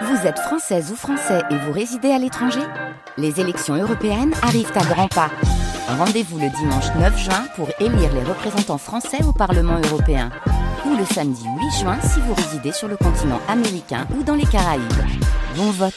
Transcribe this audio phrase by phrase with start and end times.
[0.00, 2.62] Vous êtes française ou français et vous résidez à l'étranger
[3.18, 5.30] Les élections européennes arrivent à grands pas.
[5.86, 10.30] Rendez-vous le dimanche 9 juin pour élire les représentants français au Parlement européen.
[10.86, 14.46] Ou le samedi 8 juin si vous résidez sur le continent américain ou dans les
[14.46, 14.82] Caraïbes.
[15.56, 15.92] Bon vote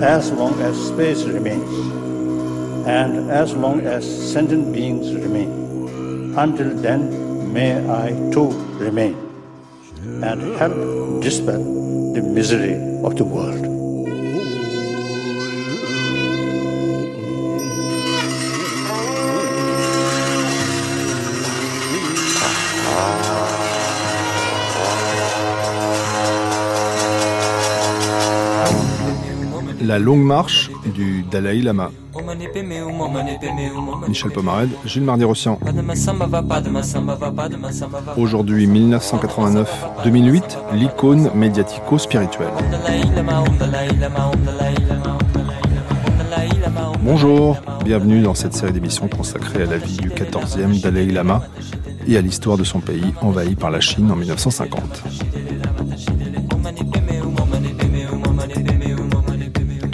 [0.00, 1.60] As long as space remains,
[2.86, 5.50] and as long as sentient beings remain,
[6.38, 9.16] until then may I too remain,
[10.22, 11.62] and help dispel
[12.14, 13.64] the misery of the world.
[29.80, 31.90] La longue marche du Dalai Lama.
[34.08, 35.58] Michel Pomared, Gilles Mardi-Rossian.
[38.16, 40.42] Aujourd'hui 1989-2008,
[40.74, 42.48] l'icône médiatico-spirituelle.
[47.00, 51.42] Bonjour, bienvenue dans cette série d'émissions consacrée à la vie du 14e Dalai Lama
[52.06, 55.04] et à l'histoire de son pays envahi par la Chine en 1950.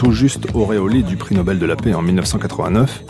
[0.05, 3.05] Tout juste auréolé du prix Nobel de la paix en 1989,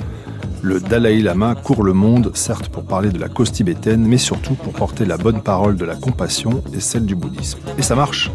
[0.62, 4.54] le Dalai Lama court le monde, certes pour parler de la cause tibétaine, mais surtout
[4.54, 7.58] pour porter la bonne parole de la compassion et celle du bouddhisme.
[7.78, 8.30] Et ça marche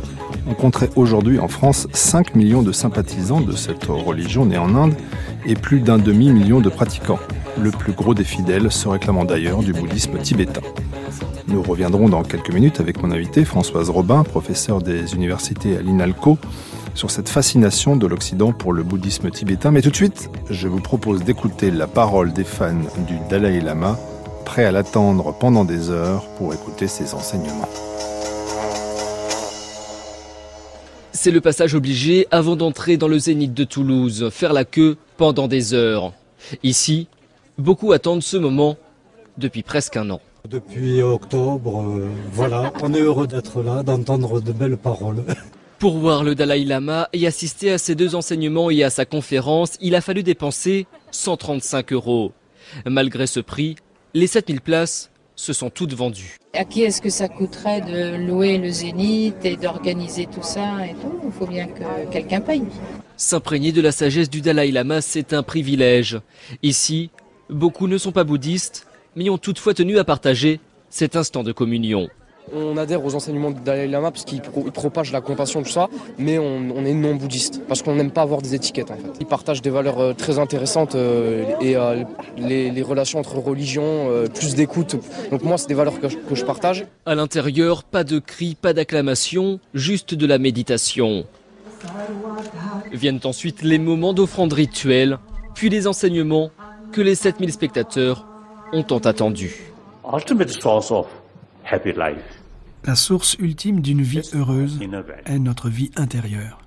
[0.46, 4.96] On compterait aujourd'hui en France 5 millions de sympathisants de cette religion née en Inde
[5.46, 7.20] et plus d'un demi-million de pratiquants,
[7.58, 10.62] le plus gros des fidèles se réclamant d'ailleurs du bouddhisme tibétain.
[11.48, 16.38] Nous reviendrons dans quelques minutes avec mon invité Françoise Robin, professeure des universités à l'INALCO,
[16.96, 19.72] sur cette fascination de l'Occident pour le bouddhisme tibétain.
[19.72, 22.74] Mais tout de suite, je vous propose d'écouter la parole des fans
[23.08, 23.98] du Dalai Lama,
[24.46, 27.70] prêts à l'attendre pendant des heures pour écouter ses enseignements.
[31.12, 35.48] C'est le passage obligé avant d'entrer dans le zénith de Toulouse, faire la queue pendant
[35.48, 36.14] des heures.
[36.64, 37.08] Ici,
[37.58, 38.78] beaucoup attendent ce moment
[39.38, 40.22] depuis presque un an.
[40.48, 45.24] Depuis octobre, euh, voilà, on est heureux d'être là, d'entendre de belles paroles.
[45.80, 49.78] Pour voir le Dalai Lama et assister à ses deux enseignements et à sa conférence,
[49.80, 52.34] il a fallu dépenser 135 euros.
[52.86, 53.78] Malgré ce prix,
[54.14, 56.36] les 7000 places se sont toutes vendues.
[56.54, 60.96] À qui est-ce que ça coûterait de louer le zénith et d'organiser tout ça et
[60.96, 61.18] tout?
[61.24, 62.64] Il faut bien que quelqu'un paye.
[63.16, 66.20] S'imprégner de la sagesse du Dalai Lama, c'est un privilège.
[66.62, 67.10] Ici,
[67.50, 68.86] beaucoup ne sont pas bouddhistes,
[69.16, 70.60] mais ont toutefois tenu à partager
[70.90, 72.10] cet instant de communion.
[72.54, 75.70] On adhère aux enseignements du Dalai Lama parce qu'il pro- il propage la compassion, tout
[75.70, 75.88] ça,
[76.18, 79.12] mais on, on est non bouddhiste parce qu'on n'aime pas avoir des étiquettes en fait.
[79.20, 82.04] Il partage des valeurs euh, très intéressantes euh, et euh,
[82.38, 84.96] les, les relations entre religions, euh, plus d'écoute.
[85.32, 86.86] Donc moi, c'est des valeurs que je, que je partage.
[87.06, 91.26] À l'intérieur, pas de cris, pas d'acclamation, juste de la méditation.
[92.92, 95.18] Viennent ensuite les moments d'offrande rituelle,
[95.56, 96.50] puis les enseignements
[96.92, 98.26] que les 7000 spectateurs
[98.74, 99.72] ont tant attendus.
[100.12, 101.06] Ultimate source of
[101.70, 102.39] happy life,
[102.86, 104.80] La source ultime d'une vie heureuse
[105.26, 106.60] est notre vie intérieure.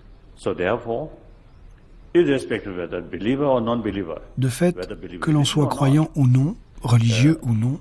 [4.38, 4.76] De fait,
[5.20, 7.80] que l'on soit croyant ou non, religieux ou non,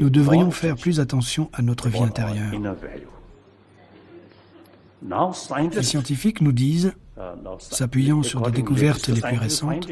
[0.00, 2.52] nous devrions faire plus attention à notre vie intérieure.
[5.72, 7.20] Les scientifiques nous disent uh,
[7.58, 9.88] sci- s'appuyant sur des découvertes les plus récentes,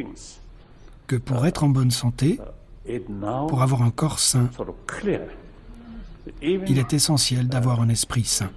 [1.09, 2.39] que pour être en bonne santé,
[3.49, 6.10] pour avoir un corps sain, sort of clear that even
[6.43, 8.51] il est essentiel d'avoir un esprit sain.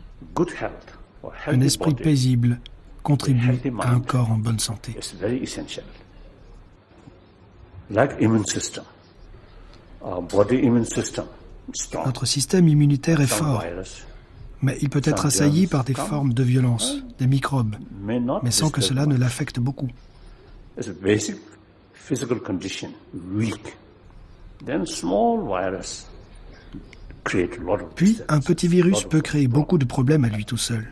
[1.47, 2.59] Un esprit paisible
[3.01, 4.96] contribue à un corps en bonne santé.
[12.06, 13.63] Notre système immunitaire est fort,
[14.62, 18.81] mais il peut être assailli par des formes de violence, des microbes, mais sans que
[18.81, 19.90] cela ne l'affecte beaucoup.
[20.75, 21.35] It's a basic
[21.94, 22.90] physical condition,
[23.35, 23.78] weak.
[24.66, 26.07] Then small virus
[26.71, 27.12] create a lot of
[27.96, 30.88] Puis, un petit virus peut créer beaucoup de problèmes à lui tout seul,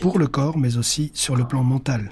[0.00, 2.10] pour le corps, mais aussi sur le plan mental.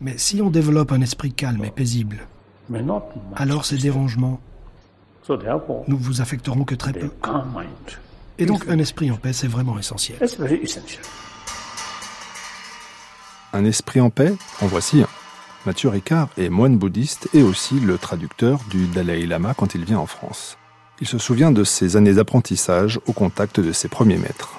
[0.00, 2.18] Mais si on développe un esprit calme et paisible,
[3.36, 4.40] alors ces dérangements
[5.28, 7.10] ne vous affecteront que très peu.
[8.38, 10.18] Et donc un esprit en paix, c'est vraiment essentiel.
[13.54, 15.08] Un esprit en paix En voici un.
[15.64, 20.00] Mathieu Ricard est moine bouddhiste et aussi le traducteur du Dalai Lama quand il vient
[20.00, 20.58] en France.
[21.00, 24.58] Il se souvient de ses années d'apprentissage au contact de ses premiers maîtres.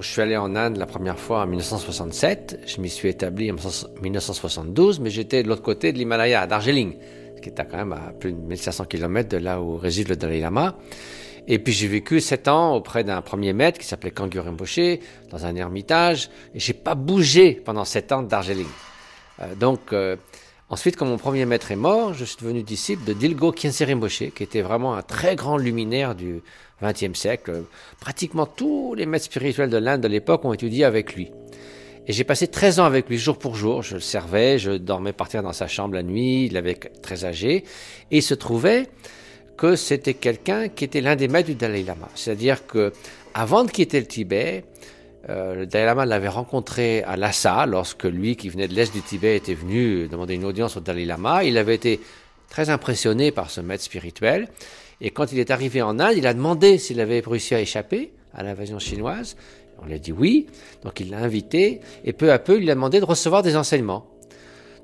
[0.00, 2.60] Je suis allé en Inde la première fois en 1967.
[2.66, 3.56] Je m'y suis établi en
[4.02, 6.94] 1972, mais j'étais de l'autre côté de l'Himalaya, à Darjeeling,
[7.42, 10.40] qui est quand même à plus de 1500 km de là où réside le Dalai
[10.40, 10.76] Lama.
[11.50, 15.00] Et puis j'ai vécu sept ans auprès d'un premier maître qui s'appelait Kangyur Rinpoche,
[15.30, 18.28] dans un ermitage, et j'ai pas bougé pendant sept ans de.
[19.40, 20.16] Euh, donc euh,
[20.68, 24.24] ensuite, quand mon premier maître est mort, je suis devenu disciple de Dilgo Khyentse Rinpoche,
[24.34, 26.42] qui était vraiment un très grand luminaire du
[26.82, 27.64] XXe siècle.
[27.98, 31.30] Pratiquement tous les maîtres spirituels de l'Inde de l'époque ont étudié avec lui.
[32.06, 33.82] Et j'ai passé 13 ans avec lui jour pour jour.
[33.82, 37.24] Je le servais, je dormais par terre dans sa chambre la nuit, il avait très
[37.24, 37.64] âgé.
[38.10, 38.88] Et il se trouvait
[39.58, 42.08] que c'était quelqu'un qui était l'un des maîtres du Dalai Lama.
[42.14, 42.92] C'est-à-dire que
[43.34, 44.64] avant de quitter le Tibet,
[45.28, 49.02] euh, le Dalai Lama l'avait rencontré à Lhasa lorsque lui, qui venait de l'est du
[49.02, 51.42] Tibet, était venu demander une audience au Dalai Lama.
[51.44, 52.00] Il avait été
[52.48, 54.48] très impressionné par ce maître spirituel.
[55.00, 58.12] Et quand il est arrivé en Inde, il a demandé s'il avait réussi à échapper
[58.32, 59.36] à l'invasion chinoise.
[59.82, 60.46] On lui a dit oui.
[60.84, 61.80] Donc il l'a invité.
[62.04, 64.06] Et peu à peu, il lui a demandé de recevoir des enseignements.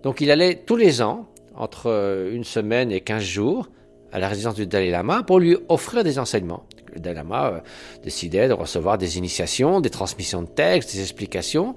[0.02, 3.68] Donc il allait tous les ans, entre une semaine et quinze jours,
[4.14, 6.64] à la résidence du Dalai Lama pour lui offrir des enseignements.
[6.94, 7.58] Le Dalai Lama euh,
[8.04, 11.74] décidait de recevoir des initiations, des transmissions de textes, des explications.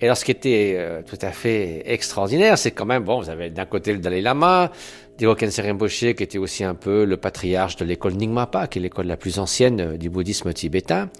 [0.00, 3.28] Et alors, ce qui était euh, tout à fait extraordinaire, c'est quand même, bon, vous
[3.28, 4.70] avez d'un côté le Dalai Lama,
[5.18, 9.06] Khyentse Rinpoche, qui était aussi un peu le patriarche de l'école Nyingmapa, qui est l'école
[9.06, 11.10] la plus ancienne euh, du bouddhisme tibétain.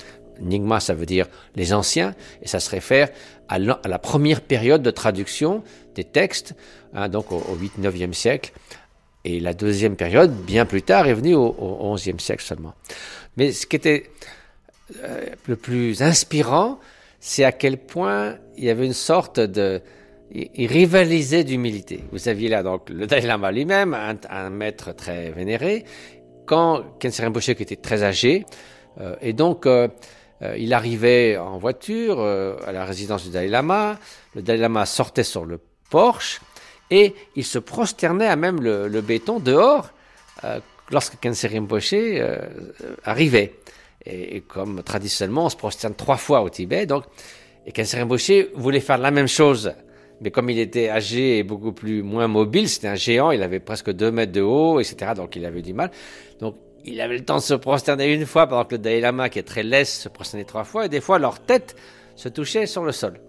[0.40, 3.08] Nyingma, ça veut dire les anciens, et ça se réfère
[3.48, 5.62] à la première période de traduction
[5.94, 6.54] des textes,
[6.92, 8.52] hein, donc au, au 8-9e siècle,
[9.24, 12.74] et la deuxième période, bien plus tard, est venue au, XIe siècle seulement.
[13.36, 14.10] Mais ce qui était
[15.02, 16.78] euh, le plus inspirant,
[17.20, 19.80] c'est à quel point il y avait une sorte de...
[20.30, 22.02] Il rivalisait d'humilité.
[22.10, 25.84] Vous aviez là donc le Dalai Lama lui-même, un, maître très vénéré,
[26.44, 28.44] quand Khyentse Rinpoche qui était très âgé,
[29.00, 29.88] euh, et donc euh,
[30.58, 33.98] il arrivait en voiture à la résidence du Dalai Lama,
[34.34, 35.60] le Dalai Lama sortait sur le
[35.90, 36.40] porche,
[36.90, 39.90] et il se prosternait à même le, béton dehors
[40.44, 40.60] euh,
[40.90, 42.38] lorsque Khyentse Rinpoche euh,
[43.04, 43.54] arrivait.
[44.06, 47.04] Et, comme traditionnellement, on se prosterne trois fois au Tibet, donc,
[47.66, 49.72] et Khyentse Rinpoche voulait faire la même chose.
[50.20, 53.60] Mais comme il était âgé et beaucoup plus moins mobile, c'était un géant, il avait
[53.60, 55.12] presque deux mètres de haut, etc.
[55.16, 55.90] Donc il avait du mal.
[56.38, 59.28] Donc il avait le temps de se prosterner une fois, pendant que le Dalai Lama,
[59.28, 61.76] qui est très laisse, se prosternait trois fois, et des fois leur tête
[62.14, 63.20] se touchait sur le sol.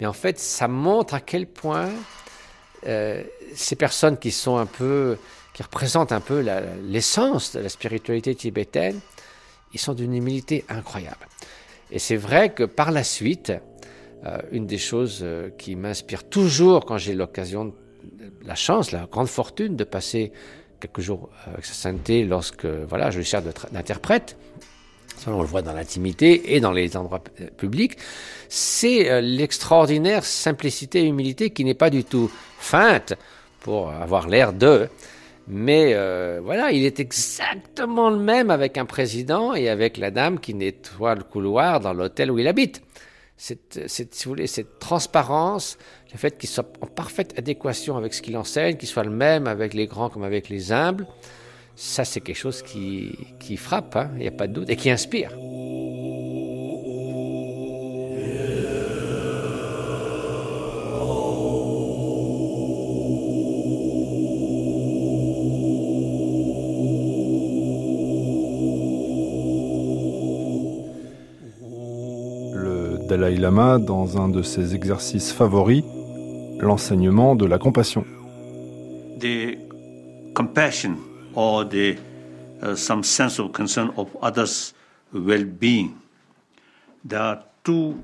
[0.00, 1.88] Mais en fait, ça montre à quel point
[2.86, 3.22] euh,
[3.54, 5.16] ces personnes qui sont un peu,
[5.52, 6.44] qui représentent un peu
[6.88, 8.98] l'essence de la spiritualité tibétaine,
[9.72, 11.28] ils sont d'une humilité incroyable.
[11.90, 13.52] Et c'est vrai que par la suite,
[14.26, 17.74] euh, une des choses euh, qui m'inspire toujours quand j'ai l'occasion,
[18.44, 20.32] la chance, la grande fortune de passer
[20.80, 24.36] quelques jours avec sa sainteté lorsque voilà, je lui sers d'interprète,
[25.28, 27.22] on le voit dans l'intimité et dans les endroits
[27.56, 27.96] publics,
[28.48, 32.28] c'est l'extraordinaire simplicité et humilité qui n'est pas du tout
[32.62, 33.14] feinte
[33.60, 34.88] pour avoir l'air de.
[35.48, 40.38] Mais euh, voilà, il est exactement le même avec un président et avec la dame
[40.38, 42.82] qui nettoie le couloir dans l'hôtel où il habite.
[43.36, 45.78] Cette, cette, si vous voulez, cette transparence,
[46.12, 49.48] le fait qu'il soit en parfaite adéquation avec ce qu'il enseigne, qu'il soit le même
[49.48, 51.06] avec les grands comme avec les humbles,
[51.74, 54.76] ça c'est quelque chose qui, qui frappe, hein, il n'y a pas de doute, et
[54.76, 55.32] qui inspire.
[73.32, 75.84] Dalai Lama dans un de ses exercices favoris,
[76.60, 78.04] l'enseignement de la compassion.
[79.20, 79.56] The
[80.34, 80.96] compassion
[81.34, 81.96] or the
[82.62, 84.74] uh, some sense of concern of others'
[85.14, 85.92] well-being.
[87.08, 87.94] There are two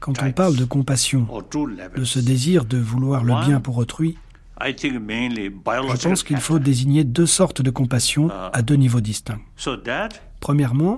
[0.00, 1.26] Quand on parle de compassion,
[1.94, 4.16] de ce désir de vouloir le bien pour autrui,
[4.62, 9.40] je pense qu'il faut désigner deux sortes de compassion uh, à deux niveaux distincts.
[10.40, 10.96] Premièrement,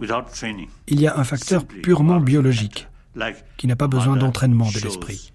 [0.86, 2.86] il y a un facteur purement biologique,
[3.56, 5.32] qui n'a pas besoin d'entraînement de l'esprit.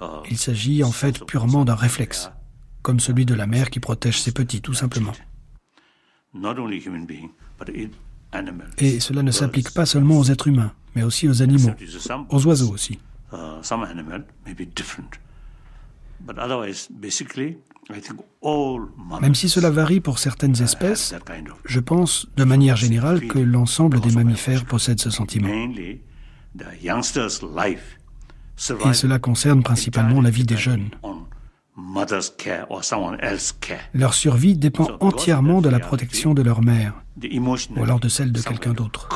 [0.00, 2.30] Uh, Il s'agit en fait purement d'un réflexe,
[2.82, 5.12] comme celui de la mère qui protège ses petits, tout simplement.
[8.78, 11.72] Et cela ne s'applique pas seulement aux êtres humains, mais aussi aux animaux,
[12.28, 12.98] aux oiseaux aussi.
[13.32, 13.60] Uh,
[19.20, 21.14] Même si cela varie pour certaines espèces,
[21.64, 25.48] je pense de manière générale que l'ensemble des mammifères possèdent ce sentiment.
[28.86, 30.88] Et cela concerne principalement la vie des jeunes.
[33.94, 38.40] Leur survie dépend entièrement de la protection de leur mère, ou alors de celle de
[38.40, 39.08] quelqu'un d'autre.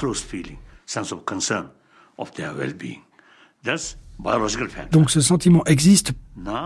[4.90, 6.12] Donc ce sentiment existe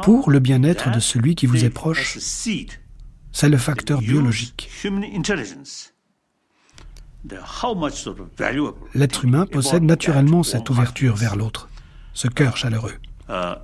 [0.03, 2.19] pour le bien-être de celui qui vous est proche.
[3.33, 4.71] C'est le facteur biologique.
[8.95, 11.69] L'être humain possède naturellement cette ouverture vers l'autre,
[12.13, 12.95] ce cœur chaleureux.
[13.29, 13.55] Uh,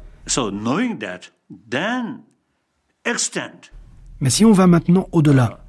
[4.21, 5.65] Mais si on va maintenant au-delà,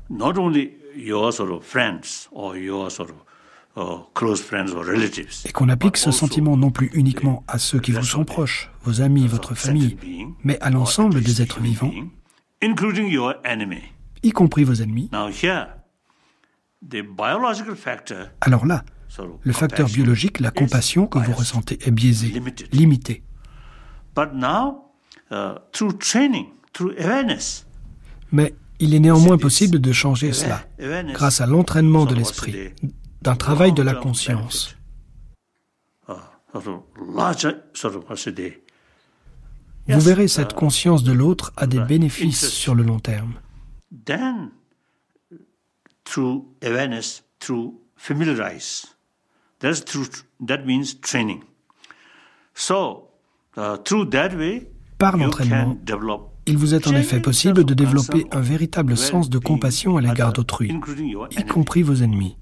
[5.45, 9.01] et qu'on applique ce sentiment non plus uniquement à ceux qui vous sont proches, vos
[9.01, 9.98] amis, votre famille,
[10.43, 11.93] mais à l'ensemble des êtres vivants,
[14.24, 15.10] y compris vos ennemis.
[18.41, 18.83] Alors là,
[19.43, 23.23] le facteur biologique, la compassion que vous ressentez est biaisé, limité.
[24.17, 25.55] Uh,
[28.31, 30.63] mais il est néanmoins possible de changer cela
[31.13, 32.73] grâce à l'entraînement de l'esprit,
[33.21, 34.75] d'un travail de la conscience.
[39.88, 43.33] Vous verrez, cette conscience de l'autre a des bénéfices sur le long terme.
[54.98, 55.77] Par l'entraînement,
[56.48, 60.34] il vous est en effet possible de développer un véritable sens de compassion à l'égard
[60.34, 60.74] d'autrui,
[61.32, 62.36] y compris vos ennemis.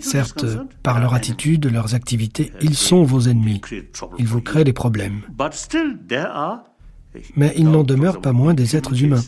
[0.00, 0.46] Certes,
[0.82, 3.60] par leur attitude, leurs activités, ils sont vos ennemis.
[4.18, 5.22] Ils vous créent des problèmes.
[7.36, 9.22] Mais il n'en demeure pas moins des êtres humains.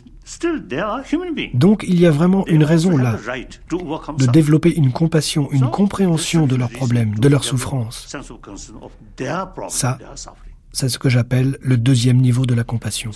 [1.54, 3.16] Donc il y a vraiment une raison là
[4.18, 8.09] de développer une compassion, une compréhension de leurs problèmes, de leurs souffrances.
[9.68, 9.99] Ça,
[10.73, 13.12] c'est ce que j'appelle le deuxième niveau de la compassion.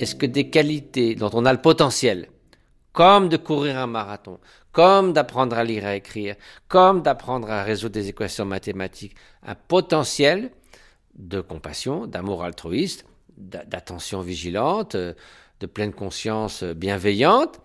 [0.00, 2.28] est-ce que des qualités dont on a le potentiel,
[2.92, 4.38] comme de courir un marathon,
[4.72, 6.36] comme d'apprendre à lire et à écrire,
[6.68, 9.16] comme d'apprendre à résoudre des équations mathématiques,
[9.46, 10.50] un potentiel
[11.14, 13.04] de compassion, d'amour altruiste,
[13.36, 17.60] d'attention vigilante, de pleine conscience bienveillante,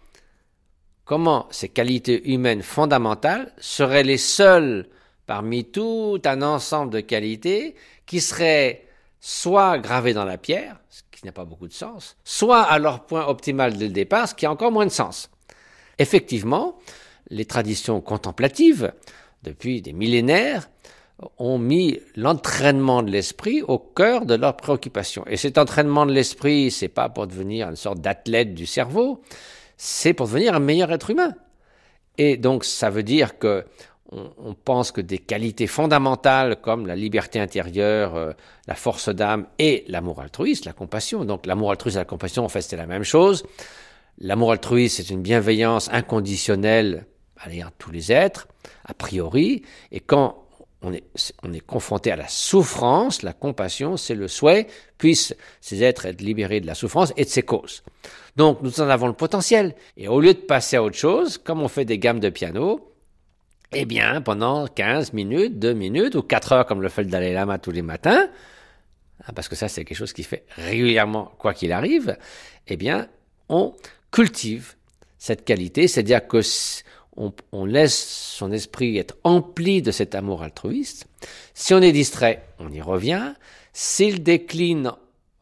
[1.06, 4.88] comment ces qualités humaines fondamentales seraient les seules
[5.25, 7.75] parmi tout un ensemble de qualités
[8.06, 8.86] qui seraient
[9.20, 10.77] soit gravées dans la pierre,
[11.27, 14.46] n'a pas beaucoup de sens, soit à leur point optimal dès le départ, ce qui
[14.46, 15.30] a encore moins de sens.
[16.00, 16.77] Effectivement,
[17.30, 18.94] les traditions contemplatives,
[19.44, 20.70] depuis des millénaires,
[21.38, 25.25] ont mis l'entraînement de l'esprit au cœur de leurs préoccupations.
[25.27, 29.22] Et cet entraînement de l'esprit, c'est pas pour devenir une sorte d'athlète du cerveau,
[29.77, 31.34] c'est pour devenir un meilleur être humain.
[32.18, 33.65] Et donc, ça veut dire que
[34.12, 38.33] on, pense que des qualités fondamentales comme la liberté intérieure, euh,
[38.67, 41.25] la force d'âme et l'amour altruiste, la compassion.
[41.25, 43.43] Donc l'amour altruiste et la compassion, en fait, c'est la même chose.
[44.19, 47.05] L'amour altruiste, c'est une bienveillance inconditionnelle
[47.38, 48.48] à tous les êtres,
[48.86, 49.63] a priori.
[49.91, 50.45] Et quand
[50.81, 51.03] on est,
[51.43, 54.67] on est confronté à la souffrance, la compassion, c'est le souhait,
[54.98, 57.83] puissent ces êtres être libérés de la souffrance et de ses causes.
[58.36, 59.75] Donc nous en avons le potentiel.
[59.98, 62.93] Et au lieu de passer à autre chose, comme on fait des gammes de piano,
[63.74, 67.34] eh bien, pendant 15 minutes, 2 minutes ou 4 heures, comme le fait le Dalai
[67.34, 68.27] Lama tous les matins,
[69.25, 72.18] hein, parce que ça, c'est quelque chose qui fait régulièrement, quoi qu'il arrive,
[72.68, 73.08] eh bien,
[73.50, 73.74] on
[74.12, 74.75] cultive
[75.18, 76.42] cette qualité, c'est-à-dire que
[77.15, 81.08] on, laisse son esprit être empli de cet amour altruiste.
[81.53, 83.34] Si on est distrait, on y revient.
[83.72, 84.92] S'il décline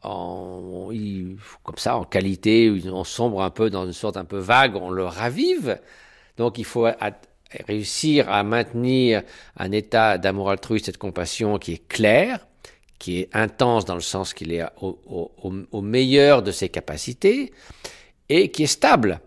[0.02, 0.90] en,
[1.62, 4.90] comme ça, en qualité, on sombre un peu dans une sorte un peu vague, on
[4.90, 5.80] le ravive.
[6.36, 6.86] Donc il faut
[7.66, 9.22] réussir à maintenir
[9.56, 12.46] un état d'amour altruiste et de compassion qui est clair,
[12.98, 17.52] qui est intense dans le sens qu'il est au, meilleur de ses capacités
[18.28, 19.20] et qui est stable.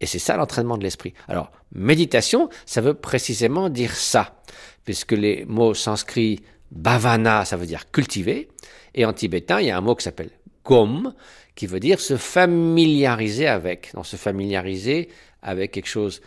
[0.00, 1.14] Et c'est ça l'entraînement de l'esprit.
[1.26, 4.42] Alors, méditation, ça veut précisément dire ça,
[4.84, 8.48] puisque les mots sanscrits bhavana, ça veut dire cultiver,
[8.94, 10.30] et en tibétain, il y a un mot qui s'appelle
[10.64, 11.14] gom,
[11.54, 13.92] qui veut dire se familiariser avec.
[13.94, 15.08] Donc, se familiariser
[15.40, 16.20] avec quelque chose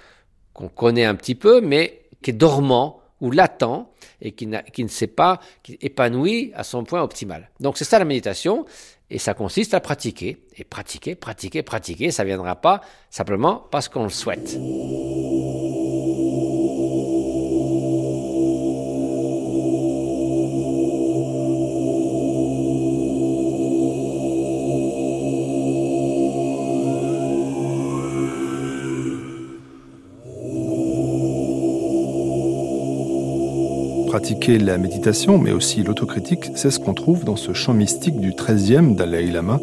[0.53, 3.87] qu'on connaît un petit peu, mais qui est dormant ou latent
[4.21, 7.49] et qui, ne s'est pas qui épanoui à son point optimal.
[7.59, 8.65] Donc c'est ça la méditation
[9.09, 12.11] et ça consiste à pratiquer et pratiquer, pratiquer, pratiquer.
[12.11, 14.57] Ça ne viendra pas simplement parce qu'on le souhaite.
[34.09, 38.31] Pratiquer la méditation, mais aussi l'autocritique, c'est ce qu'on trouve dans ce chant mystique du
[38.31, 39.59] 13e Dalai Lama,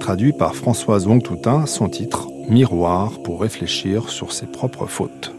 [0.00, 5.34] traduit par Françoise Wong-Toutin, son titre Miroir pour réfléchir sur ses propres fautes.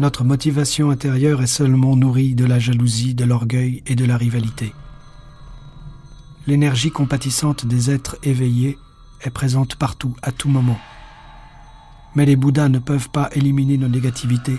[0.00, 4.72] Notre motivation intérieure est seulement nourrie de la jalousie, de l'orgueil et de la rivalité.
[6.48, 8.76] L'énergie compatissante des êtres éveillés
[9.22, 10.78] est présente partout, à tout moment.
[12.14, 14.58] Mais les Bouddhas ne peuvent pas éliminer nos négativités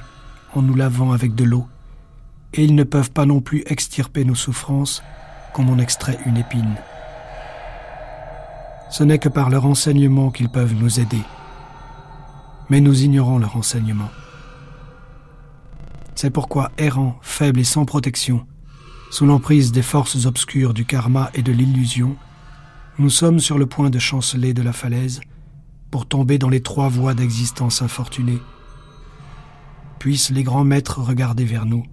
[0.53, 1.67] en nous lavant avec de l'eau,
[2.53, 5.03] et ils ne peuvent pas non plus extirper nos souffrances
[5.53, 6.75] comme on extrait une épine.
[8.89, 11.21] Ce n'est que par leur enseignement qu'ils peuvent nous aider.
[12.69, 14.09] Mais nous ignorons leur enseignement.
[16.15, 18.45] C'est pourquoi, errants, faibles et sans protection,
[19.11, 22.15] sous l'emprise des forces obscures du karma et de l'illusion,
[22.99, 25.21] nous sommes sur le point de chanceler de la falaise
[25.91, 28.39] pour tomber dans les trois voies d'existence infortunée.
[29.99, 31.83] Puissent les grands maîtres regarder vers nous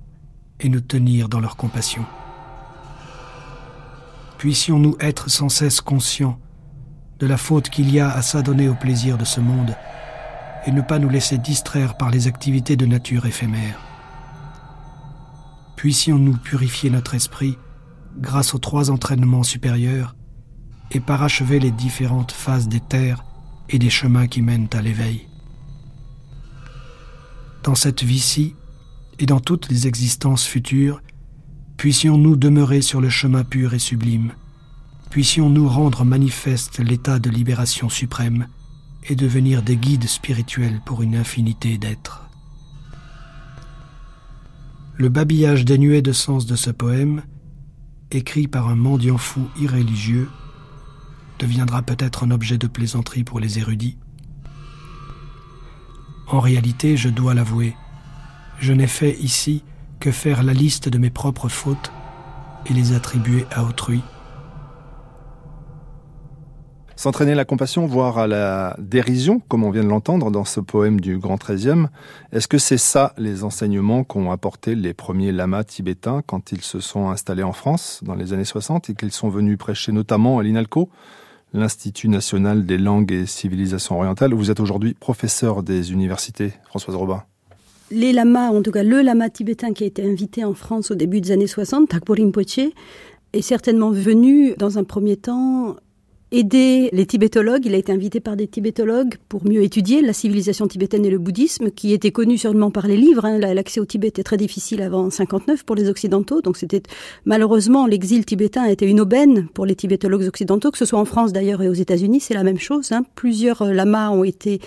[0.60, 2.04] et nous tenir dans leur compassion.
[4.38, 6.38] Puissions-nous être sans cesse conscients
[7.18, 9.76] de la faute qu'il y a à s'adonner au plaisir de ce monde
[10.66, 13.78] et ne pas nous laisser distraire par les activités de nature éphémère
[15.84, 17.58] puissions-nous purifier notre esprit
[18.16, 20.16] grâce aux trois entraînements supérieurs
[20.90, 23.24] et parachever les différentes phases des terres
[23.68, 25.26] et des chemins qui mènent à l'éveil.
[27.62, 28.54] Dans cette vie-ci
[29.18, 31.00] et dans toutes les existences futures,
[31.76, 34.32] puissions-nous demeurer sur le chemin pur et sublime,
[35.10, 38.48] puissions-nous rendre manifeste l'état de libération suprême
[39.08, 42.28] et devenir des guides spirituels pour une infinité d'êtres.
[44.96, 47.22] Le babillage dénué de sens de ce poème,
[48.10, 50.28] écrit par un mendiant fou irréligieux,
[51.38, 53.98] deviendra peut-être un objet de plaisanterie pour les érudits.
[56.28, 57.76] En réalité, je dois l'avouer,
[58.58, 59.62] je n'ai fait ici
[60.00, 61.92] que faire la liste de mes propres fautes
[62.66, 64.02] et les attribuer à autrui.
[66.96, 71.00] S'entraîner la compassion, voire à la dérision, comme on vient de l'entendre dans ce poème
[71.00, 71.88] du Grand XIIIe,
[72.32, 76.78] est-ce que c'est ça les enseignements qu'ont apporté les premiers lamas tibétains quand ils se
[76.78, 80.44] sont installés en France dans les années 60 et qu'ils sont venus prêcher notamment à
[80.44, 80.88] l'INALCO,
[81.54, 87.22] l'Institut national des langues et civilisations orientales, vous êtes aujourd'hui professeur des universités, Françoise Robin.
[87.90, 90.96] Les lamas, en tout cas le lama tibétain qui a été invité en France au
[90.96, 92.58] début des années 60, Thakpo Rinpoche,
[93.32, 95.76] est certainement venu dans un premier temps
[96.34, 97.64] aider les tibétologues.
[97.64, 101.18] Il a été invité par des tibétologues pour mieux étudier la civilisation tibétaine et le
[101.18, 103.24] bouddhisme, qui était connu seulement par les livres.
[103.24, 103.38] Hein.
[103.38, 106.82] L'accès au Tibet était très difficile avant 59 pour les occidentaux, donc c'était
[107.24, 111.04] malheureusement l'exil tibétain a été une aubaine pour les tibétologues occidentaux, que ce soit en
[111.04, 112.90] France d'ailleurs et aux États-Unis, c'est la même chose.
[112.90, 113.04] Hein.
[113.14, 114.60] Plusieurs euh, lamas ont été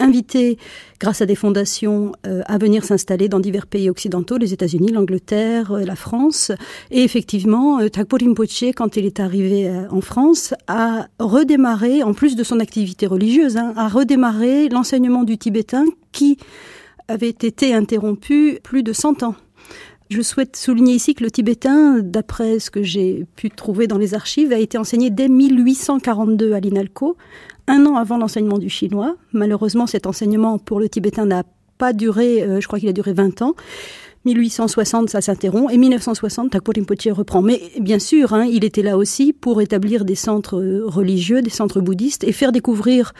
[0.00, 0.58] invités,
[1.00, 5.72] grâce à des fondations, euh, à venir s'installer dans divers pays occidentaux, les États-Unis, l'Angleterre,
[5.72, 6.52] euh, la France.
[6.90, 12.44] Et effectivement, euh, Rinpoche, quand il est arrivé en France, a redémarré, en plus de
[12.44, 16.38] son activité religieuse, hein, a redémarré l'enseignement du tibétain qui
[17.08, 19.34] avait été interrompu plus de 100 ans.
[20.14, 24.14] Je souhaite souligner ici que le tibétain, d'après ce que j'ai pu trouver dans les
[24.14, 27.16] archives, a été enseigné dès 1842 à l'INALCO,
[27.66, 29.16] un an avant l'enseignement du chinois.
[29.32, 31.42] Malheureusement, cet enseignement pour le tibétain n'a
[31.78, 33.56] pas duré, euh, je crois qu'il a duré 20 ans.
[34.24, 37.42] 1860, ça s'interrompt, et 1960, Thakpo Rinpoche reprend.
[37.42, 41.50] Mais bien sûr, hein, il était là aussi pour établir des centres euh, religieux, des
[41.50, 43.14] centres bouddhistes, et faire découvrir,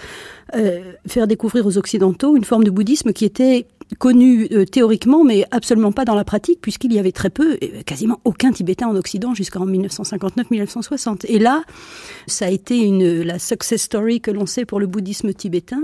[0.54, 3.66] euh, faire découvrir aux Occidentaux une forme de bouddhisme qui était
[3.98, 8.52] connue théoriquement, mais absolument pas dans la pratique, puisqu'il y avait très peu, quasiment aucun
[8.52, 11.26] Tibétain en Occident jusqu'en 1959-1960.
[11.28, 11.62] Et là,
[12.26, 12.90] ça a été
[13.24, 15.82] la success story que l'on sait pour le bouddhisme tibétain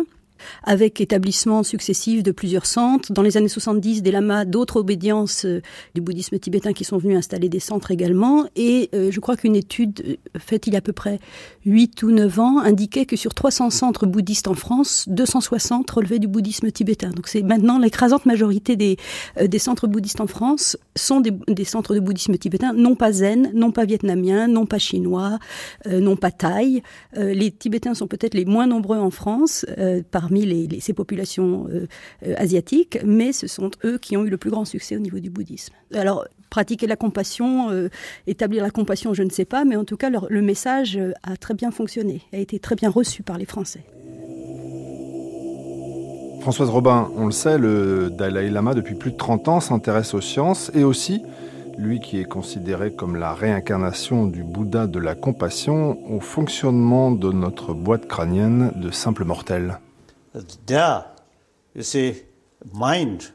[0.65, 3.13] avec établissement successif de plusieurs centres.
[3.13, 5.63] Dans les années 70, des lamas d'autres obédiences euh,
[5.95, 8.47] du bouddhisme tibétain qui sont venus installer des centres également.
[8.57, 11.19] Et euh, je crois qu'une étude euh, faite il y a à peu près
[11.67, 16.29] 8 ou 9 ans indiquait que sur 300 centres bouddhistes en France, 260 relevaient du
[16.29, 17.11] bouddhisme tibétain.
[17.11, 18.97] Donc c'est maintenant l'écrasante majorité des,
[19.41, 23.51] des centres bouddhistes en France sont des, des, centres de bouddhisme tibétain, non pas zen,
[23.55, 25.39] non pas vietnamien, non pas chinois,
[25.89, 26.83] non pas thaï.
[27.17, 29.67] les Tibétains sont peut-être les moins nombreux en France
[30.11, 31.87] par parmi ces populations euh,
[32.27, 35.19] euh, asiatiques, mais ce sont eux qui ont eu le plus grand succès au niveau
[35.19, 35.75] du bouddhisme.
[35.95, 37.89] Alors, pratiquer la compassion, euh,
[38.27, 41.55] établir la compassion, je ne sais pas, mais en tout cas, le message a très
[41.55, 43.83] bien fonctionné, a été très bien reçu par les Français.
[46.41, 50.23] Françoise Robin, on le sait, le Dalai Lama, depuis plus de 30 ans, s'intéresse aux
[50.23, 51.21] sciences et aussi
[51.77, 57.33] lui qui est considéré comme la réincarnation du Bouddha de la compassion, au fonctionnement de
[57.33, 59.79] notre boîte crânienne de simples mortels.
[60.67, 61.05] There,
[61.75, 62.15] you see,
[62.73, 63.33] mind,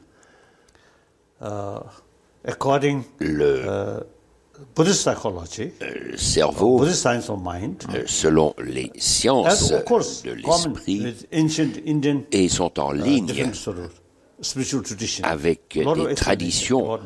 [1.40, 1.80] uh,
[2.44, 4.00] according le uh,
[4.74, 11.02] Buddhist psychology, le cerveau, Buddhist science of mind, euh, selon les sciences course, de l'esprit,
[11.02, 13.52] with ancient Indian et sont en uh, ligne
[15.22, 16.98] avec des traditions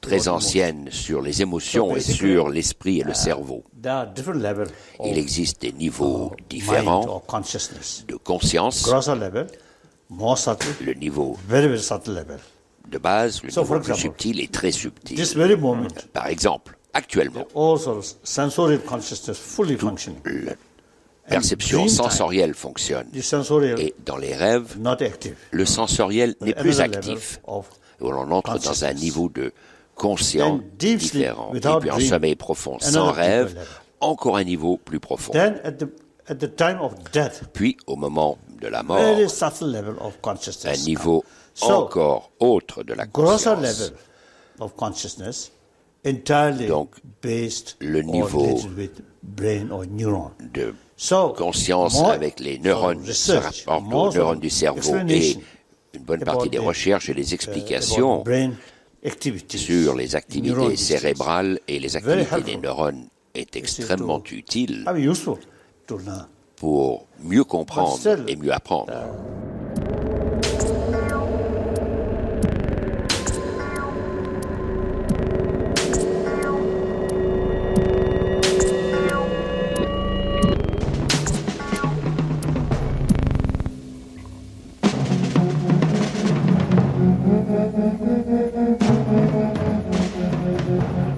[0.00, 3.64] très anciennes sur les émotions et sur l'esprit et le cerveau.
[3.82, 4.72] Levels of
[5.04, 7.22] Il existe des niveaux mind différents
[8.08, 8.90] de conscience,
[10.10, 11.36] le niveau
[12.88, 15.18] de base, le niveau plus subtil et très subtil.
[16.12, 17.46] Par exemple, actuellement,
[21.28, 23.06] perception sensorielle fonctionne.
[23.78, 24.76] Et dans les rêves,
[25.50, 27.40] le sensoriel n'est plus actif.
[28.00, 29.52] Et on entre dans un niveau de
[29.94, 31.52] conscient différent.
[31.54, 33.56] Et puis en sommeil profond, sans rêve,
[34.00, 35.32] encore un niveau plus profond.
[35.32, 35.86] Then at the
[36.28, 40.20] at the time of death, Puis au moment de la mort, very subtle level of
[40.20, 40.80] consciousness.
[40.80, 41.24] un niveau
[41.60, 43.92] encore autre de la conscience.
[46.68, 50.30] Donc, based le niveau related with brain or neuron.
[50.52, 50.74] de
[51.36, 53.32] conscience avec les neurones se
[53.80, 55.36] more aux neurones du cerveau et
[55.94, 58.24] une bonne partie des recherches et les uh, explications
[59.48, 64.84] sur les activités cérébrales et les activités des neurones est extrêmement utile
[65.88, 66.26] learn.
[66.56, 68.92] pour mieux comprendre et mieux apprendre.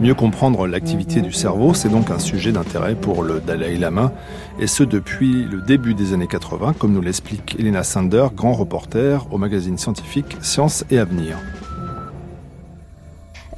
[0.06, 4.12] Mieux comprendre l'activité du cerveau, c'est donc un sujet d'intérêt pour le Dalai Lama,
[4.60, 9.26] et ce depuis le début des années 80, comme nous l'explique Elena Sander, grand reporter
[9.32, 11.36] au magazine scientifique Science et Avenir.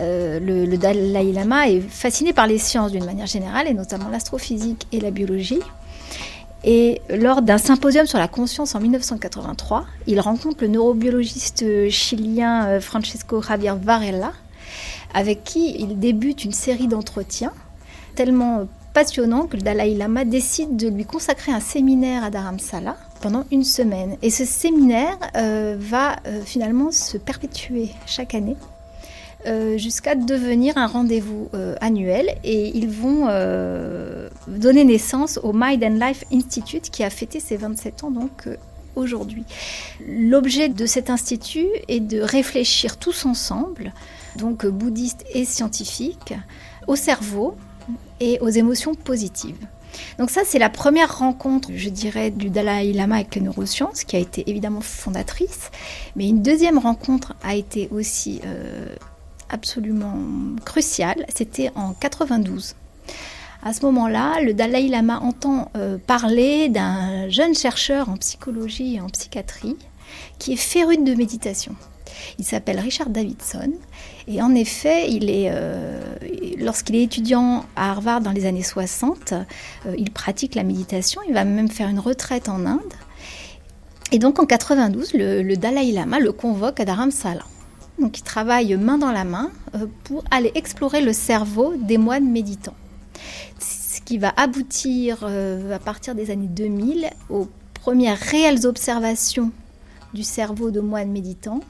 [0.00, 4.08] Euh, le, le Dalai Lama est fasciné par les sciences d'une manière générale, et notamment
[4.08, 5.60] l'astrophysique et la biologie.
[6.64, 12.80] Et lors d'un symposium sur la conscience en 1983, il rencontre le neurobiologiste chilien euh,
[12.80, 14.32] Francesco Javier Varela,
[15.14, 17.52] avec qui il débute une série d'entretiens
[18.14, 23.44] tellement passionnants que le Dalai Lama décide de lui consacrer un séminaire à Dharamsala pendant
[23.52, 24.16] une semaine.
[24.22, 28.56] Et ce séminaire euh, va euh, finalement se perpétuer chaque année
[29.46, 31.48] euh, jusqu'à devenir un rendez-vous
[31.80, 33.28] annuel et ils vont
[34.48, 38.48] donner naissance au Mind and Life Institute qui a fêté ses 27 ans donc
[38.96, 39.44] aujourd'hui.
[40.06, 43.92] L'objet de cet institut est de réfléchir tous ensemble,
[44.36, 46.34] donc euh, bouddhistes et scientifiques,
[46.86, 47.56] au cerveau
[48.20, 49.66] et aux émotions positives.
[50.18, 54.16] Donc ça, c'est la première rencontre, je dirais, du Dalai Lama avec les neurosciences, qui
[54.16, 55.70] a été évidemment fondatrice.
[56.16, 58.94] Mais une deuxième rencontre a été aussi euh,
[59.48, 60.16] absolument
[60.64, 61.24] cruciale.
[61.34, 62.74] C'était en 92.
[63.62, 69.00] À ce moment-là, le Dalai Lama entend euh, parler d'un jeune chercheur en psychologie et
[69.00, 69.76] en psychiatrie
[70.38, 71.74] qui est féru de méditation.
[72.38, 73.72] Il s'appelle Richard Davidson
[74.30, 76.02] et en effet, euh,
[76.58, 81.22] lorsqu'il est étudiant à Harvard dans les années 60, euh, il pratique la méditation.
[81.26, 82.92] Il va même faire une retraite en Inde.
[84.12, 87.42] Et donc en 92, le, Dalai Lama le convoque à Dharamsala.
[87.98, 92.30] Donc il travaille main dans la main euh, pour aller explorer le cerveau des moines
[92.30, 92.76] méditants.
[93.58, 99.50] Ce qui va aboutir à partir des années 2000 aux premières réelles observations
[100.14, 101.60] du cerveau de moines méditants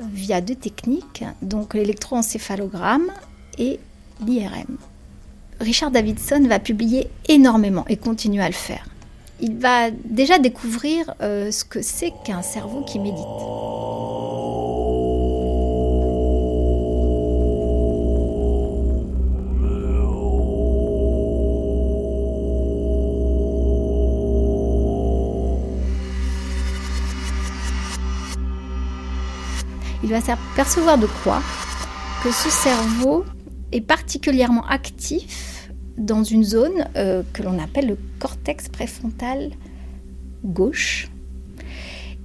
[0.00, 3.10] via deux techniques, donc l'électroencéphalogramme
[3.58, 3.80] et
[4.24, 4.78] l'IRM.
[5.60, 8.86] Richard Davidson va publier énormément et continue à le faire.
[9.40, 13.24] Il va déjà découvrir euh, ce que c'est qu'un cerveau qui médite.
[30.08, 31.42] Il va s'apercevoir de quoi
[32.22, 33.26] Que ce cerveau
[33.72, 39.50] est particulièrement actif dans une zone euh, que l'on appelle le cortex préfrontal
[40.42, 41.08] gauche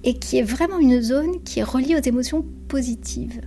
[0.06, 3.42] et qui est vraiment une zone qui est reliée aux émotions positives.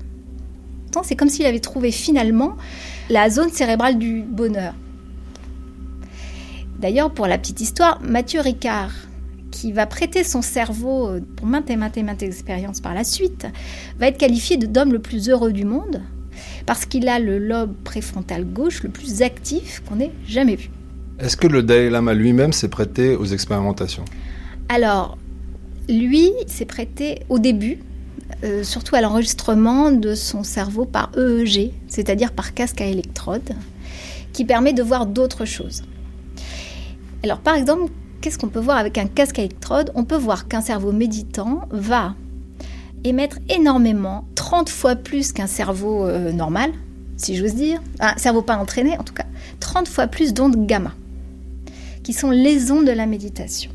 [1.03, 2.57] C'est comme s'il avait trouvé finalement
[3.09, 4.75] la zone cérébrale du bonheur.
[6.79, 8.93] D'ailleurs, pour la petite histoire, Mathieu Ricard,
[9.57, 13.47] qui va prêter son cerveau pour maintes et maintes et maintes expériences par la suite,
[13.99, 16.03] va être qualifié d'homme le plus heureux du monde
[16.67, 20.69] parce qu'il a le lobe préfrontal gauche le plus actif qu'on ait jamais vu.
[21.19, 24.05] Est-ce que le Dalai Lama lui-même s'est prêté aux expérimentations?
[24.69, 25.17] Alors,
[25.89, 27.79] lui s'est prêté au début,
[28.45, 33.55] euh, surtout à l'enregistrement de son cerveau par EEG, c'est-à-dire par casque à électrode,
[34.35, 35.83] qui permet de voir d'autres choses.
[37.25, 40.49] Alors, par exemple, qu'est-ce qu'on peut voir avec un casque à électrode On peut voir
[40.49, 42.15] qu'un cerveau méditant va
[43.05, 46.73] émettre énormément, 30 fois plus qu'un cerveau euh, normal,
[47.17, 49.27] si j'ose dire, un cerveau pas entraîné en tout cas,
[49.61, 50.93] 30 fois plus d'ondes gamma
[52.03, 53.73] qui sont les ondes de la méditation.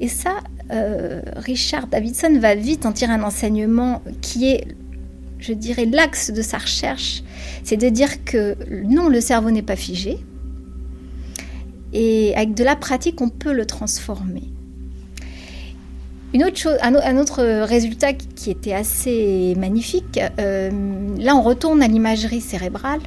[0.00, 0.38] Et ça,
[0.72, 4.66] euh, Richard Davidson va vite en tirer un enseignement qui est,
[5.38, 7.22] je dirais, l'axe de sa recherche.
[7.62, 10.18] C'est de dire que non, le cerveau n'est pas figé.
[11.92, 14.42] Et avec de la pratique, on peut le transformer.
[16.34, 20.70] Une autre chose, un, autre résultat qui était assez magnifique, euh,
[21.18, 23.00] là on retourne à l'imagerie cérébrale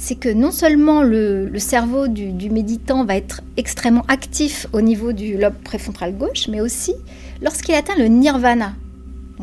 [0.00, 5.36] c'est que non seulement le, cerveau du, méditant va être extrêmement actif au niveau du
[5.36, 6.94] lobe préfrontal gauche, mais aussi
[7.42, 8.72] lorsqu'il atteint le nirvana.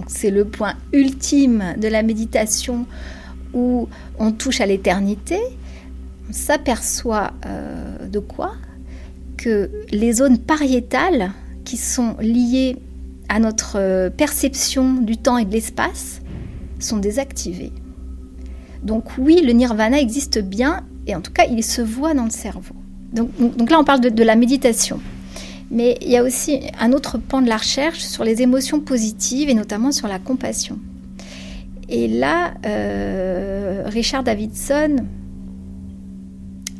[0.07, 2.87] C'est le point ultime de la méditation
[3.53, 5.39] où on touche à l'éternité.
[6.29, 8.53] On s'aperçoit euh, de quoi?
[9.37, 11.31] Que les zones pariétales
[11.63, 12.77] qui sont liées
[13.29, 16.21] à notre euh, perception du temps et de l'espace
[16.79, 17.71] sont désactivées.
[18.83, 22.29] Donc oui, le nirvana existe bien, et en tout cas, il se voit dans le
[22.29, 22.75] cerveau.
[23.13, 24.99] Donc, là, on parle de, la méditation.
[25.71, 29.49] Mais il y a aussi un autre pan de la recherche sur les émotions positives,
[29.49, 30.77] et notamment sur la compassion.
[31.89, 34.97] Et là, euh, Richard Davidson,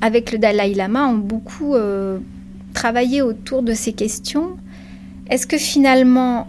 [0.01, 2.19] avec le Dalai Lama, ont beaucoup euh,
[2.73, 4.57] travaillé autour de ces questions.
[5.29, 6.47] Est-ce que finalement,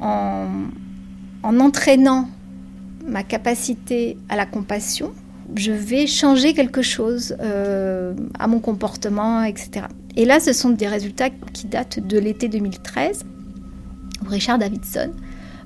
[1.43, 2.29] en entraînant
[3.07, 5.13] ma capacité à la compassion,
[5.57, 9.87] je vais changer quelque chose euh, à mon comportement, etc.
[10.17, 13.25] Et là, ce sont des résultats qui datent de l'été 2013,
[14.25, 15.11] où Richard Davidson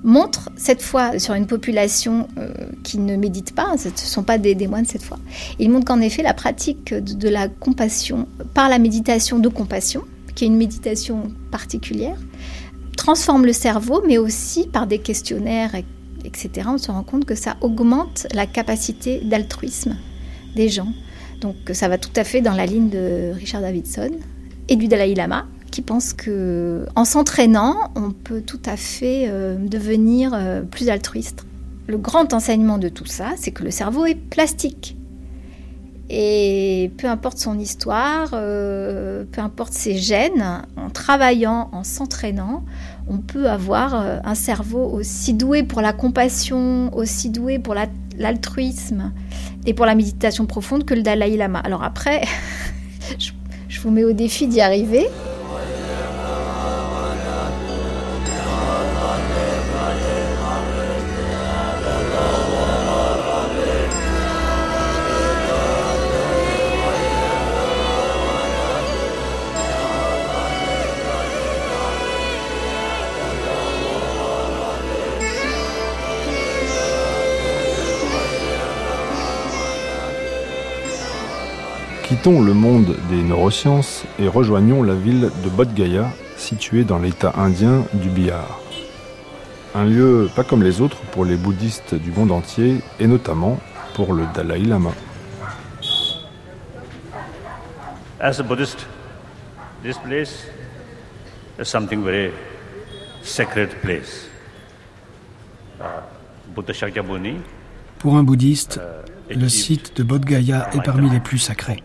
[0.04, 4.38] montre cette fois sur une population euh, qui ne médite pas, ce ne sont pas
[4.38, 5.18] des, moines cette fois,
[5.58, 10.02] il montre qu'en effet la pratique de, la compassion par la méditation de compassion,
[10.34, 12.18] qui est une méditation particulière,
[12.96, 15.72] transforme le cerveau, mais aussi par des questionnaires
[16.24, 19.96] etc., on se rend compte que ça augmente la capacité d'altruisme
[20.54, 20.92] des gens.
[21.40, 24.10] Donc ça va tout à fait dans la ligne de Richard Davidson
[24.68, 29.56] et du Dalai Lama, qui pense que en s'entraînant, on peut tout à fait euh,
[29.56, 31.44] devenir euh, plus altruiste.
[31.88, 34.96] Le grand enseignement de tout ça, c'est que le cerveau est plastique.
[36.10, 42.64] Et peu importe son histoire, euh, peu importe ses gènes, en travaillant, en s'entraînant,
[43.08, 47.74] on peut avoir un cerveau aussi doué pour la compassion, aussi doué pour
[48.18, 49.12] l'altruisme
[49.64, 51.60] et pour la méditation profonde que le Dalai Lama.
[51.60, 52.20] Alors après,
[53.68, 55.08] je vous mets au défi d'y arriver.
[82.22, 87.32] Quittons le monde des neurosciences et rejoignons la ville de Bodh Gaya, située dans l'état
[87.36, 88.60] indien du Bihar.
[89.74, 93.58] Un lieu pas comme les autres pour les bouddhistes du monde entier et notamment
[93.94, 94.92] pour le Dalai Lama.
[98.20, 98.86] As a Buddhist,
[99.82, 100.46] this place
[101.58, 102.30] is something very
[103.24, 104.28] sacred place.
[105.80, 106.02] Uh,
[107.98, 108.80] pour un bouddhiste,
[109.34, 111.82] le site de Bodh Gaya est parmi les plus sacrés.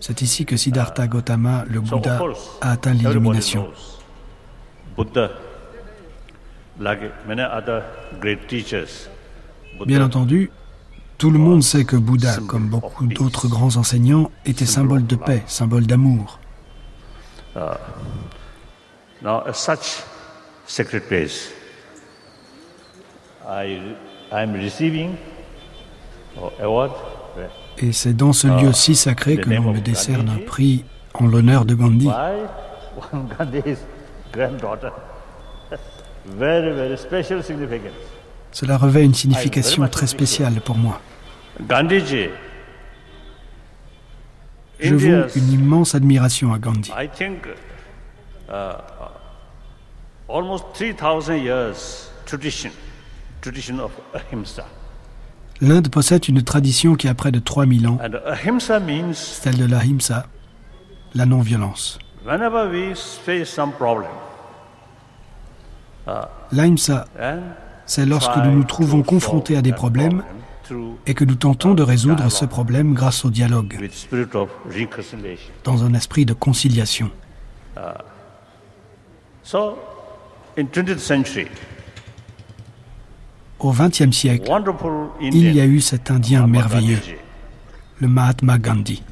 [0.00, 2.20] C'est ici que Siddhartha Gautama, le Bouddha,
[2.60, 3.70] a atteint l'illumination.
[9.86, 10.50] Bien entendu,
[11.18, 15.42] tout le monde sait que Bouddha, comme beaucoup d'autres grands enseignants, était symbole de paix,
[15.46, 16.40] symbole d'amour.
[19.22, 20.02] Now, such
[20.66, 21.50] sacred place
[27.78, 31.64] et c'est dans ce lieu si sacré que l'on me décerne un prix en l'honneur
[31.64, 32.08] de Gandhi.
[38.52, 41.00] Cela revêt une signification très spéciale pour moi.
[44.80, 46.92] Je voue une immense admiration à Gandhi.
[48.52, 48.74] Uh,
[50.28, 52.72] almost 3000 years tradition
[55.62, 57.98] L'Inde possède une tradition qui a près de 3000 ans,
[59.14, 60.26] celle de l'ahimsa,
[61.14, 61.98] la non-violence.
[66.52, 67.06] L'ahimsa,
[67.86, 70.22] c'est lorsque nous nous trouvons confrontés à des problèmes
[71.06, 73.90] et que nous tentons de résoudre ce problème grâce au dialogue,
[75.64, 77.10] dans un esprit de conciliation.
[83.60, 84.50] Au XXe siècle,
[85.20, 86.98] il y a eu cet Indien merveilleux,
[88.00, 89.02] le Mahatma Gandhi.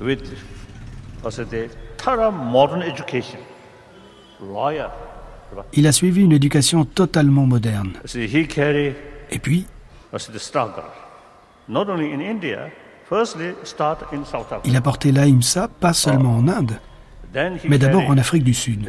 [5.74, 7.92] Il a suivi une éducation totalement moderne.
[9.30, 9.66] Et puis,
[14.64, 16.80] il a porté l'Aïmsa pas seulement en Inde,
[17.68, 18.88] mais d'abord en Afrique du Sud.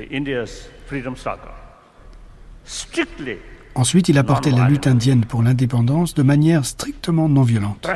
[3.80, 7.88] Ensuite, il a porté la lutte indienne pour l'indépendance de manière strictement non violente.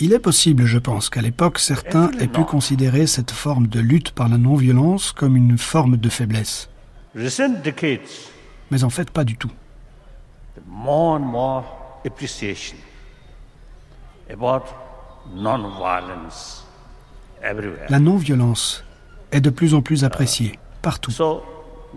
[0.00, 4.12] Il est possible, je pense, qu'à l'époque, certains aient pu considérer cette forme de lutte
[4.12, 6.70] par la non-violence comme une forme de faiblesse.
[8.70, 9.50] Mais en fait, pas du tout.
[17.88, 18.84] La non-violence
[19.32, 21.12] est de plus en plus appréciée partout.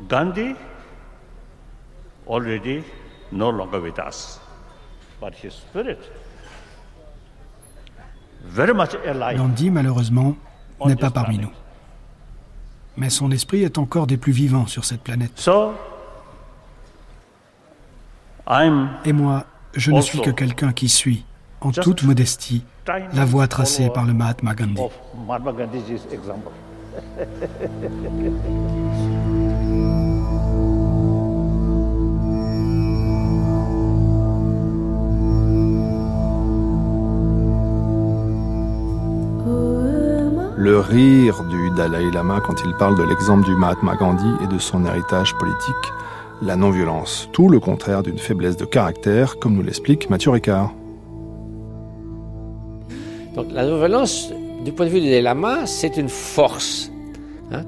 [0.09, 0.55] Gandhi
[2.29, 2.83] already
[3.31, 4.39] no longer with us,
[5.19, 5.97] but his spirit
[8.55, 10.35] Gandhi, malheureusement,
[10.85, 11.51] n'est pas parmi nous.
[12.95, 15.49] Mais son esprit est encore des plus vivants sur cette planète.
[19.05, 21.25] Et moi, je ne suis que quelqu'un qui suit,
[21.61, 22.63] en toute modestie,
[23.13, 24.81] la voie tracée par le Mahatma Gandhi.
[40.57, 44.57] le rire du Dalai Lama quand il parle de l'exemple du Mahatma Gandhi et de
[44.57, 45.93] son héritage politique,
[46.41, 50.73] la non-violence, tout le contraire d'une faiblesse de caractère, comme nous l'explique Mathieu Ricard.
[53.37, 54.33] Donc la non-violence,
[54.65, 56.91] du point de vue du Dalai Lama, c'est une force.
[57.51, 57.63] Hein.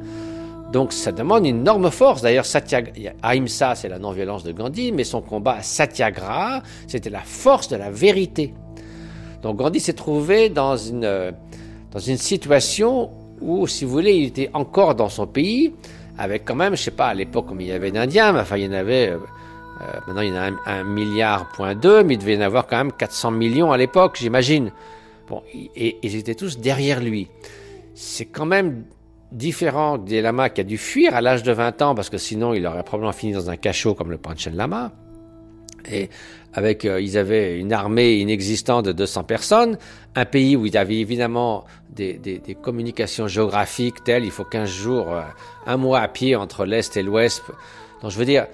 [0.73, 2.23] donc ça demande une énorme force.
[2.23, 2.45] D'ailleurs,
[3.21, 7.75] Ahimsa, c'est la non-violence de Gandhi, mais son combat à Satyagraha, c'était la force de
[7.75, 8.51] la vérité.
[9.43, 11.34] Donc Gandhi s'est trouvé dans une
[11.91, 15.73] dans une situation où, si vous voulez, il était encore dans son pays,
[16.17, 18.65] avec quand même, je sais pas, à l'époque, il y avait d'Indiens, mais enfin, il
[18.65, 19.17] y en avait, euh,
[19.82, 22.41] euh, maintenant il y en a un, milliard point deux, mais il devait y en
[22.41, 24.71] avoir quand même 400 millions à l'époque, j'imagine.
[25.30, 27.28] Bon, et, ils étaient tous derrière lui.
[27.94, 28.86] C'est quand même
[29.32, 32.54] différent des lamas qui a dû fuir à l'âge de 20 ans, parce que sinon
[32.54, 34.92] il aurait probablement fini dans un cachot comme le Panchen Lama.
[35.92, 36.10] Et
[36.54, 39.78] avec, euh, ils avaient une armée inexistante de 200 personnes,
[40.15, 45.13] un pays où il y avait évidemment des, communications géographiques telles, il faut 15 jours,
[45.13, 45.22] euh,
[45.65, 47.44] un mois à pied entre l'Est et l'Ouest.
[48.02, 48.48] Donc je veux dire,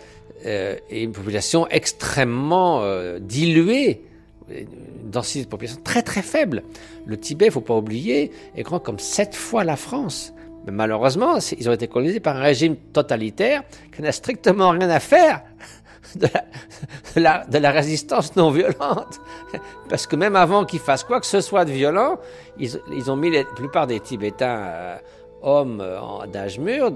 [0.46, 2.84] euh, une population extrêmement
[3.20, 4.02] diluée,
[4.50, 6.64] une densité de population très très faible.
[7.06, 10.34] Le Tibet, il faut pas oublier, est grand comme sept fois la France.
[10.66, 13.64] Mais malheureusement, ils ont été colonisés par un régime totalitaire
[13.96, 15.44] qui n'a strictement rien à faire
[16.16, 16.28] de
[17.18, 19.20] la, résistance non violente.
[19.90, 22.18] Parce que même avant qu'ils fassent quoi que ce soit de violent,
[22.58, 24.98] ils, ont mis la plupart des Tibétains euh,
[25.42, 26.92] hommes euh, d'âge mûr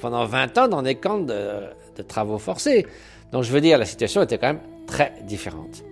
[0.00, 1.62] pendant 20 ans dans des camps de,
[1.96, 2.86] de, travaux forcés.
[3.32, 5.84] Donc je veux dire, la situation était quand même très différente.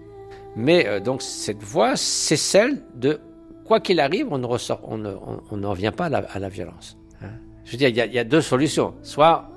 [0.57, 3.21] Mais euh, donc cette voie, c'est celle de
[3.65, 5.13] quoi qu'il arrive, on ne ressort, on ne,
[5.51, 6.99] on, revient pas à la, violence.
[7.23, 7.31] Hein.
[7.65, 8.95] Je veux dire, il y, a, deux solutions.
[9.03, 9.49] Soit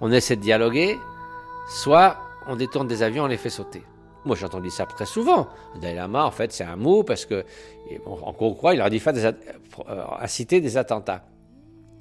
[0.00, 0.98] on essaie de dialoguer,
[1.68, 3.82] soit on détourne des avions, on les fait sauter.
[4.24, 5.48] Moi, j'ai entendu ça très souvent.
[5.80, 7.44] Dalai Lama, en fait, c'est un mot parce que,
[8.04, 11.24] en croit, il aurait dit faire des, euh, des attentats.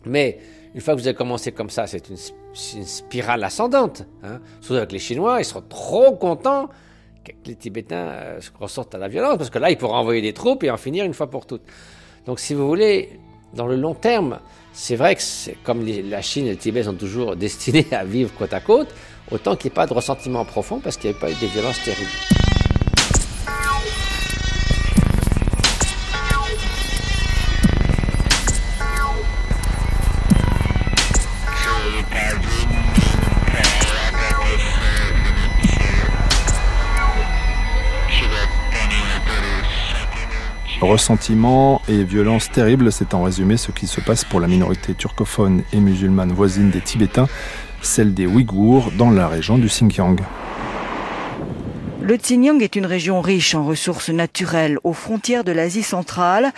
[0.05, 0.39] Mais
[0.73, 2.17] une fois que vous avez commencé comme ça, c'est une,
[2.85, 4.03] spirale ascendante.
[4.23, 4.39] Hein.
[4.61, 6.69] Surtout avec les Chinois, ils seront trop contents
[7.33, 10.33] que les Tibétains euh, ressortent à la violence parce que là, ils pourront envoyer des
[10.33, 11.63] troupes et en finir une fois pour toutes.
[12.25, 13.19] Donc, si vous voulez,
[13.53, 14.39] dans le long terme,
[14.73, 15.21] c'est vrai que
[15.63, 18.93] comme la Chine et le Tibet sont toujours destinés à vivre côte à côte,
[19.31, 21.47] autant qu'il n'y ait pas de ressentiment profond parce qu'il n'y avait pas eu des
[21.47, 22.34] violences terribles.
[40.95, 45.61] Ressentiment et violence terrible, c'est en résumé ce qui se passe pour la minorité turcophone
[45.73, 47.27] et musulmane voisine des Tibétains,
[47.81, 50.15] celle des Ouïghours, dans la région du Xinjiang.
[52.01, 56.53] Le Xinjiang est une région riche en ressources naturelles aux frontières de l'Asie centrale,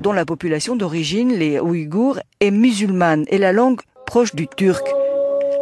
[0.00, 4.86] dont la population d'origine, les Ouïghours, est musulmane et la langue proche du turc.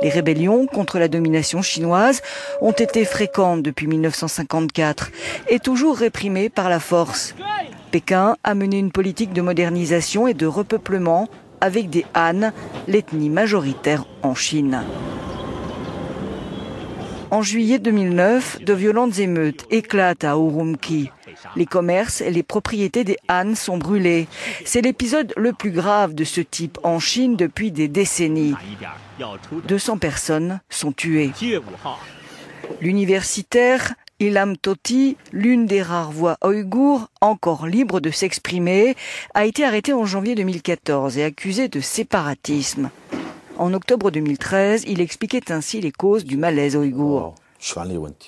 [0.03, 2.23] Les rébellions contre la domination chinoise
[2.61, 5.13] ont été fréquentes depuis 1954
[5.49, 7.37] et toujours réprimées par la force.
[7.97, 11.29] Pékin a mené une politique de modernisation et de repeuplement
[11.63, 12.53] avec des Han,
[12.89, 14.83] l'ethnie majoritaire en Chine.
[17.31, 21.11] En juillet 2009, de violentes émeutes éclatent à Urumqi.
[21.57, 24.29] Les commerces et les propriétés des Han sont brûlés.
[24.67, 28.57] C'est l'épisode le plus grave de ce type en Chine depuis des décennies.
[29.69, 31.33] 200 personnes sont tuées.
[32.83, 38.97] L'universitaire Ilham Toti, l'une des rares voix ouïghours encore libre de s'exprimer,
[39.35, 42.89] a été arrêté en janvier 2014 et accusé de séparatisme.
[43.59, 47.35] En octobre 2013, il expliquait ainsi les causes du malaise ouïghour.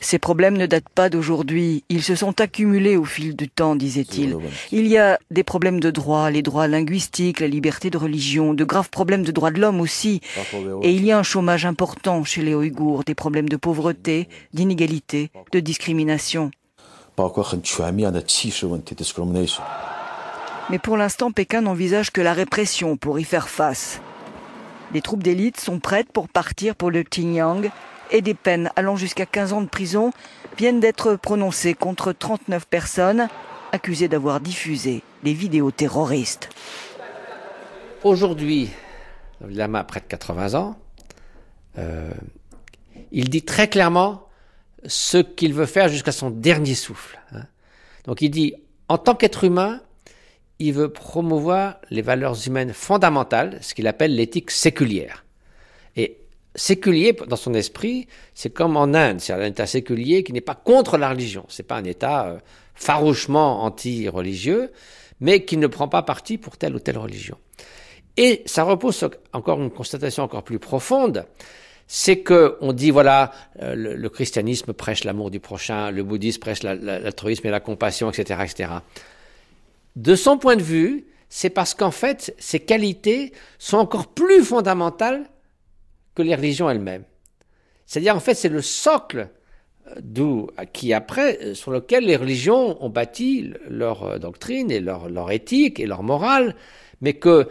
[0.00, 1.84] Ces problèmes ne datent pas d'aujourd'hui.
[1.88, 4.36] Ils se sont accumulés au fil du temps, disait-il.
[4.72, 8.64] Il y a des problèmes de droit, les droits linguistiques, la liberté de religion, de
[8.64, 10.20] graves problèmes de droits de l'homme aussi.
[10.82, 15.30] Et il y a un chômage important chez les Ouïghours, des problèmes de pauvreté, d'inégalité,
[15.52, 16.50] de discrimination.
[20.70, 24.00] Mais pour l'instant, Pékin n'envisage que la répression pour y faire face.
[24.92, 27.70] Des troupes d'élite sont prêtes pour partir pour le Xinjiang
[28.10, 30.12] et des peines allant jusqu'à 15 ans de prison
[30.56, 33.28] viennent d'être prononcées contre 39 personnes
[33.72, 36.48] accusées d'avoir diffusé des vidéos terroristes.
[38.04, 38.70] Aujourd'hui,
[39.40, 40.76] Lama a près de 80 ans.
[41.78, 42.10] Euh,
[43.12, 44.28] il dit très clairement
[44.86, 47.20] ce qu'il veut faire jusqu'à son dernier souffle.
[47.32, 47.42] Hein.
[48.04, 48.54] Donc il dit,
[48.88, 49.80] en tant qu'être humain,
[50.58, 55.24] il veut promouvoir les valeurs humaines fondamentales, ce qu'il appelle l'éthique séculière.
[55.96, 56.16] Et
[56.58, 60.54] séculier dans son esprit, c'est comme en Inde, c'est un État séculier qui n'est pas
[60.54, 61.46] contre la religion.
[61.48, 62.38] C'est pas un État euh,
[62.74, 64.72] farouchement anti-religieux,
[65.20, 67.38] mais qui ne prend pas parti pour telle ou telle religion.
[68.16, 71.24] Et ça repose sur encore une constatation encore plus profonde,
[71.86, 73.32] c'est que on dit voilà
[73.62, 78.40] euh, le, christianisme prêche l'amour du prochain, le bouddhisme prêche l'altruisme et la compassion, etc.,
[78.44, 78.70] etc.
[79.96, 85.24] De son point de vue, c'est parce qu'en fait ces qualités sont encore plus fondamentales
[86.18, 87.04] que les religions elles-mêmes.
[87.86, 89.28] C'est-à-dire, en fait, c'est le socle
[89.86, 94.80] euh, d'où, qui après, euh, sur lequel les religions ont bâti leur euh, doctrine et
[94.80, 96.56] leur, leur éthique et leur morale,
[97.00, 97.48] mais que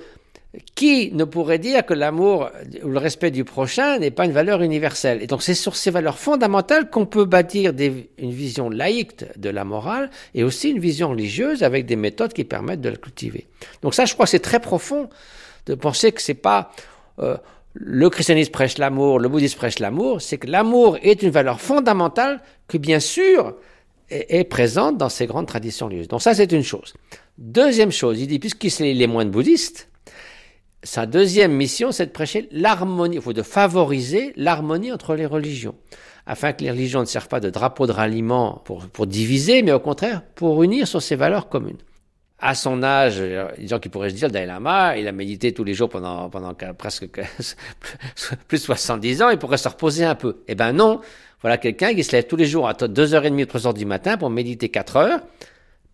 [0.75, 2.49] qui ne pourrait dire que l'amour
[2.83, 5.91] ou le respect du prochain n'est pas une valeur universelle Et donc c'est sur ces
[5.91, 11.09] valeurs fondamentales qu'on peut bâtir une vision laïque de la morale et aussi une vision
[11.09, 13.45] religieuse avec des méthodes qui permettent de la cultiver.
[13.83, 15.09] Donc ça, je crois, c'est très profond
[15.67, 16.71] de penser que c'est pas
[17.79, 22.41] le christianisme prêche l'amour, le bouddhisme prêche l'amour, c'est que l'amour est une valeur fondamentale
[22.67, 23.55] que bien sûr
[24.09, 26.07] est, présente dans ces grandes traditions religieuses.
[26.07, 26.95] Donc ça c'est une chose.
[27.37, 29.89] Deuxième chose, il dit puisqu'il est moines bouddhistes,
[30.81, 35.75] sa deuxième mission c'est de prêcher l'harmonie, faut de favoriser l'harmonie entre les religions,
[36.25, 39.71] afin que les religions ne servent pas de drapeau de ralliement pour, pour diviser, mais
[39.71, 41.77] au contraire pour unir sur ces valeurs communes
[42.39, 45.53] à son âge, des gens qui pourraient se dire, le Dalai Lama, il a médité
[45.53, 47.07] tous les jours pendant, pendant presque
[48.47, 50.37] plus de 70 ans, il pourrait se reposer un peu.
[50.47, 51.01] Eh ben non,
[51.41, 54.69] voilà quelqu'un qui se lève tous les jours à 2h30, 3h du matin pour méditer
[54.69, 55.19] 4 heures,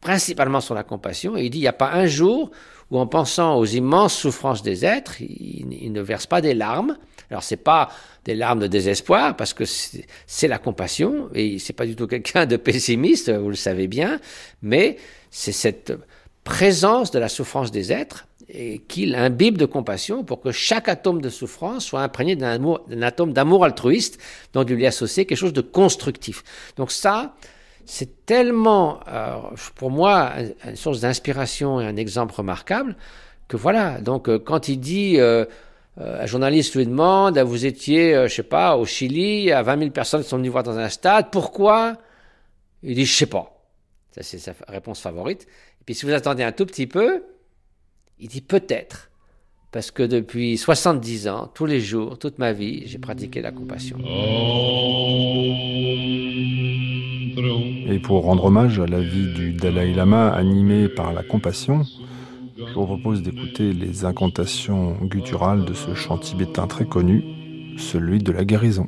[0.01, 2.51] principalement sur la compassion, et il dit, il n'y a pas un jour
[2.91, 6.97] où en pensant aux immenses souffrances des êtres, il, ne verse pas des larmes.
[7.29, 7.89] Alors c'est pas
[8.25, 12.45] des larmes de désespoir parce que c'est la compassion et c'est pas du tout quelqu'un
[12.45, 14.19] de pessimiste, vous le savez bien,
[14.61, 14.97] mais
[15.31, 15.93] c'est cette
[16.43, 21.21] présence de la souffrance des êtres et qu'il imbibe de compassion pour que chaque atome
[21.21, 24.19] de souffrance soit imprégné d'un atome d'amour altruiste
[24.53, 26.43] dont il lui associer quelque chose de constructif.
[26.75, 27.35] Donc ça,
[27.85, 29.37] c'est tellement, euh,
[29.75, 30.31] pour moi,
[30.65, 32.95] une source d'inspiration et un exemple remarquable
[33.47, 33.99] que voilà.
[34.01, 35.45] Donc euh, quand il dit, euh,
[35.97, 40.23] un journaliste lui demande, vous étiez, je sais pas, au Chili, à 20 000 personnes
[40.23, 41.97] sont venues voir dans un stade, pourquoi?
[42.81, 43.49] Il dit, je sais pas.
[44.11, 45.47] Ça, c'est sa réponse favorite.
[45.83, 47.23] Et puis si vous attendez un tout petit peu,
[48.17, 49.11] il dit peut-être.
[49.73, 53.97] Parce que depuis 70 ans, tous les jours, toute ma vie, j'ai pratiqué la compassion.
[57.89, 61.83] Et pour rendre hommage à la vie du Dalai Lama animée par la compassion,
[62.55, 67.25] je vous propose d'écouter les incantations gutturales de ce chant tibétain très connu,
[67.77, 68.87] celui de la guérison.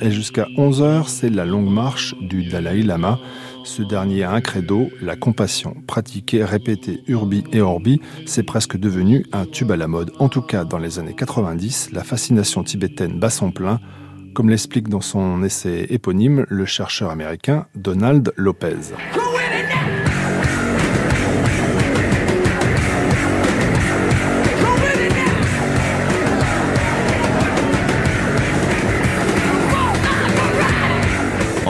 [0.00, 3.20] et jusqu'à 11h, c'est la longue marche du Dalai Lama.
[3.64, 5.76] Ce dernier a un credo, la compassion.
[5.86, 10.10] Pratiquée, répétée, urbi et orbi, c'est presque devenu un tube à la mode.
[10.18, 13.78] En tout cas, dans les années 90, la fascination tibétaine bat son plein,
[14.34, 18.94] comme l'explique dans son essai éponyme le chercheur américain Donald Lopez.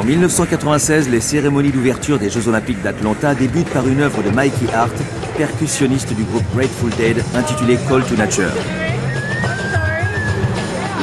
[0.02, 4.66] En 1996, les cérémonies d'ouverture des Jeux Olympiques d'Atlanta débutent par une œuvre de Mikey
[4.74, 4.92] Hart,
[5.36, 8.50] percussionniste du groupe Grateful Dead, intitulée Call to Nature.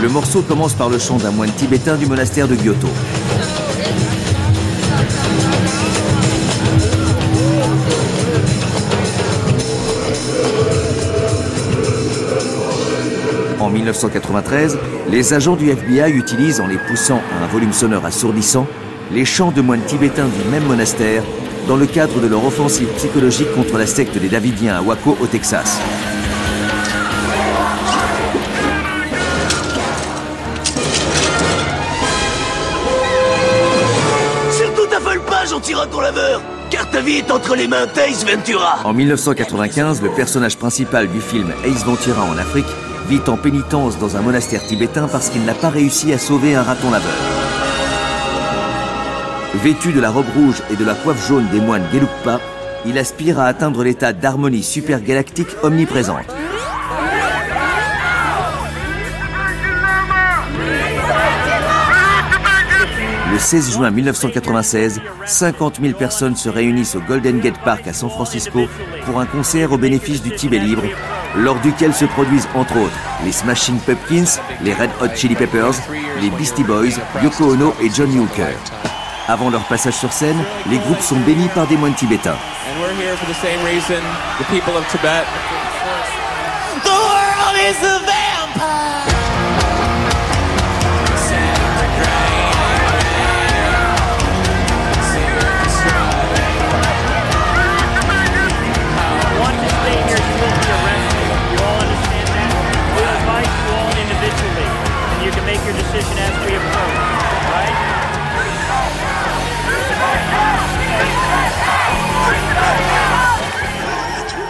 [0.01, 2.87] Le morceau commence par le chant d'un moine tibétain du monastère de Kyoto.
[13.61, 14.77] En 1993,
[15.09, 18.67] les agents du FBI utilisent, en les poussant à un volume sonore assourdissant,
[19.11, 21.23] les chants de moines tibétains du même monastère
[21.67, 25.27] dans le cadre de leur offensive psychologique contre la secte des Davidiens à Waco au
[25.27, 25.79] Texas.
[34.51, 38.77] Surtout t'affole pas, gentil raton laveur car ta vie est entre les mains d'Ace Ventura
[38.83, 42.67] En 1995, le personnage principal du film Ace Ventura en Afrique
[43.07, 46.61] vit en pénitence dans un monastère tibétain parce qu'il n'a pas réussi à sauver un
[46.61, 47.58] raton laveur.
[49.55, 52.39] Vêtu de la robe rouge et de la coiffe jaune des moines Gelugpa,
[52.85, 56.27] il aspire à atteindre l'état d'harmonie supergalactique omniprésente.
[63.31, 68.09] Le 16 juin 1996, 50 000 personnes se réunissent au Golden Gate Park à San
[68.09, 68.67] Francisco
[69.05, 70.83] pour un concert au bénéfice du Tibet libre,
[71.35, 75.75] lors duquel se produisent entre autres les Smashing Pumpkins, les Red Hot Chili Peppers,
[76.21, 78.98] les Beastie Boys, Yoko Ono et John Hooker.
[79.29, 82.35] Avant leur passage sur scène, les groupes sont bénis par des moines tibétains.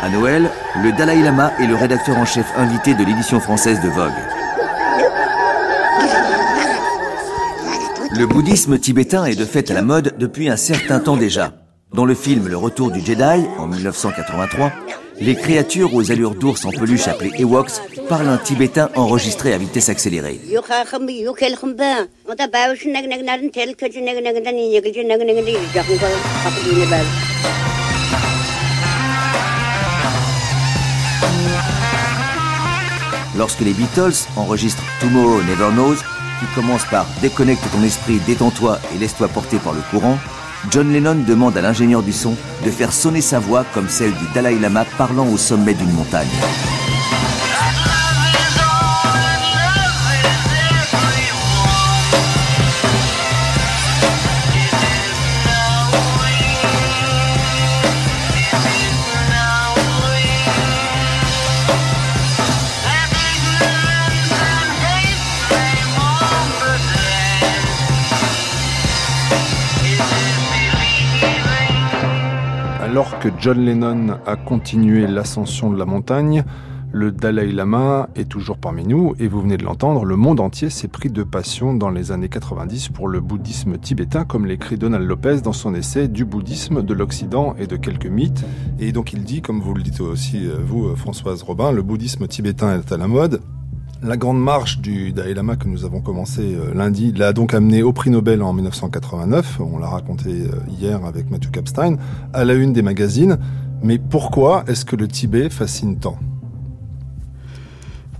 [0.09, 0.49] Noël,
[0.83, 4.11] le Dalai Lama est le rédacteur en chef invité de l'édition française de Vogue.
[8.11, 11.53] Le bouddhisme tibétain est de fait à la mode depuis un certain temps déjà.
[11.93, 14.71] Dans le film Le Retour du Jedi, en 1983,
[15.21, 19.89] les créatures aux allures d'ours en peluche appelées Ewoks parlent un tibétain enregistré à vitesse
[19.89, 20.39] accélérée.
[33.39, 38.97] Lorsque les Beatles enregistrent Tomorrow Never Knows, qui commence par Déconnecte ton esprit, détends-toi et
[38.97, 40.19] laisse-toi porter par le courant,
[40.69, 42.35] John Lennon demande à l'ingénieur du son
[42.65, 46.27] de faire sonner sa voix comme celle du Dalai Lama parlant au sommet d'une montagne.
[73.39, 76.43] John Lennon a continué l'ascension de la montagne,
[76.91, 80.69] le Dalai Lama est toujours parmi nous et vous venez de l'entendre, le monde entier
[80.69, 85.07] s'est pris de passion dans les années 90 pour le bouddhisme tibétain, comme l'écrit Donald
[85.07, 88.43] Lopez dans son essai Du bouddhisme, de l'Occident et de quelques mythes.
[88.77, 91.81] Et donc il dit, comme vous le dites aussi euh, vous, euh, Françoise Robin, le
[91.81, 93.41] bouddhisme tibétain est à la mode.
[94.01, 97.83] La grande marche du Dalai Lama que nous avons commencé euh, lundi l'a donc amené
[97.83, 100.29] au prix Nobel en 1989, on l'a raconté
[100.79, 101.97] hier avec Matthew Kapstein,
[102.31, 103.37] à la une des magazines.
[103.83, 106.17] Mais pourquoi est-ce que le Tibet fascine tant?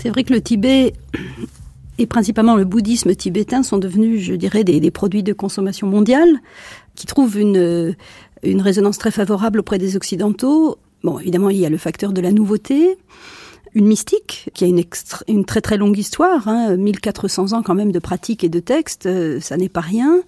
[0.02, 0.94] C'est vrai que le Tibet
[1.98, 6.30] et principalement le bouddhisme tibétain sont devenus, je dirais, des, produits de consommation mondiale
[6.96, 7.96] qui trouvent une,
[8.44, 10.78] une résonance très favorable auprès des Occidentaux.
[11.04, 12.98] Bon, évidemment, il y a le facteur de la nouveauté,
[13.76, 18.00] une mystique qui a une, très très longue histoire, hein, 1400 ans quand même de
[18.00, 20.22] pratique et de texte, euh, ça n'est pas rien.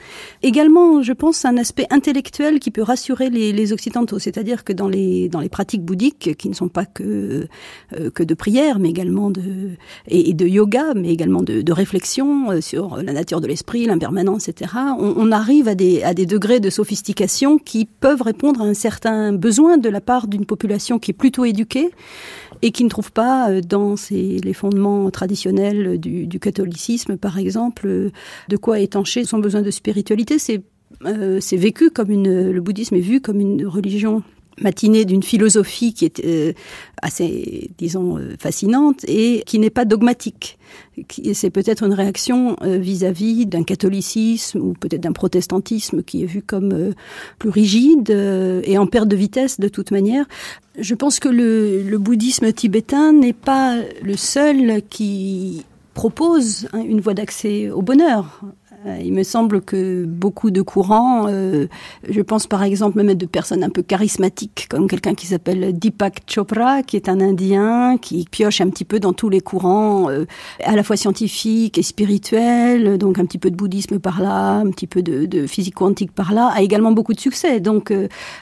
[0.43, 4.87] Également, je pense, un aspect intellectuel qui peut rassurer les, les occidentaux, c'est-à-dire que dans
[4.87, 7.47] les dans les pratiques bouddhiques, qui ne sont pas que
[7.93, 9.71] euh, que de prière, mais également de
[10.07, 14.49] et, de yoga, mais également de, de réflexion euh, sur la nature de l'esprit, l'impermanence,
[14.49, 14.71] etc.
[14.99, 18.73] On, on, arrive à des à des degrés de sophistication qui peuvent répondre à un
[18.73, 21.89] certain besoin de la part d'une population qui est plutôt éduquée
[22.61, 28.11] et qui ne trouve pas euh, dans les fondements traditionnels du, catholicisme, par exemple, euh,
[28.49, 30.39] de quoi étancher son besoin de spiritualité.
[30.39, 30.61] C'est
[31.05, 34.23] euh, vécu comme une, le bouddhisme est vu comme une religion
[34.59, 36.55] matinée d'une philosophie qui est
[37.01, 40.59] assez, disons, fascinante et qui n'est pas dogmatique.
[41.33, 46.93] C'est peut-être une réaction vis-à-vis d'un catholicisme ou peut-être d'un protestantisme qui est vu comme
[47.39, 50.25] plus rigide et en perte de vitesse de toute manière.
[50.77, 57.13] Je pense que le, bouddhisme tibétain n'est pas le seul qui propose hein, une voie
[57.13, 58.41] d'accès au bonheur.
[58.87, 61.67] Euh, il me semble que beaucoup de courants, euh,
[62.09, 66.21] je pense par exemple même de personnes un peu charismatiques, comme quelqu'un qui s'appelle Deepak
[66.27, 70.25] Chopra, qui est un Indien, qui pioche un petit peu dans tous les courants, euh,
[70.63, 74.71] à la fois scientifiques et spirituels, donc un petit peu de bouddhisme par là, un
[74.71, 77.59] petit peu de, de physique quantique par là, a également beaucoup de succès.
[77.59, 77.93] Donc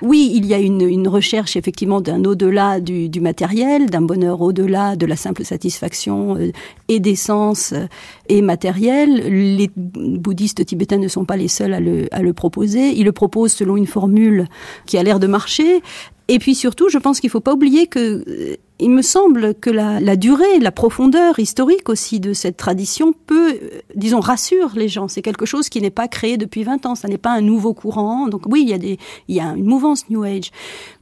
[0.02, 4.40] oui, il y a une, une recherche effectivement d'un au-delà du, du, matériel, d'un bonheur
[4.42, 6.38] au-delà de la simple satisfaction
[6.88, 7.74] et d'essence
[8.30, 9.56] et matériel.
[9.56, 12.92] Les bouddhistes tibétains ne sont pas les seuls à le, à le proposer.
[12.98, 14.48] Ils le proposent selon une formule
[14.86, 15.82] qui a l'air de marcher.
[16.28, 19.56] Et puis surtout, je pense qu'il ne faut pas oublier que euh, il me semble
[19.56, 24.72] que la, la, durée, la profondeur historique aussi de cette tradition peut, euh, disons, rassure
[24.76, 25.10] les gens.
[25.10, 26.96] C'est quelque chose qui n'est pas créé depuis 20 ans.
[26.96, 28.28] Ça n'est pas un nouveau courant.
[28.28, 30.52] Donc oui, il y a des, il y a une mouvance New Age.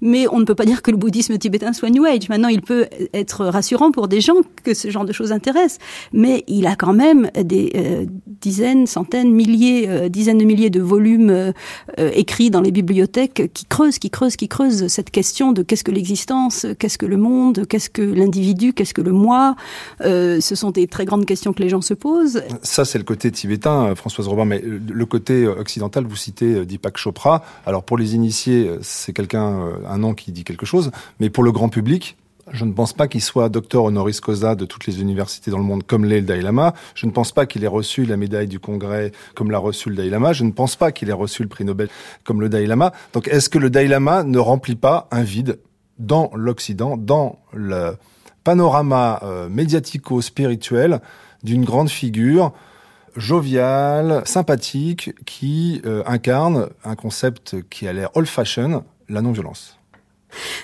[0.01, 2.29] Mais on ne peut pas dire que le bouddhisme tibétain soit New Age.
[2.29, 5.77] Maintenant, il peut être rassurant pour des gens que ce genre de choses intéresse.
[6.13, 8.05] Mais il a quand même des euh,
[8.41, 11.53] dizaines, centaines, milliers, euh, dizaines de milliers de volumes
[11.97, 15.91] écrits dans les bibliothèques qui creusent, qui creusent, qui creusent cette question de qu'est-ce que
[15.91, 19.55] l'existence, qu'est-ce que le monde, qu'est-ce que l'individu, qu'est-ce que le moi
[20.01, 22.43] euh, Ce sont des très grandes questions que les gens se posent.
[22.63, 26.65] Ça, c'est le côté tibétain, euh, Françoise Robin, mais le côté occidental, vous citez euh,
[26.65, 27.43] Deepak Chopra.
[27.65, 31.51] Alors pour les initiés, c'est quelqu'un, un nom qui dit quelque chose, mais pour le
[31.51, 32.17] grand public,
[32.51, 35.63] je ne pense pas qu'il soit docteur honoris causa de toutes les universités dans le
[35.63, 36.73] monde comme l'est le Dalai Lama.
[36.95, 39.95] Je ne pense pas qu'il ait reçu la médaille du Congrès comme l'a reçu le
[39.95, 40.33] Dalai Lama.
[40.33, 41.89] Je ne pense pas qu'il ait reçu le prix Nobel
[42.23, 42.93] comme le Dalai Lama.
[43.13, 45.59] Donc est-ce que le Dalai Lama ne remplit pas un vide
[45.99, 47.97] dans l'Occident, dans le
[48.43, 51.01] panorama euh, médiatico-spirituel
[51.43, 52.53] d'une grande figure
[53.15, 59.76] joviale, sympathique, qui euh, incarne un concept qui a l'air old-fashioned, la non-violence.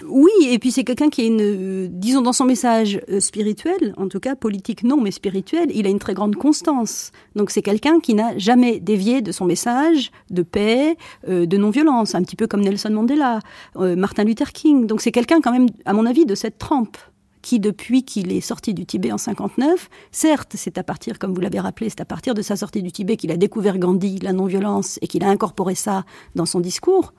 [0.08, 4.08] Oui, et puis c'est quelqu'un qui a une, disons dans son message euh, spirituel, en
[4.08, 7.12] tout cas politique non, mais spirituel, il a une très grande constance.
[7.36, 10.98] Donc c'est quelqu'un qui n'a jamais dévié de son message de paix,
[11.28, 13.40] euh, de non-violence, un petit peu comme Nelson Mandela,
[13.78, 14.86] euh, Martin Luther King.
[14.86, 16.98] Donc c'est quelqu'un quand même, à mon avis, de cette trempe
[17.44, 21.42] qui, depuis qu'il est sorti du Tibet en 59, certes, c'est à partir, comme vous
[21.42, 24.34] l'avez rappelé, c'est à partir de sa sortie du Tibet qu'il a découvert Gandhi, la
[24.34, 26.06] non-violence, et qu'il a incorporé ça
[26.36, 27.14] dans son discours.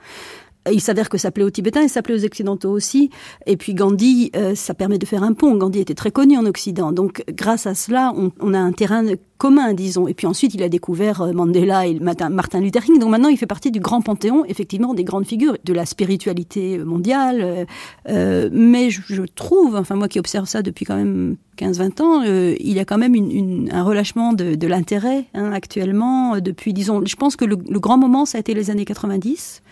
[0.73, 3.11] Il s'avère que ça plaît aux Tibétains et ça plaît aux Occidentaux aussi.
[3.47, 5.55] Et puis Gandhi, euh, ça permet de faire un pont.
[5.57, 6.93] Gandhi était très connu en Occident.
[6.93, 9.05] Donc grâce à cela, on, on a un terrain
[9.39, 10.09] commun, disons.
[10.09, 12.99] Et puis ensuite, il a découvert euh, Mandela et Martin Luther King.
[12.99, 16.79] Donc maintenant, il fait partie du grand panthéon, effectivement, des grandes figures de la spiritualité
[16.79, 17.67] mondiale.
[18.09, 22.55] Euh, mais je, trouve, enfin moi qui observe ça depuis quand même 15-20 ans, euh,
[22.61, 26.39] il y a quand même une, une, un relâchement de, de l'intérêt hein, actuellement.
[26.41, 29.62] Depuis, disons, je pense que le, le grand moment, ça a été les années 90.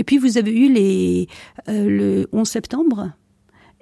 [0.00, 1.28] Et puis vous avez eu les,
[1.68, 3.10] euh, le 11 septembre.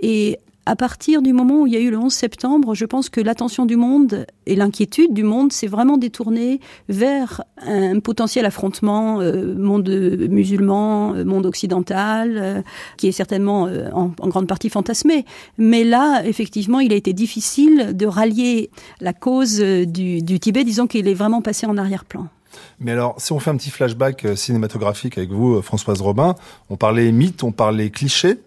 [0.00, 0.38] Et
[0.68, 3.22] à partir du moment où il y a eu le 11 septembre, je pense que
[3.22, 6.60] l'attention du monde et l'inquiétude du monde s'est vraiment détournée
[6.90, 12.62] vers un potentiel affrontement euh, monde musulman, euh, monde occidental, euh,
[12.98, 15.24] qui est certainement en, grande partie fantasmé.
[15.56, 18.68] Mais là, effectivement, il a été difficile de rallier
[19.00, 22.28] la cause du, du Tibet, disons qu'il est vraiment passé en arrière-plan.
[22.80, 26.34] Mais alors, si on fait un petit flashback cinématographique avec vous, Françoise Robin,
[26.70, 28.38] on parlait mythes, on parlait clichés.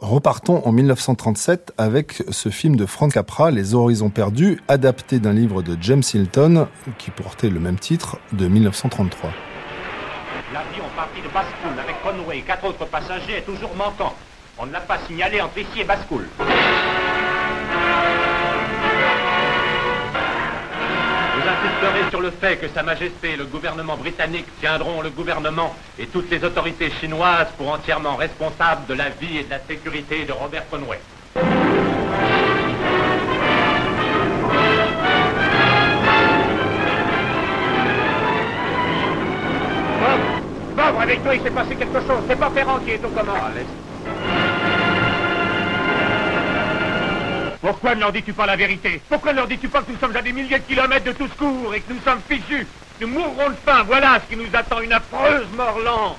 [0.00, 5.60] Repartons en 1937 avec ce film de Frank Capra, Les Horizons Perdus, adapté d'un livre
[5.60, 9.30] de James Hilton qui portait le même titre de 1933.
[10.54, 14.14] L'avion parti de Bascoul avec Conway et quatre autres passagers est toujours manquant.
[14.58, 16.24] On ne l'a pas signalé entre ici et.
[21.40, 25.74] Vous insisterez sur le fait que Sa Majesté et le gouvernement britannique tiendront le gouvernement
[25.98, 30.26] et toutes les autorités chinoises pour entièrement responsables de la vie et de la sécurité
[30.26, 30.98] de Robert Conway.
[39.98, 40.20] Bob,
[40.76, 42.22] Bob, avec toi, il s'est passé quelque chose.
[42.28, 43.64] C'est pas Ferrand qui est au commande.
[47.60, 49.02] Pourquoi ne leur dis-tu pas la vérité?
[49.08, 51.28] Pourquoi ne leur dis-tu pas que nous sommes à des milliers de kilomètres de tout
[51.28, 52.66] secours et que nous sommes fichus?
[53.00, 56.18] Nous mourrons de faim, voilà ce qui nous attend, une affreuse mort lente.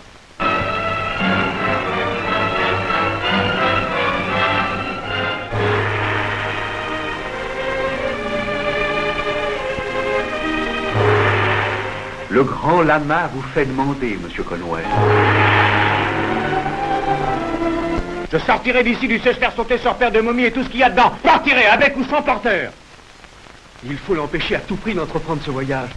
[12.30, 14.84] Le grand lama vous fait demander, monsieur Conway.
[18.32, 20.80] Je sortirai d'ici du sèche faire sauter sur père de momie et tout ce qu'il
[20.80, 21.12] y a dedans.
[21.22, 22.72] Partirai avec ou sans porteur.
[23.84, 25.90] Il faut l'empêcher à tout prix d'entreprendre ce voyage.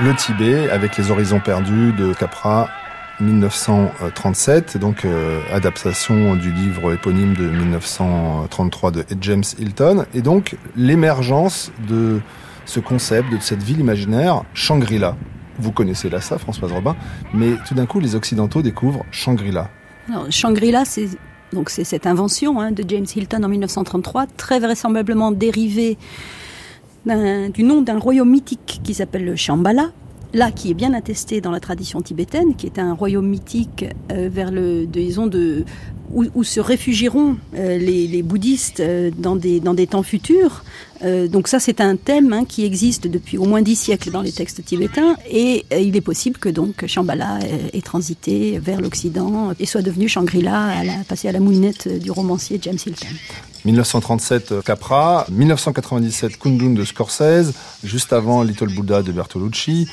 [0.00, 2.68] Le Tibet, avec les horizons perdus de Capra,
[3.20, 11.70] 1937, donc euh, adaptation du livre éponyme de 1933 de James Hilton, et donc l'émergence
[11.88, 12.20] de
[12.64, 15.14] ce concept, de cette ville imaginaire, Shangri-La,
[15.58, 16.96] vous connaissez là ça, Françoise Robin,
[17.34, 19.70] mais tout d'un coup, les Occidentaux découvrent Shangri-La.
[20.30, 21.08] Shangri-La, c'est
[21.52, 25.96] donc c'est cette invention hein, de James Hilton en 1933, très vraisemblablement dérivée
[27.06, 29.92] du nom d'un royaume mythique qui s'appelle le Shambhala,
[30.36, 34.28] là qui est bien attesté dans la tradition tibétaine, qui est un royaume mythique euh,
[34.30, 35.64] vers le, disons de
[36.12, 40.62] où, se réfugieront euh, les, bouddhistes euh, dans des, dans des temps futurs.
[41.02, 44.32] Donc ça, c'est un thème hein, qui existe depuis au moins dix siècles dans les
[44.32, 47.38] textes tibétains, et il est possible que donc Shambhala
[47.74, 50.72] ait, transité vers l'Occident et soit devenu Shangri-La,
[51.06, 53.08] passé à la moulinette du romancier James Hilton.
[53.66, 57.52] 1937 Capra, 1997 Kundun de Scorsese,
[57.84, 59.88] juste avant Little Buddha de Bertolucci.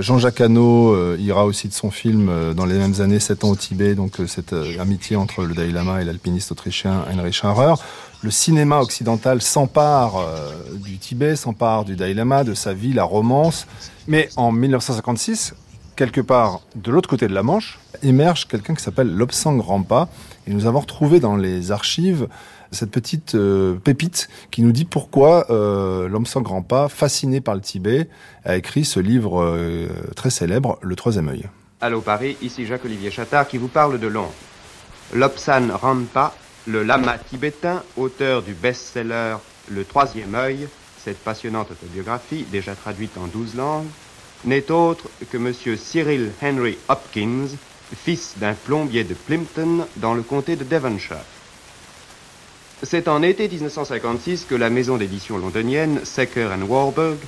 [0.00, 3.94] Jean-Jacques Hano ira aussi de son film dans les mêmes années, 7 ans au Tibet,
[3.94, 7.74] donc cette amitié entre le Dalai Lama et l'alpiniste autrichien Heinrich Scharrer.
[8.22, 13.04] Le cinéma occidental s'empare euh, du Tibet, s'empare du Dalai Lama, de sa vie, la
[13.04, 13.66] romance.
[14.08, 15.54] Mais en 1956,
[15.96, 20.08] quelque part de l'autre côté de la Manche, émerge quelqu'un qui s'appelle Lobsang Rampa.
[20.46, 22.28] Et nous avons retrouvé dans les archives
[22.72, 28.08] cette petite euh, pépite qui nous dit pourquoi euh, Lobsang Rampa, fasciné par le Tibet,
[28.44, 31.48] a écrit ce livre euh, très célèbre, Le Troisième œil.
[31.80, 34.34] Allô Paris, ici Jacques-Olivier Chattard qui vous parle de Londres.
[35.14, 36.34] Lobsan Rampa,
[36.66, 39.36] le lama tibétain, auteur du best-seller
[39.70, 40.68] Le Troisième œil,
[41.02, 43.86] cette passionnante autobiographie, déjà traduite en douze langues,
[44.44, 45.52] n'est autre que M.
[45.76, 47.48] Cyril Henry Hopkins,
[47.94, 51.16] fils d'un plombier de Plimpton dans le comté de Devonshire.
[52.82, 57.18] C'est en été 1956 que la maison d'édition londonienne Secker Warburg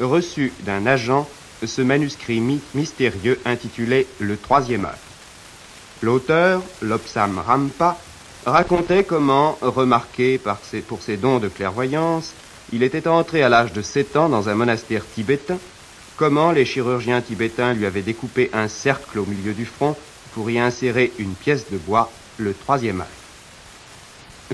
[0.00, 1.28] reçut d'un agent
[1.66, 2.40] ce manuscrit
[2.74, 4.92] mystérieux intitulé Le Troisième œil.
[6.00, 7.98] L'auteur, Lobsam Rampa,
[8.46, 10.40] racontait comment, remarqué
[10.86, 12.32] pour ses dons de clairvoyance,
[12.72, 15.58] il était entré à l'âge de sept ans dans un monastère tibétain,
[16.16, 19.96] comment les chirurgiens tibétains lui avaient découpé un cercle au milieu du front
[20.34, 23.19] pour y insérer une pièce de bois, le troisième œil.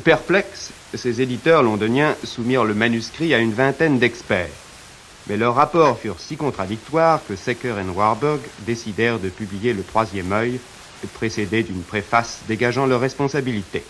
[0.04, 4.50] Perplexes, ces éditeurs londoniens soumirent le manuscrit à une vingtaine d'experts.
[5.28, 10.32] Mais leurs rapports furent si contradictoires que Secker et Warburg décidèrent de publier le troisième
[10.32, 10.60] œil
[11.14, 13.82] précédé d'une préface dégageant leur responsabilité.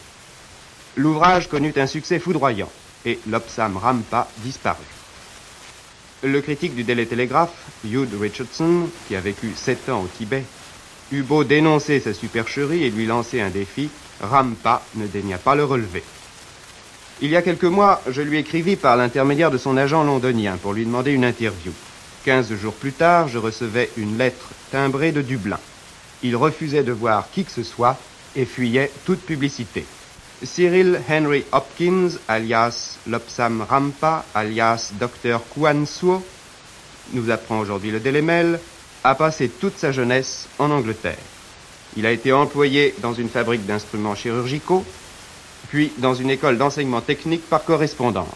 [0.96, 2.70] L'ouvrage connut un succès foudroyant
[3.04, 4.82] et Lobsam Rampa disparut.
[6.22, 7.52] Le critique du Daily Telegraph,
[7.84, 10.44] Hugh Richardson, qui a vécu sept ans au Tibet,
[11.12, 13.90] eut beau dénoncer sa supercherie et lui lancer un défi,
[14.20, 16.02] Rampa ne daigna pas le relever.
[17.22, 20.74] Il y a quelques mois, je lui écrivis par l'intermédiaire de son agent londonien pour
[20.74, 21.72] lui demander une interview.
[22.24, 25.58] Quinze jours plus tard, je recevais une lettre timbrée de Dublin.
[26.22, 27.96] Il refusait de voir qui que ce soit
[28.34, 29.86] et fuyait toute publicité.
[30.42, 35.40] Cyril Henry Hopkins, alias Lopsam Rampa, alias Dr.
[35.54, 36.22] Kwan Suo,
[37.12, 38.60] nous apprend aujourd'hui le Délémel,
[39.04, 41.16] a passé toute sa jeunesse en Angleterre.
[41.96, 44.84] Il a été employé dans une fabrique d'instruments chirurgicaux,
[45.68, 48.26] puis dans une école d'enseignement technique par correspondance.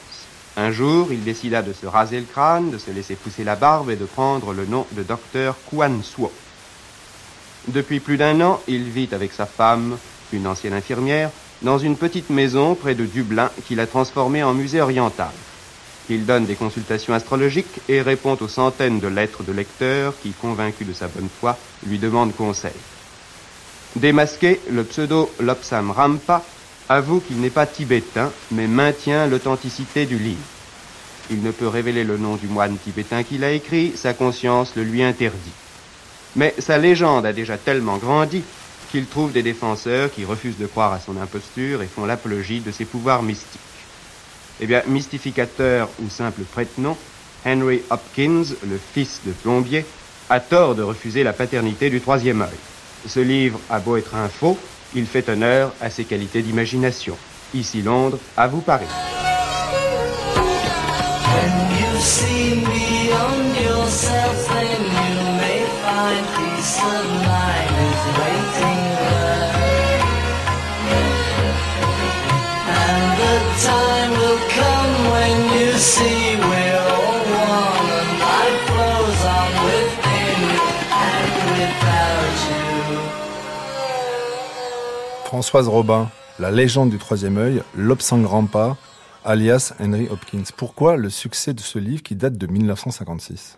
[0.56, 3.90] Un jour, il décida de se raser le crâne, de se laisser pousser la barbe
[3.90, 6.32] et de prendre le nom de docteur Kwan Suo.
[7.68, 9.96] Depuis plus d'un an, il vit avec sa femme,
[10.32, 11.30] une ancienne infirmière,
[11.62, 15.30] dans une petite maison près de Dublin qu'il a transformée en musée oriental.
[16.08, 20.86] Il donne des consultations astrologiques et répond aux centaines de lettres de lecteurs qui, convaincus
[20.86, 21.56] de sa bonne foi,
[21.86, 22.72] lui demandent conseil.
[23.96, 26.44] Démasqué, le pseudo Lopsam Rampa
[26.88, 30.38] avoue qu'il n'est pas tibétain, mais maintient l'authenticité du livre.
[31.30, 34.84] Il ne peut révéler le nom du moine tibétain qu'il a écrit, sa conscience le
[34.84, 35.52] lui interdit.
[36.36, 38.42] Mais sa légende a déjà tellement grandi
[38.90, 42.72] qu'il trouve des défenseurs qui refusent de croire à son imposture et font l'apologie de
[42.72, 43.60] ses pouvoirs mystiques.
[44.60, 46.96] Eh bien, mystificateur ou simple prête-nom,
[47.44, 49.84] Henry Hopkins, le fils de plombier,
[50.28, 52.48] a tort de refuser la paternité du troisième œil.
[53.06, 54.58] Ce livre a beau être un faux,
[54.94, 57.16] il fait honneur à ses qualités d'imagination.
[57.54, 58.86] Ici Londres, à vous Paris.
[85.30, 86.10] Françoise Robin,
[86.40, 88.76] la légende du troisième œil, l'Obsang Rampa,
[89.24, 90.42] alias Henry Hopkins.
[90.56, 93.56] Pourquoi le succès de ce livre qui date de 1956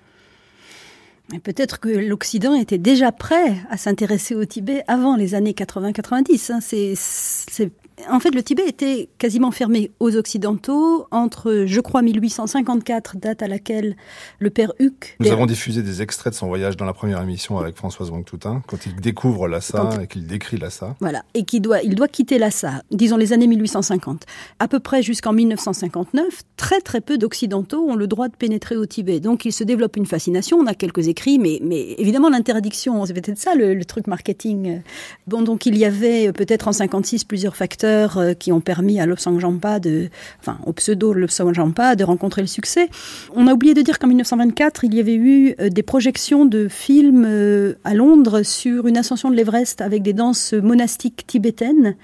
[1.42, 6.52] Peut-être que l'Occident était déjà prêt à s'intéresser au Tibet avant les années 80-90.
[6.52, 6.58] Hein.
[6.60, 7.72] C'est
[8.10, 13.48] en fait, le Tibet était quasiment fermé aux Occidentaux entre, je crois, 1854, date à
[13.48, 13.96] laquelle
[14.38, 15.16] le père Huc...
[15.20, 18.62] Nous avons diffusé des extraits de son voyage dans la première émission avec Françoise Wang-Toutin,
[18.66, 20.96] quand il découvre Lhasa et qu'il décrit Lhasa.
[21.00, 24.24] Voilà, et qu'il doit, il doit quitter Lhasa, disons les années 1850.
[24.58, 28.86] À peu près jusqu'en 1959, très très peu d'Occidentaux ont le droit de pénétrer au
[28.86, 29.20] Tibet.
[29.20, 33.14] Donc il se développe une fascination, on a quelques écrits, mais, mais évidemment l'interdiction, c'est
[33.14, 34.82] peut-être ça le, le truc marketing.
[35.26, 39.06] Bon, donc il y avait peut-être en 56 plusieurs facteurs euh, qui ont permis à
[39.06, 40.08] Lobsang Jampa de,
[40.40, 42.88] enfin, au pseudo Lobsang Jampa de rencontrer le succès.
[43.34, 46.68] On a oublié de dire qu'en 1924, il y avait eu euh, des projections de
[46.68, 51.94] films euh, à Londres sur une ascension de l'Everest avec des danses monastiques tibétaines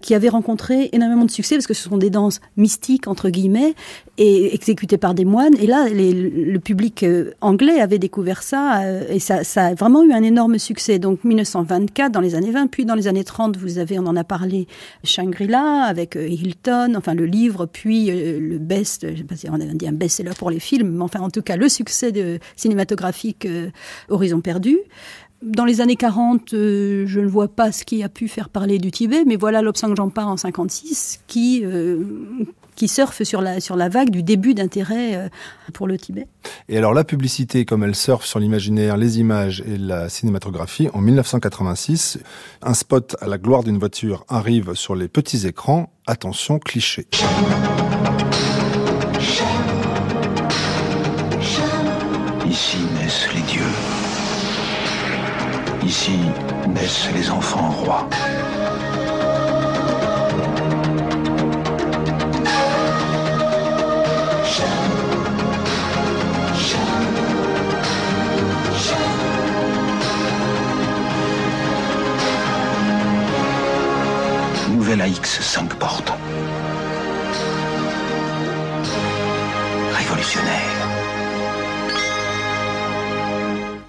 [0.00, 3.74] qui avaient rencontré énormément de succès parce que ce sont des danses mystiques, entre guillemets,
[4.18, 5.54] et exécutées par des moines.
[5.60, 7.04] Et là, le public
[7.40, 10.98] anglais avait découvert ça et ça, a vraiment eu un énorme succès.
[10.98, 14.16] Donc 1924, dans les années 20, puis dans les années 30, vous avez, on en
[14.16, 14.66] a parlé,
[15.26, 19.48] Shangri-La avec euh, Hilton, enfin le livre, puis euh, le best, je sais pas si
[19.50, 22.12] on a dit un best-seller pour les films, mais enfin en tout cas le succès
[22.54, 23.70] cinématographique euh,
[24.08, 24.78] Horizon perdu.
[25.42, 28.90] Dans les années 40, je ne vois pas ce qui a pu faire parler du
[28.90, 31.62] Tibet, mais voilà Lobsang Jampa en 56 qui,
[32.76, 35.28] qui surfe sur la, sur la vague du début d'intérêt euh,
[35.72, 36.28] pour le Tibet.
[36.68, 41.00] Et alors la publicité, comme elle surfe sur l'imaginaire, les images et la cinématographie, en
[41.00, 42.18] 1986,
[42.62, 45.90] un spot à la gloire d'une voiture arrive sur les petits écrans.
[46.06, 47.06] Attention, cliché.
[52.46, 53.62] Ici naissent les dieux.
[55.84, 56.18] Ici
[56.68, 58.08] naissent les enfants rois.
[74.86, 76.12] Nouvelle AX 5 portes.
[79.92, 80.88] Révolutionnaire.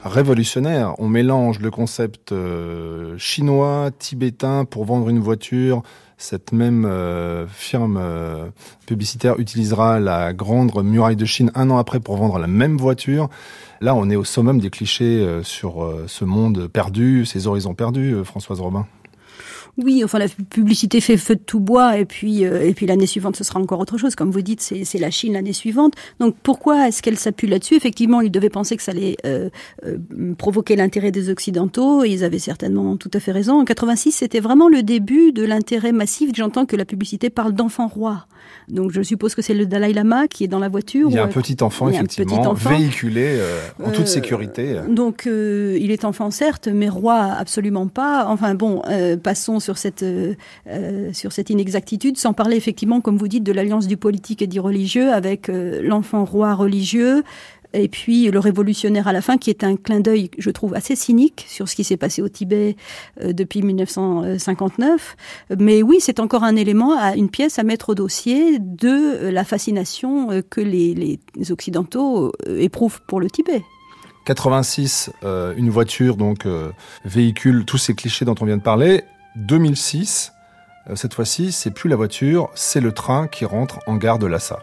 [0.04, 5.84] Révolutionnaire, on mélange le concept euh, chinois, tibétain pour vendre une voiture.
[6.18, 8.48] Cette même euh, firme euh,
[8.88, 13.30] publicitaire utilisera la grande muraille de Chine un an après pour vendre la même voiture.
[13.82, 18.60] Là, on est au summum des clichés sur ce monde perdu, ces horizons perdus, Françoise
[18.60, 18.88] Robin.
[19.84, 23.06] Oui, enfin la publicité fait feu de tout bois et puis euh, et puis l'année
[23.06, 24.16] suivante ce sera encore autre chose.
[24.16, 25.94] Comme vous dites, c'est la Chine l'année suivante.
[26.20, 27.76] Donc pourquoi est-ce qu'elle s'appuie là-dessus?
[27.76, 29.50] Effectivement, ils devaient penser que ça allait euh,
[29.86, 29.98] euh,
[30.36, 32.04] provoquer l'intérêt des Occidentaux.
[32.04, 33.60] Et ils avaient certainement tout à fait raison.
[33.60, 36.32] En 86, c'était vraiment le début de l'intérêt massif.
[36.34, 38.26] J'entends que la publicité parle d'enfants rois.
[38.70, 41.10] Donc je suppose que c'est le Dalai Lama qui est dans la voiture.
[41.10, 43.40] Il y a un petit enfant, effectivement, véhiculé
[43.84, 44.80] en toute sécurité.
[44.90, 48.26] Donc il est enfant certes, mais roi absolument pas.
[48.28, 48.82] Enfin bon,
[49.22, 50.36] passons sur cette, euh,
[50.68, 54.48] euh, sur cette inexactitude, sans parler effectivement, comme vous dites, de l'alliance du politique et
[54.48, 57.24] du religieux avec euh, l'enfant roi religieux,
[57.74, 60.96] et puis le révolutionnaire à la fin, qui est un clin d'œil, je trouve, assez
[60.96, 62.78] cynique sur ce qui s'est passé au Tibet
[63.22, 65.18] depuis 1959.
[65.60, 70.42] Mais oui, c'est encore un élément, une pièce à mettre au dossier de la fascination
[70.50, 73.64] que les, les Occidentaux éprouvent pour le Tibet.
[74.28, 76.48] 86, une voiture, donc
[77.06, 79.04] véhicule tous ces clichés dont on vient de parler.
[79.38, 80.34] 2006,
[80.90, 84.26] euh, cette fois-ci, c'est plus la voiture, c'est le train qui rentre en gare de
[84.26, 84.58] Lhasa.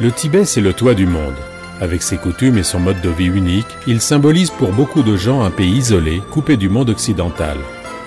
[0.00, 1.36] Le Tibet, c'est le toit du monde.
[1.80, 5.44] Avec ses coutumes et son mode de vie unique, il symbolise pour beaucoup de gens
[5.44, 7.56] un pays isolé, coupé du monde occidental,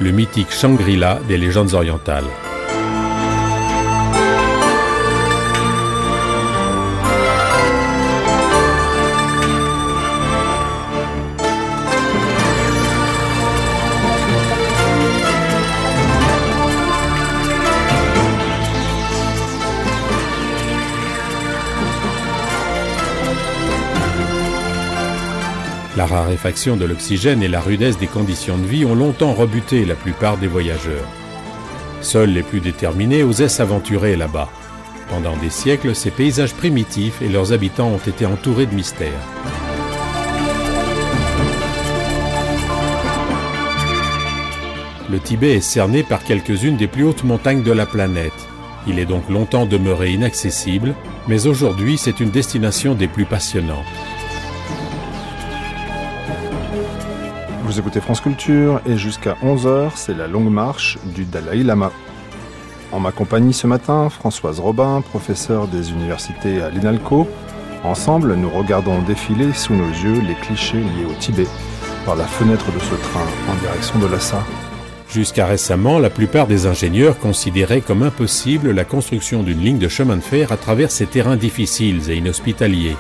[0.02, 2.28] le mythique Shangri-La des légendes orientales.
[26.00, 29.96] La raréfaction de l'oxygène et la rudesse des conditions de vie ont longtemps rebuté la
[29.96, 31.06] plupart des voyageurs.
[32.00, 34.48] Seuls les plus déterminés osaient s'aventurer là-bas.
[35.10, 39.10] Pendant des siècles, ces paysages primitifs et leurs habitants ont été entourés de mystères.
[45.12, 48.48] Le Tibet est cerné par quelques-unes des plus hautes montagnes de la planète.
[48.88, 50.96] Il est donc longtemps demeuré inaccessible,
[51.28, 53.84] mais aujourd'hui c'est une destination des plus passionnantes.
[57.70, 61.92] Vous écoutez France Culture et jusqu'à 11h, c'est la longue marche du Dalai Lama.
[62.92, 67.28] En ma compagnie ce matin, Françoise Robin, professeure des universités à l'INALCO.
[67.84, 71.46] Ensemble, nous regardons défiler sous nos yeux les clichés liés au Tibet
[72.08, 74.44] par la fenêtre de ce train en direction de Lhasa.
[75.08, 80.16] Jusqu'à récemment, la plupart des ingénieurs considéraient comme impossible la construction d'une ligne de chemin
[80.16, 82.98] de fer à travers ces terrains difficiles et inhospitaliers.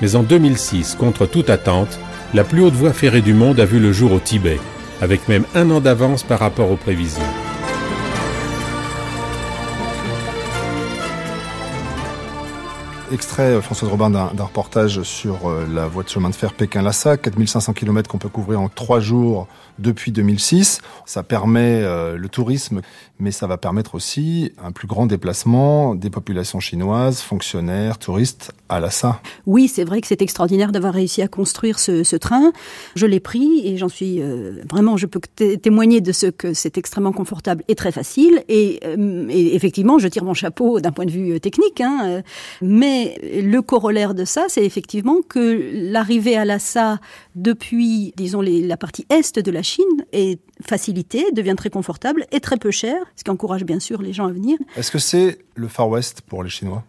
[0.00, 2.00] Mais en 2006, contre toute attente,
[2.34, 4.58] la plus haute voie ferrée du monde a vu le jour au Tibet,
[5.00, 7.22] avec même un an d'avance par rapport aux prévisions.
[13.12, 17.18] Extrait, euh, Françoise Robin, d'un reportage sur euh, la voie de chemin de fer Pékin-Lhasa,
[17.18, 19.48] 4500 km qu'on peut couvrir en trois jours
[19.78, 20.80] depuis 2006.
[21.04, 22.80] Ça permet euh, le tourisme,
[23.18, 28.80] mais ça va permettre aussi un plus grand déplacement des populations chinoises, fonctionnaires, touristes à
[28.80, 29.20] Lhasa.
[29.44, 32.52] Oui, c'est vrai que c'est extraordinaire d'avoir réussi à construire ce, train.
[32.94, 34.22] Je l'ai pris et j'en suis
[34.70, 35.20] vraiment, je peux
[35.58, 38.42] témoigner de ce que c'est extrêmement confortable et très facile.
[38.48, 38.80] Et,
[39.28, 41.80] et effectivement, je tire mon chapeau d'un point de vue technique.
[41.80, 42.22] Hein,
[42.60, 46.98] mais le corollaire de ça, c'est effectivement que l'arrivée à Lhasa
[47.34, 52.40] depuis, disons, les, la partie est de la Chine est facilitée, devient très confortable et
[52.40, 54.58] très peu chère, ce qui encourage bien sûr les gens à venir.
[54.76, 56.84] Est-ce que c'est le Far West pour les Chinois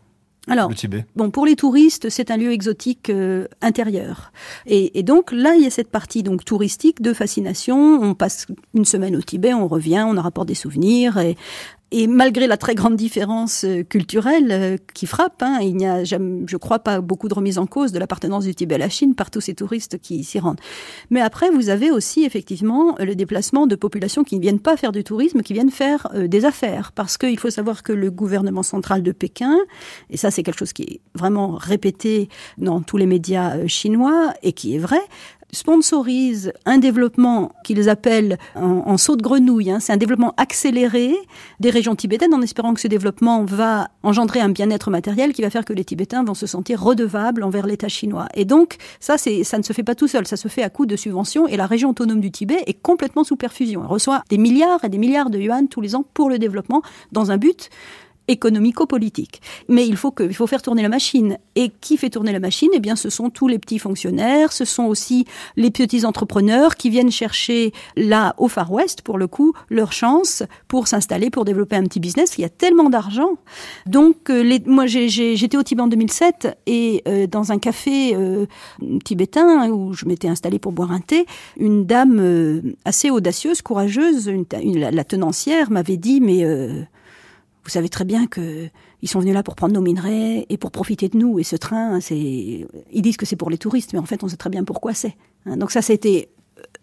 [0.50, 1.06] alors, le Tibet?
[1.16, 4.34] bon, pour les touristes, c'est un lieu exotique euh, intérieur.
[4.66, 8.02] Et, et, donc là, il y a cette partie donc touristique de fascination.
[8.02, 11.18] On passe une semaine au Tibet, on revient, on en rapporte des souvenirs.
[11.18, 11.38] Et
[11.96, 16.04] et malgré la très grande différence euh, culturelle euh, qui frappe, hein, il n'y a,
[16.04, 19.14] je crois, pas beaucoup de remise en cause de l'appartenance du Tibet à la Chine
[19.14, 20.60] par tous ces touristes qui s'y rendent.
[21.12, 24.92] Mais après, vous avez aussi effectivement le déplacement de populations qui ne viennent pas faire
[24.92, 26.94] du tourisme, qui viennent faire euh, des affaires.
[26.94, 29.56] Parce qu'il faut savoir que le gouvernement central de Pékin,
[30.10, 32.28] et ça c'est quelque chose qui est vraiment répété
[32.58, 35.02] dans tous les médias chinois et qui est vrai,
[35.54, 39.72] sponsorisent un développement qu'ils appellent en, saut de grenouille.
[39.72, 39.80] Hein.
[39.80, 41.16] C'est un développement accéléré
[41.60, 45.50] des régions tibétaines en espérant que ce développement va engendrer un bien-être matériel qui va
[45.50, 48.28] faire que les Tibétains vont se sentir redevables envers l'État chinois.
[48.34, 50.86] Et donc, ça, ça ne se fait pas tout seul, ça se fait à coup
[50.86, 53.82] de subventions et la région autonome du Tibet est complètement sous perfusion.
[53.84, 56.82] Elle reçoit des milliards et des milliards de yuan tous les ans pour le développement
[57.12, 57.70] dans un but
[58.28, 59.42] économico-politique.
[59.68, 61.38] Mais il faut, que, il faut faire tourner la machine.
[61.56, 62.70] Et qui fait tourner la machine?
[62.74, 66.90] Eh bien, ce sont tous les petits fonctionnaires, ce sont aussi les petits entrepreneurs qui
[66.90, 71.76] viennent chercher là, au Far West, pour le coup, leur chance pour s'installer, pour développer
[71.76, 72.38] un petit business.
[72.38, 73.38] Il y a tellement d'argent.
[73.86, 78.46] Donc, euh, moi, j'étais au Tibet en 2007 et euh, dans un café euh,
[79.04, 81.26] tibétain où je m'étais installée pour boire un thé,
[81.58, 86.46] une dame assez audacieuse, courageuse, la, tenancière m'avait dit, mais
[87.64, 88.68] vous savez très bien que
[89.02, 91.40] ils sont venus là pour prendre nos minerais et pour profiter de nous.
[91.40, 94.28] Et ce train, c'est, ils disent que c'est pour les touristes, mais en fait, on
[94.28, 95.16] sait très bien pourquoi c'est.
[95.46, 95.58] Hein.
[95.58, 96.30] Donc ça, c'était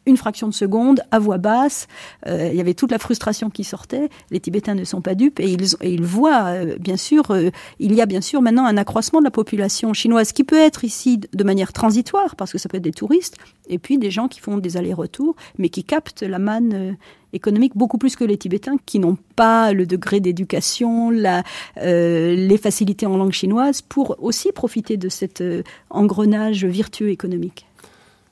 [0.06, 1.86] une fraction de seconde, à voix basse.
[2.26, 4.08] Euh, il y avait toute la frustration qui sortait.
[4.30, 7.94] Les Tibétains ne sont pas dupes et ils, ils voient, euh, bien sûr, euh, il
[7.94, 11.20] y a bien sûr maintenant un accroissement de la population chinoise qui peut être ici
[11.32, 13.36] de manière transitoire, parce que ça peut être des touristes,
[13.68, 16.96] et puis des gens qui font des allers-retours, mais qui captent la manne
[17.32, 21.42] économique beaucoup plus que les Tibétains, qui n'ont pas le degré d'éducation, la,
[21.76, 25.42] les facilités en langue chinoise, pour aussi profiter de cet
[25.90, 27.66] engrenage vertueux économique.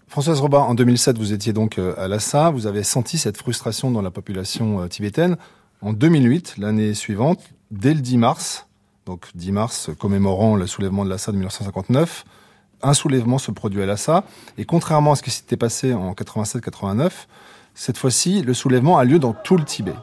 [0.09, 2.49] Françoise Robin, en 2007, vous étiez donc euh, à Lhasa.
[2.49, 5.37] Vous avez senti cette frustration dans la population euh, tibétaine.
[5.83, 7.41] En 2008, l'année suivante,
[7.71, 8.67] dès le 10 mars,
[9.05, 12.25] donc 10 mars commémorant le soulèvement de Lhasa de 1959,
[12.83, 14.25] un soulèvement se produit à Lhasa.
[14.57, 17.11] Et contrairement à ce qui s'était passé en 87-89,
[17.79, 19.95] cette fois-ci, le soulèvement a lieu dans tout le Tibet.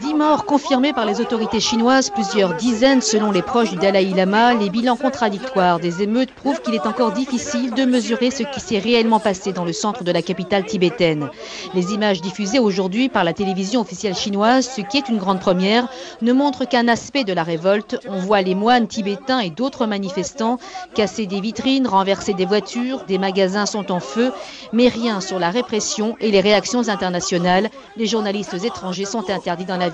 [0.00, 4.54] Dix morts confirmés par les autorités chinoises, plusieurs dizaines selon les proches du Dalai Lama.
[4.54, 8.78] Les bilans contradictoires des émeutes prouvent qu'il est encore difficile de mesurer ce qui s'est
[8.78, 11.28] réellement passé dans le centre de la capitale tibétaine.
[11.74, 15.88] Les images diffusées aujourd'hui par la télévision officielle chinoise, ce qui est une grande première,
[16.22, 17.98] ne montrent qu'un aspect de la révolte.
[18.08, 20.58] On voit les moines tibétains et d'autres manifestants
[20.94, 24.32] casser des vitrines, renverser des voitures, des magasins sont en feu,
[24.72, 27.68] mais rien sur la répression et les réactions internationales.
[27.96, 29.87] Les journalistes étrangers sont interdits dans la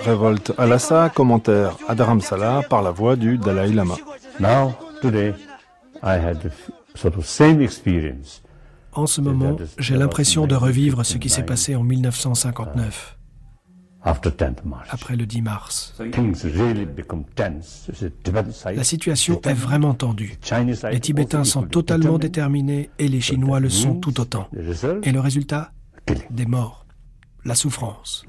[0.00, 3.94] Révolte à Lhasa, commentaire à Dharamsala par la voix du Dalai Lama.
[8.92, 13.18] En ce moment, j'ai l'impression de revivre ce qui s'est passé en 1959,
[14.04, 15.94] après le 10 mars.
[18.66, 20.38] La situation est vraiment tendue.
[20.90, 24.48] Les Tibétains sont totalement déterminés et les Chinois le sont tout autant.
[25.02, 25.72] Et le résultat
[26.30, 26.83] Des morts
[27.44, 28.24] la souffrance.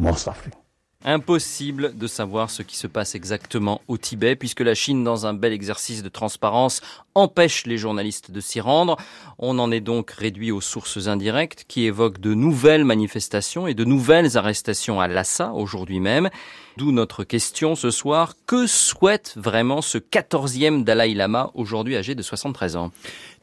[1.07, 5.35] Impossible de savoir ce qui se passe exactement au Tibet, puisque la Chine, dans un
[5.35, 6.81] bel exercice de transparence,
[7.13, 8.97] empêche les journalistes de s'y rendre.
[9.37, 13.85] On en est donc réduit aux sources indirectes qui évoquent de nouvelles manifestations et de
[13.85, 16.31] nouvelles arrestations à Lhasa aujourd'hui même.
[16.77, 18.33] D'où notre question ce soir.
[18.47, 22.91] Que souhaite vraiment ce 14e Dalai Lama, aujourd'hui âgé de 73 ans?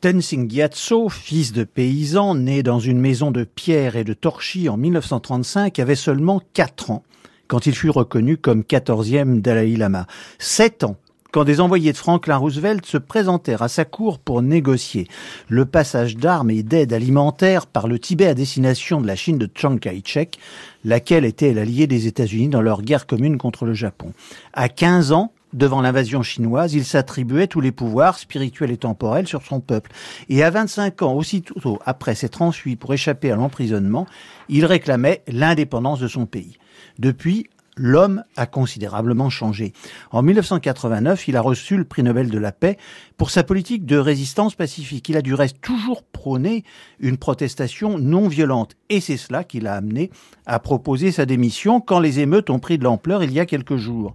[0.00, 4.76] Tenzing Gyatso, fils de paysan, né dans une maison de pierre et de torchis en
[4.76, 7.04] 1935, avait seulement 4 ans
[7.52, 10.06] quand il fut reconnu comme 14e Dalai Lama.
[10.38, 10.96] 7 ans
[11.32, 15.06] quand des envoyés de Franklin Roosevelt se présentèrent à sa cour pour négocier
[15.48, 19.50] le passage d'armes et d'aide alimentaire par le Tibet à destination de la Chine de
[19.54, 20.38] Chiang Kai-shek,
[20.84, 24.12] laquelle était l'allié des États-Unis dans leur guerre commune contre le Japon.
[24.54, 29.42] À 15 ans, devant l'invasion chinoise, il s'attribuait tous les pouvoirs spirituels et temporels sur
[29.42, 29.90] son peuple.
[30.30, 34.06] Et à 25 ans, aussitôt après s'être enfui pour échapper à l'emprisonnement,
[34.48, 36.56] il réclamait l'indépendance de son pays.
[36.98, 39.72] Depuis, l'homme a considérablement changé.
[40.10, 42.76] En 1989, il a reçu le prix Nobel de la paix
[43.16, 45.08] pour sa politique de résistance pacifique.
[45.08, 46.64] Il a du reste toujours prôné
[47.00, 48.76] une protestation non violente.
[48.88, 50.10] Et c'est cela qui l'a amené
[50.46, 53.76] à proposer sa démission quand les émeutes ont pris de l'ampleur il y a quelques
[53.76, 54.14] jours.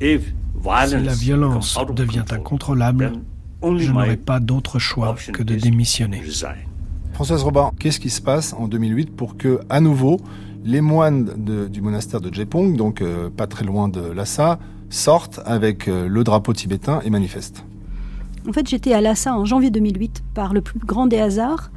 [0.00, 0.20] Si
[0.64, 3.12] la violence devient incontrôlable,
[3.62, 6.22] je n'aurai pas d'autre choix que de démissionner.
[7.12, 10.20] Françoise Robin, qu'est-ce qui se passe en 2008 pour que, à nouveau,
[10.64, 11.32] les moines
[11.68, 14.58] du monastère de Jepong, donc euh, pas très loin de Lhasa,
[14.90, 17.64] sortent avec euh, le drapeau tibétain et manifestent
[18.48, 21.70] En fait, j'étais à Lhasa en janvier 2008 par le plus grand des hasards.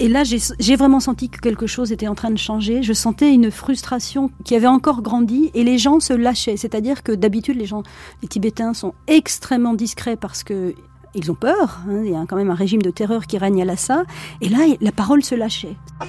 [0.00, 2.84] Et là, j'ai vraiment senti que quelque chose était en train de changer.
[2.84, 6.56] Je sentais une frustration qui avait encore grandi et les gens se lâchaient.
[6.56, 7.82] C'est-à-dire que d'habitude, les gens,
[8.22, 10.72] les Tibétains sont extrêmement discrets parce que
[11.14, 11.80] ils ont peur.
[11.88, 12.02] Hein.
[12.04, 14.04] il y a quand même un régime de terreur qui règne à Lhasa.
[14.40, 15.76] Et là, la parole se lâchait.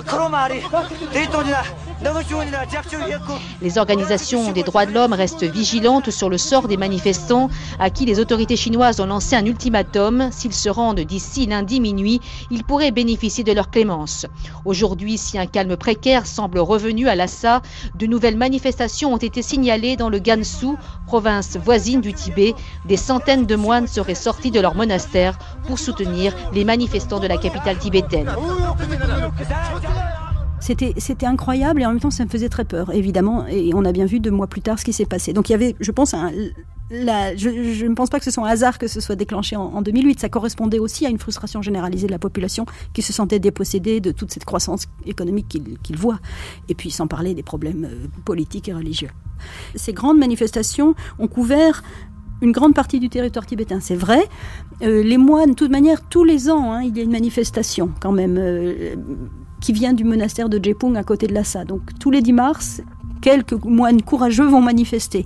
[3.62, 8.06] Les organisations des droits de l'homme restent vigilantes sur le sort des manifestants à qui
[8.06, 10.30] les autorités chinoises ont lancé un ultimatum.
[10.32, 14.26] S'ils se rendent d'ici lundi minuit, ils pourraient bénéficier de leur clémence.
[14.64, 17.62] Aujourd'hui, si un calme précaire semble revenu à Lhasa,
[17.96, 22.56] de nouvelles manifestations ont été signalées dans le Gansu, province voisine du Tibet.
[22.86, 27.38] Des centaines de moines seraient sortis de leur monastère pour soutenir les manifestants de la
[27.38, 28.30] capitale tibétaine.
[30.60, 33.46] C'était, incroyable et en même temps ça me faisait très peur, évidemment.
[33.48, 35.34] Et on a bien vu deux mois plus tard ce qui s'est passé.
[35.34, 36.16] Donc il y avait, je pense,
[36.92, 40.20] je, ne pense pas que ce soit un hasard que ce soit déclenché en, 2008.
[40.20, 44.12] Ça correspondait aussi à une frustration généralisée de la population qui se sentait dépossédée de
[44.12, 45.48] toute cette croissance économique
[45.84, 46.20] qu'il voit.
[46.68, 49.10] Et puis sans parler des problèmes euh, politiques et religieux.
[49.76, 51.82] Ces grandes manifestations ont couvert
[52.42, 54.28] une grande partie du territoire tibétain, c'est vrai.
[54.82, 57.92] Euh, les moines, de toute manière, tous les ans, hein, il y a une manifestation
[58.00, 58.96] quand même euh,
[59.60, 61.66] qui vient du monastère de Jepung à côté de Lhasa.
[61.66, 62.82] Donc tous les 10 mars,
[63.22, 65.26] quelques moines courageux vont manifester.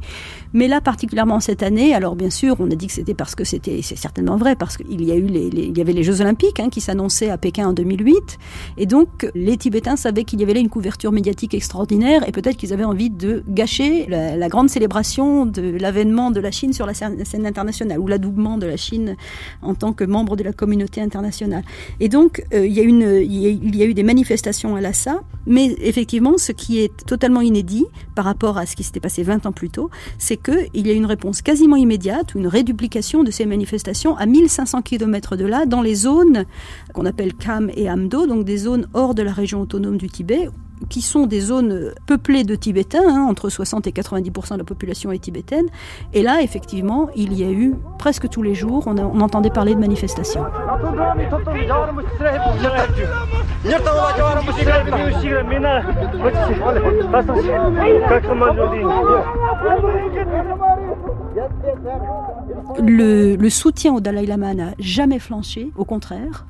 [0.53, 3.43] Mais là, particulièrement cette année, alors bien sûr, on a dit que c'était parce que
[3.43, 6.21] c'était, c'est certainement vrai, parce qu'il y a eu les, il y avait les Jeux
[6.21, 8.37] Olympiques hein, qui s'annonçaient à Pékin en 2008,
[8.77, 12.57] et donc les Tibétains savaient qu'il y avait là une couverture médiatique extraordinaire, et peut-être
[12.57, 16.93] qu'ils avaient envie de gâcher la, grande célébration de l'avènement de la Chine sur la
[16.93, 19.15] scène, internationale, ou l'adoubement de la Chine
[19.63, 21.63] en tant que membre de la communauté internationale.
[21.99, 25.23] Et donc, euh, il, y a une, il y a eu des manifestations à Lhasa,
[25.45, 27.85] mais effectivement, ce qui est totalement inédit
[28.15, 30.93] par rapport à ce qui s'était passé 20 ans plus tôt, c'est qu'il y a
[30.93, 35.81] une réponse quasiment immédiate, une réduplication de ces manifestations à 1500 km de là, dans
[35.81, 36.45] les zones
[36.93, 40.49] qu'on appelle Kham et Amdo, donc des zones hors de la région autonome du Tibet,
[40.89, 45.11] qui sont des zones peuplées de Tibétains, hein, entre 60 et 90% de la population
[45.11, 45.65] est tibétaine.
[46.13, 49.75] Et là, effectivement, il y a eu presque tous les jours, on, on entendait parler
[49.75, 50.43] de manifestations.
[62.79, 66.47] Le, soutien au Dalai Lama n'a jamais flanché, au contraire.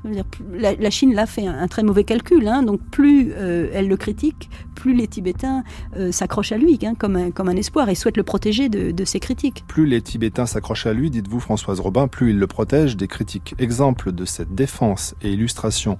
[0.52, 2.62] La, Chine l'a fait un, très mauvais calcul, hein.
[2.62, 5.64] donc plus euh, elle le critique, plus les Tibétains
[5.96, 9.20] euh, s'accrochent à lui hein, comme, un, espoir et souhaitent le protéger de, de ses
[9.20, 9.64] critiques.
[9.68, 13.54] Plus les Tibétains s'accrochent à lui, dites-vous Françoise Robin, plus ils le protègent des critiques.
[13.58, 15.98] Exemple de cette défense et illustration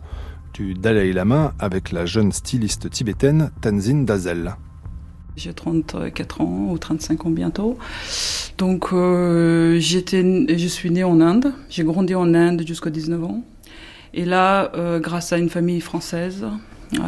[0.55, 4.57] du Dalai Lama avec la jeune styliste tibétaine Tenzin Dazel.
[5.37, 7.77] J'ai 34 ans ou 35 ans bientôt.
[8.57, 11.53] Donc, euh, j'étais, je suis née en Inde.
[11.71, 13.45] J'ai grandi en Inde jusqu'à 19 ans.
[14.13, 16.47] Et là, euh, grâce à une famille française,
[16.95, 16.99] euh,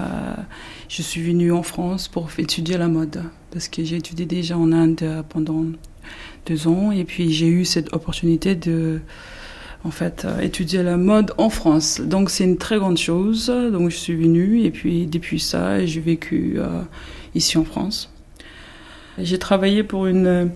[0.88, 3.22] je suis venue en France pour étudier la mode.
[3.52, 5.64] Parce que j'ai étudié déjà en Inde pendant
[6.46, 6.90] deux ans.
[6.90, 8.98] Et puis, j'ai eu cette opportunité de,
[9.84, 12.00] en fait, étudier la mode en France.
[12.00, 13.46] Donc, c'est une très grande chose.
[13.46, 14.62] Donc, je suis venue.
[14.62, 16.58] Et puis, depuis ça, j'ai vécu
[17.36, 18.10] ici en France.
[19.18, 20.47] J'ai travaillé pour une, euh,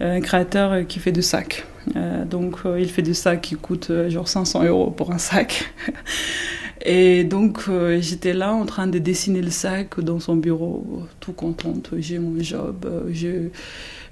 [0.00, 1.66] un créateur qui fait des sacs.
[1.96, 5.72] Euh, donc, euh, il fait des sacs qui coûtent genre 500 euros pour un sac.
[6.84, 7.70] Et donc,
[8.00, 11.90] j'étais là en train de dessiner le sac dans son bureau, tout contente.
[11.98, 12.84] J'ai mon job.
[13.12, 13.50] je,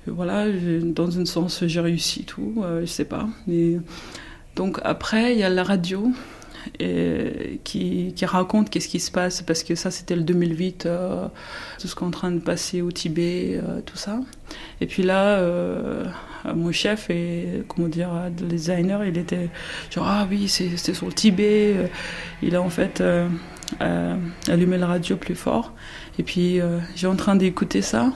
[0.07, 0.47] voilà,
[0.85, 2.63] dans un sens, j'ai réussi tout.
[2.81, 3.29] je sais pas.
[4.55, 6.13] Donc, après, il y a la radio
[6.79, 11.27] et qui, raconte qu'est-ce qui se passe, parce que ça c'était le 2008, euh,
[11.79, 14.21] tout ce qu'on est en train de passer au Tibet, euh, tout ça.
[14.81, 16.05] Et puis là, euh,
[16.55, 18.11] mon chef et comment dire,
[18.41, 19.49] le designer, il était
[19.91, 21.91] genre ah oui c'est sur le Tibet.
[22.43, 23.03] Il a en fait
[24.49, 25.73] allumé la radio plus fort.
[26.19, 26.61] Et puis
[26.97, 28.13] j'ai en train d'écouter ça.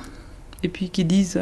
[0.63, 1.41] Et puis qu'ils disent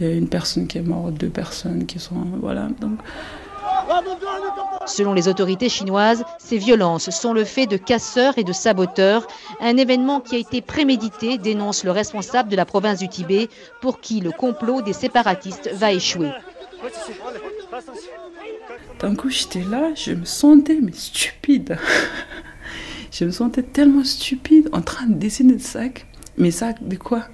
[0.00, 2.98] il y a une personne qui est morte, deux personnes qui sont voilà donc.
[4.86, 9.26] Selon les autorités chinoises, ces violences sont le fait de casseurs et de saboteurs,
[9.60, 13.48] un événement qui a été prémédité, dénonce le responsable de la province du Tibet,
[13.80, 16.30] pour qui le complot des séparatistes va échouer.
[19.00, 21.78] D'un coup, j'étais là, je me sentais mais stupide.
[23.10, 26.06] je me sentais tellement stupide en train de dessiner le sac.
[26.38, 27.24] Mais sac de quoi?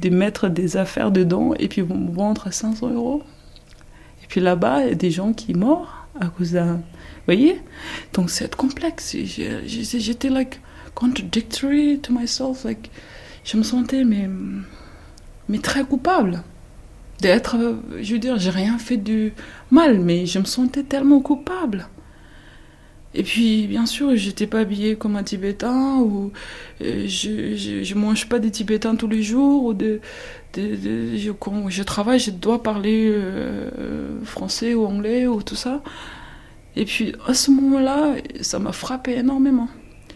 [0.00, 3.22] De mettre des affaires dedans et puis vont vendre à 500 euros?
[4.40, 5.84] Là-bas, des gens qui sont
[6.20, 6.74] à cause d'un.
[6.74, 6.82] Vous
[7.26, 7.60] voyez?
[8.12, 9.16] Donc c'est complexe.
[9.16, 10.60] J'étais like
[10.94, 12.64] contradictory to myself.
[12.64, 12.90] Like,
[13.44, 14.28] je me sentais mais,
[15.48, 16.42] mais très coupable
[17.20, 17.56] d'être.
[18.00, 19.32] Je veux dire, j'ai rien fait du
[19.70, 21.88] mal, mais je me sentais tellement coupable.
[23.14, 26.32] Et puis, bien sûr, j'étais pas habillée comme un Tibétain, ou
[26.82, 30.00] euh, je, je, mange pas des Tibétains tous les jours, ou de,
[30.56, 35.80] je, quand je travaille, je dois parler euh, français ou anglais ou tout ça.
[36.74, 39.68] Et puis, à ce moment-là, ça m'a frappé énormément.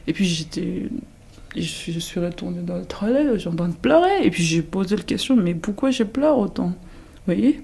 [0.09, 0.89] Et puis, j'étais.
[1.57, 4.25] Je, suis retournée dans le j'ai en train de pleurer.
[4.25, 6.69] Et puis, j'ai posé la question, mais pourquoi je pleure autant?
[7.27, 7.61] Vous voyez?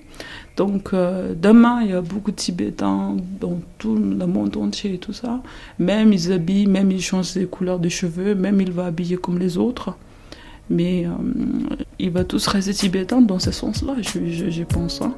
[0.57, 4.99] Donc euh, demain, il y a beaucoup de Tibétains dans tout le monde entier et
[4.99, 5.41] tout ça.
[5.79, 9.39] Même ils habillent, même ils changent les couleurs de cheveux, même ils vont habiller comme
[9.39, 9.97] les autres.
[10.71, 11.11] Mais euh,
[11.99, 15.03] il va tous rester tibétains dans ce sens-là, je, pense.
[15.03, 15.15] Hein.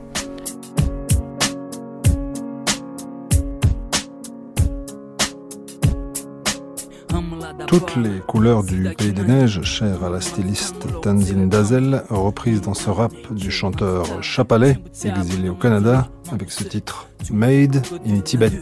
[7.66, 12.74] Toutes les couleurs du Pays des Neiges, chères à la styliste Tanzine Dazel, reprises dans
[12.74, 18.60] ce rap du chanteur Chapalet, exilé au Canada, avec ce titre Made in Tibet.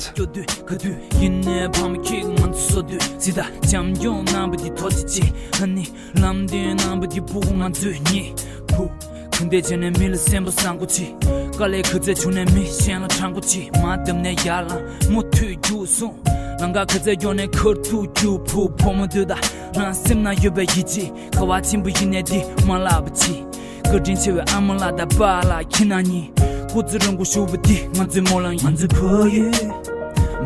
[16.60, 19.36] nanga kaze yone kor tu ju pu pomo du da.
[19.76, 23.44] Ran sim na yube yichi kawa chim bu yine di mala bichi
[23.90, 26.30] gojin chewe amala da bala kinani
[26.72, 29.50] kuzu rungu shubu di nganzu mola nganzu po yu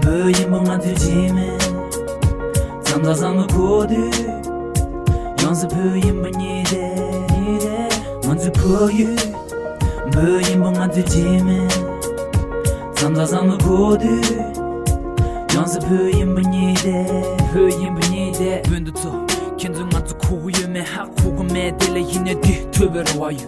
[0.04, 1.48] mö yin mong lan tu jime
[2.84, 4.02] zamda zamda ko du
[5.42, 6.84] yonzu pu yin bu nide
[7.32, 7.76] nide
[8.24, 9.08] nganzu po yu
[10.14, 11.58] mö yin mong lan tu jime
[13.00, 14.12] zamda zamda ko du
[15.58, 19.26] 장습 후인 분이데 후인 분이데 분도토
[19.56, 23.38] 켄즈 맞고 고유메 하고 메델레 히네디 투베로 와요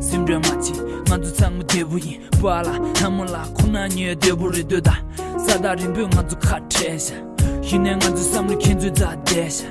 [0.00, 0.72] 심드마치
[1.10, 5.04] 맞고 상무 대부이 바라 함몰라 코나니 대부르도다
[5.46, 7.16] 사다린 분 맞고 카테샤
[7.62, 9.66] 히네 맞고 삼르 켄즈 자데샤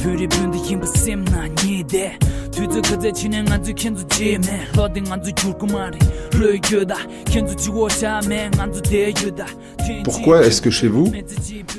[0.00, 2.18] 푸리 분도 힘 심나 니데
[10.04, 11.12] Pourquoi est-ce que chez vous,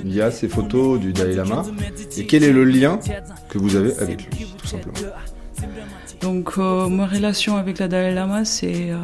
[0.05, 1.63] il y a ces photos du Dalai Lama?
[2.15, 2.99] et quel est le lien
[3.49, 4.97] que vous avez avec lui, tout simplement?
[6.21, 8.97] Donc, euh, ma relation avec le Dalai Lama, c'est euh,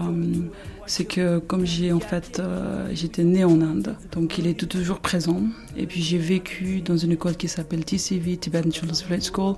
[0.86, 5.00] c'est que comme j'ai en fait, euh, j'étais née en Inde, donc il est toujours
[5.00, 5.42] présent.
[5.76, 9.56] Et puis j'ai vécu dans une école qui s'appelle TCV, Tibetan Children's Village School,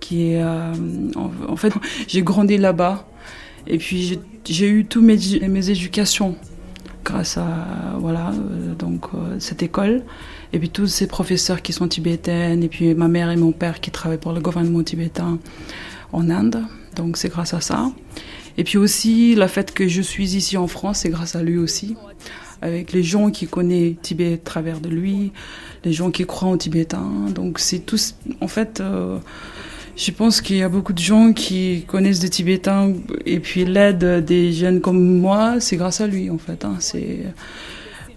[0.00, 0.72] qui est en,
[1.48, 1.72] en, fait,
[2.08, 3.06] j'ai grandi là-bas.
[3.66, 4.18] Et puis
[4.48, 5.18] j'ai eu toutes mes,
[5.48, 6.34] mes éducations
[7.04, 8.32] grâce à voilà
[8.78, 9.06] donc
[9.38, 10.02] cette école.
[10.52, 13.80] Et puis tous ces professeurs qui sont tibétaines et puis ma mère et mon père
[13.80, 15.38] qui travaillent pour le gouvernement tibétain
[16.12, 16.64] en Inde.
[16.96, 17.92] Donc c'est grâce à ça.
[18.58, 21.58] Et puis aussi le fait que je suis ici en France c'est grâce à lui
[21.58, 21.96] aussi.
[22.62, 25.32] Avec les gens qui connaissent Tibet à travers de lui
[25.84, 27.08] les gens qui croient en tibétain.
[27.34, 29.18] Donc c'est tous en fait euh,
[30.00, 32.94] je pense qu'il y a beaucoup de gens qui connaissent des Tibétains
[33.26, 36.64] et puis l'aide des jeunes comme moi, c'est grâce à lui en fait.
[36.64, 36.78] Hein.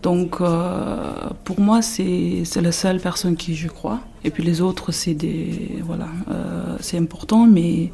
[0.01, 3.99] Donc euh, pour moi c'est la seule personne qui je crois.
[4.23, 5.17] Et puis les autres c'est
[5.81, 7.91] voilà euh, c'est important mais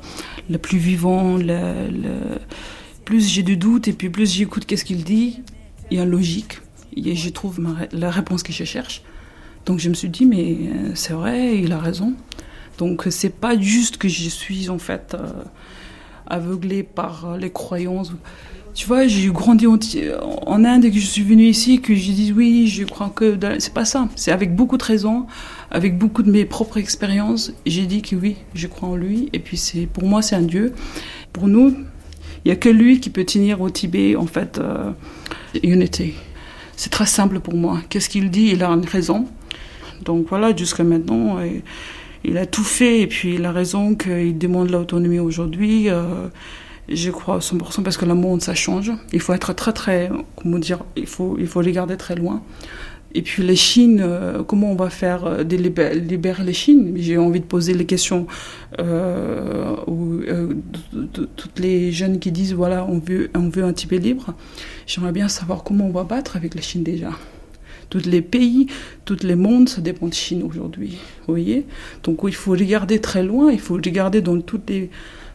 [0.51, 1.39] le plus vivant,
[3.05, 5.41] plus j'ai du doute et puis plus j'écoute qu'est-ce qu'il dit,
[5.89, 6.59] il y a logique
[6.95, 7.59] et je trouve
[7.91, 9.01] la réponse que je cherche.
[9.65, 10.57] Donc je me suis dit mais
[10.93, 12.13] c'est vrai, il a raison.
[12.80, 15.27] Donc c'est pas juste que je suis en fait euh,
[16.26, 18.14] aveuglée par les croyances.
[18.73, 22.31] Tu vois, j'ai grandi en, Inde et que je suis venue ici, que je dis
[22.31, 24.07] oui, je crois que c'est pas ça.
[24.15, 25.26] C'est avec beaucoup de raisons,
[25.72, 29.27] avec beaucoup de mes propres expériences, j'ai dit que oui, je crois en lui.
[29.34, 30.73] Et puis c'est pour moi c'est un dieu.
[31.34, 31.76] Pour nous,
[32.45, 34.91] il y a que lui qui peut tenir au Tibet en fait euh,
[35.64, 36.14] unité.
[36.77, 37.81] C'est très simple pour moi.
[37.89, 38.51] Qu'est-ce qu'il dit?
[38.53, 39.27] Il a une raison.
[40.06, 41.39] Donc voilà, jusqu'à maintenant.
[42.23, 45.89] Il a tout fait et puis il a raison qu'il demande l'autonomie aujourd'hui.
[45.89, 46.27] Euh,
[46.87, 48.91] je crois à 100% parce que le monde ça change.
[49.13, 52.41] Il faut être très très, comment dire, il faut il faut les garder très loin.
[53.15, 56.93] Et puis les Chines, euh, comment on va faire euh, libérer, libérer les Chines?
[56.95, 58.27] J'ai envie de poser les questions
[58.79, 59.75] euh,
[61.35, 64.35] toutes les jeunes qui disent voilà on veut on veut un Tibet libre.
[64.85, 67.09] J'aimerais bien savoir comment on va battre avec la Chine déjà
[67.89, 68.67] tous les pays,
[69.05, 70.97] tous les mondes, ça dépend de Chine aujourd'hui.
[71.27, 71.65] Voyez
[72.03, 74.89] Donc il faut regarder très loin, il faut regarder dans tous les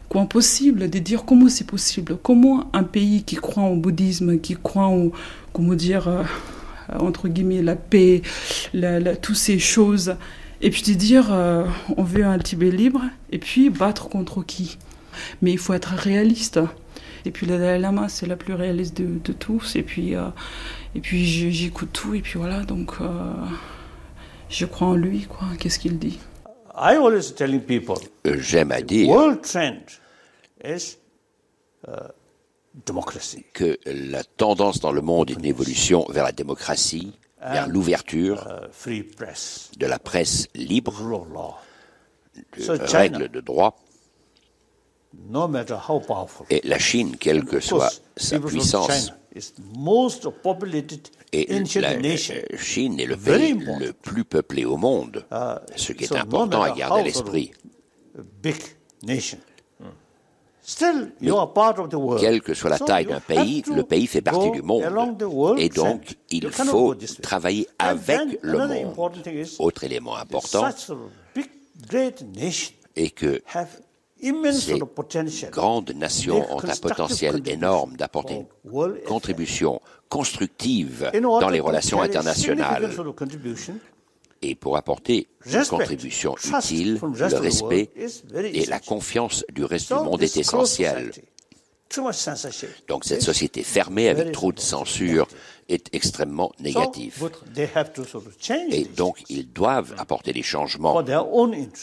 [0.09, 2.17] coins possibles, de dire comment c'est possible.
[2.21, 5.11] Comment un pays qui croit en bouddhisme, qui croit en,
[5.53, 6.23] comment dire, euh,
[6.99, 8.21] entre guillemets, la paix,
[8.73, 10.15] la, la, toutes ces choses,
[10.61, 11.65] et puis de dire euh,
[11.97, 13.01] on veut un Tibet libre,
[13.31, 14.77] et puis battre contre qui?
[15.41, 16.59] Mais il faut être réaliste.
[17.25, 19.75] Et puis le Dalai Lama, c'est la plus réaliste de, de tous.
[19.75, 20.27] Et puis, euh,
[20.95, 22.13] et puis j'écoute tout.
[22.15, 23.33] Et puis voilà, donc euh,
[24.49, 25.47] je crois en lui, quoi.
[25.59, 26.19] Qu'est-ce qu'il dit?
[26.77, 27.95] I always telling people,
[28.25, 29.85] J'aime à dire world trend
[30.63, 30.97] is
[31.87, 31.91] uh,
[32.85, 33.45] democracy.
[33.53, 39.03] que la tendance dans le monde est une évolution vers la démocratie, vers l'ouverture free
[39.03, 40.93] press, de la presse libre,
[42.57, 43.77] de règles de droit.
[45.29, 46.45] No matter how powerful.
[46.49, 49.13] Et la Chine, quelle que soit sa puissance,
[51.31, 52.17] Et la euh,
[52.57, 56.71] Chine est le pays le plus peuplé au monde, Uh, ce qui est important à
[56.71, 57.51] garder à l'esprit.
[62.19, 64.83] Quelle que soit la taille d'un pays, le pays fait partie du monde.
[65.57, 69.47] Et donc, il faut travailler avec le monde.
[69.59, 70.69] Autre élément important
[72.95, 73.41] est que
[74.53, 82.89] ces grandes nations ont un potentiel énorme d'apporter une contribution constructive dans les relations internationales.
[84.41, 87.89] Et pour apporter une contribution utile, le respect
[88.33, 91.11] et la confiance du reste du monde est essentiel.
[92.87, 95.27] Donc cette société fermée avec trop de censure
[95.69, 97.29] est extrêmement négative.
[98.71, 101.01] Et donc ils doivent apporter des changements,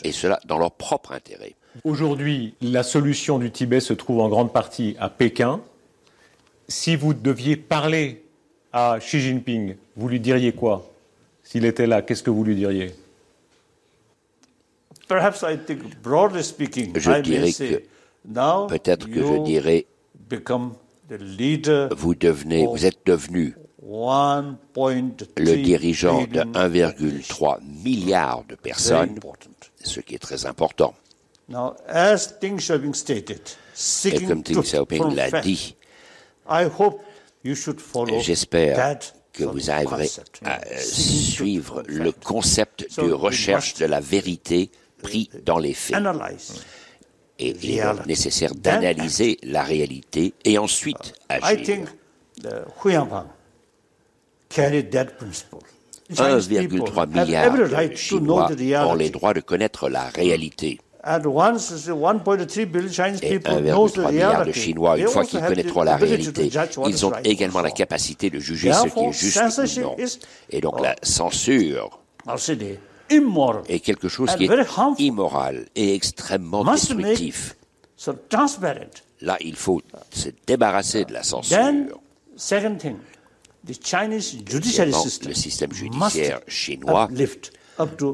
[0.04, 1.54] et cela dans leur propre intérêt.
[1.84, 5.62] Aujourd'hui, la solution du Tibet se trouve en grande partie à Pékin.
[6.68, 8.22] Si vous deviez parler
[8.72, 10.90] à Xi Jinping, vous lui diriez quoi?
[11.42, 12.94] S'il était là, qu'est-ce que vous lui diriez?
[15.08, 15.14] Je
[17.20, 17.82] dirais que
[18.68, 19.86] peut-être que je dirais
[21.90, 29.18] vous devenez, vous êtes devenu le dirigeant de 1,3 milliard de personnes,
[29.82, 30.94] ce qui est très important.
[34.04, 35.76] Et comme Deng Xiaoping l'a dit,
[38.20, 38.96] j'espère
[39.32, 40.10] que vous arriverez
[40.44, 44.70] à suivre le concept de recherche de la vérité
[45.02, 45.96] pris dans les faits.
[47.38, 51.86] Et il est nécessaire d'analyser la réalité et ensuite agir.
[56.14, 58.50] 1,3 milliard de Chinois
[58.86, 60.78] ont les droits de connaître la réalité.
[61.04, 61.08] Et
[63.38, 66.48] 1,3 milliard de Chinois, une fois qu'ils connaîtront la réalité,
[66.86, 69.96] ils ont également la capacité de juger ce qui est juste ou non.
[70.50, 71.98] Et donc la censure
[73.68, 74.50] est quelque chose qui est
[74.98, 77.56] immoral et extrêmement destructif.
[79.20, 79.80] Là, il faut
[80.10, 81.58] se débarrasser de la censure.
[85.24, 87.08] le système judiciaire chinois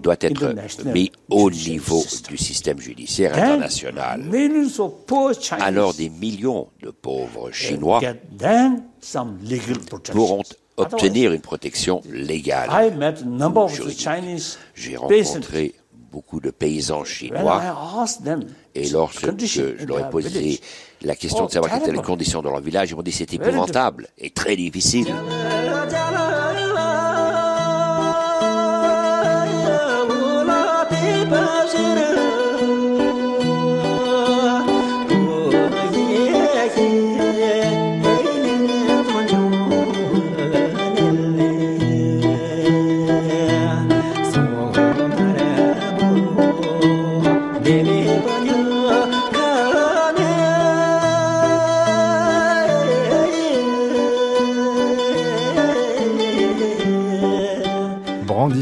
[0.03, 4.23] doit être mis au niveau du système judiciaire international.
[5.61, 8.01] Alors des millions de pauvres Chinois
[10.13, 10.43] pourront
[10.77, 12.71] obtenir une protection légale.
[14.75, 15.75] J'ai rencontré
[16.11, 17.63] beaucoup de paysans chinois.
[18.75, 20.61] Et lorsque je leur ai posé
[21.03, 23.33] la question de savoir quelles étaient les conditions de leur village, ils m'ont dit c'est
[23.35, 25.15] épouvantable et très difficile.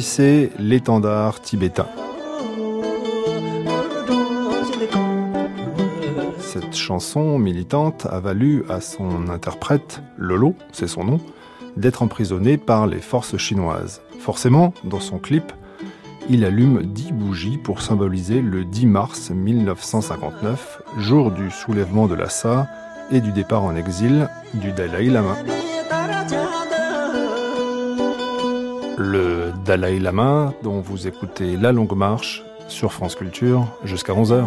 [0.06, 1.88] Brandissez l'étendard tibétain.
[6.38, 11.20] Cette chanson militante a valu à son interprète, Lolo, c'est son nom,
[11.76, 14.00] d'être emprisonné par les forces chinoises.
[14.20, 15.52] Forcément, dans son clip,
[16.30, 22.68] il allume 10 bougies pour symboliser le 10 mars 1959, jour du soulèvement de Lhasa
[23.10, 25.34] et du départ en exil du Dalai Lama.
[28.98, 29.35] Le
[29.66, 34.46] Dalai Lama, dont vous écoutez La Longue Marche sur France Culture jusqu'à 11h.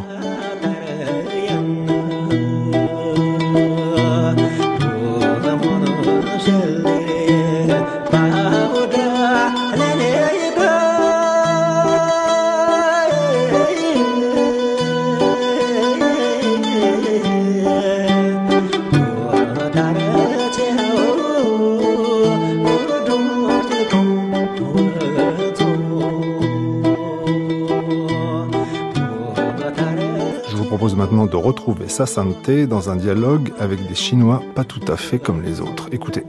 [31.88, 35.88] sa santé dans un dialogue avec des Chinois pas tout à fait comme les autres.
[35.92, 36.24] Écoutez.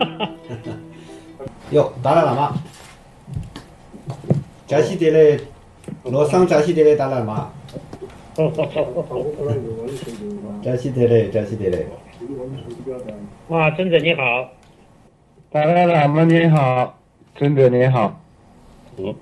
[1.71, 2.53] Yo, Dalai Lama.
[4.67, 5.39] Jashi dele,
[6.09, 7.51] lo sang jashi dele Dalai Lama.
[10.63, 11.87] Jashi dele, jashi dele.
[13.49, 14.49] 哇，尊者你好，
[15.51, 16.97] 达赖喇嘛你好，
[17.35, 18.19] 尊者你好。
[18.97, 19.13] 嗯，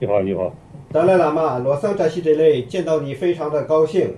[0.00, 0.52] 你好，你好。
[0.92, 4.14] 达赖喇嘛，罗桑扎西这类见到你非常的高兴。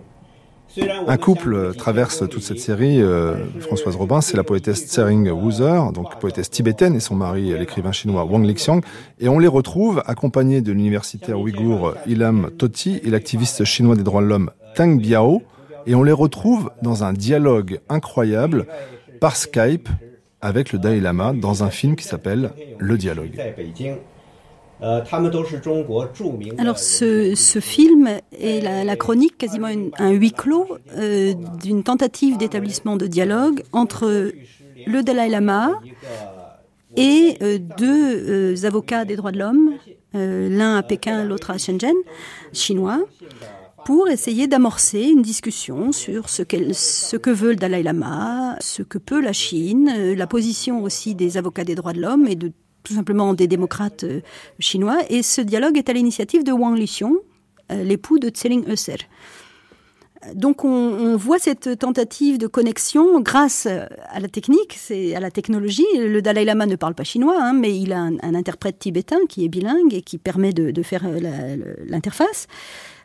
[1.07, 6.19] Un couple traverse toute cette série, euh, Françoise Robin, c'est la poétesse Tsering Wuzer, donc
[6.19, 8.81] poétesse tibétaine, et son mari, l'écrivain chinois Wang Lixiang.
[9.21, 14.23] Et on les retrouve accompagnés de l'universitaire ouïghour Ilham Toti et l'activiste chinois des droits
[14.23, 15.43] de l'homme Tang Biao.
[15.87, 18.67] Et on les retrouve dans un dialogue incroyable
[19.21, 19.89] par Skype
[20.41, 23.41] avec le Dalai Lama dans un film qui s'appelle Le Dialogue.
[26.58, 29.68] Alors ce, film est la, chronique, quasiment
[30.00, 30.68] un huis clos,
[30.98, 34.32] euh, d'une tentative d'établissement de dialogue entre
[34.88, 35.80] le Dalai Lama
[36.98, 39.74] et euh, deux euh, avocats des droits de l'homme,
[40.14, 41.96] l'un à Pékin, l'autre à Shenzhen,
[42.52, 43.00] chinois,
[43.86, 46.44] pour essayer d'amorcer une discussion sur ce,
[46.74, 51.38] ce, que veut le Dalai Lama, ce que peut la Chine, la position aussi des
[51.38, 52.52] avocats des droits de l'homme et de
[52.84, 54.22] tout simplement des démocrates euh,
[54.60, 55.00] chinois.
[55.10, 57.16] Et ce dialogue est à l'initiative de Wang Lixiong,
[57.72, 58.98] euh, l'époux de Tseling Euser.
[60.36, 65.88] Donc on, voit cette tentative de connexion grâce à la technique, c'est à la technologie.
[65.96, 69.46] Le Dalai Lama ne parle pas chinois, hein, mais il a un, interprète tibétain qui
[69.46, 72.46] est bilingue et qui permet de, faire euh, l'interface.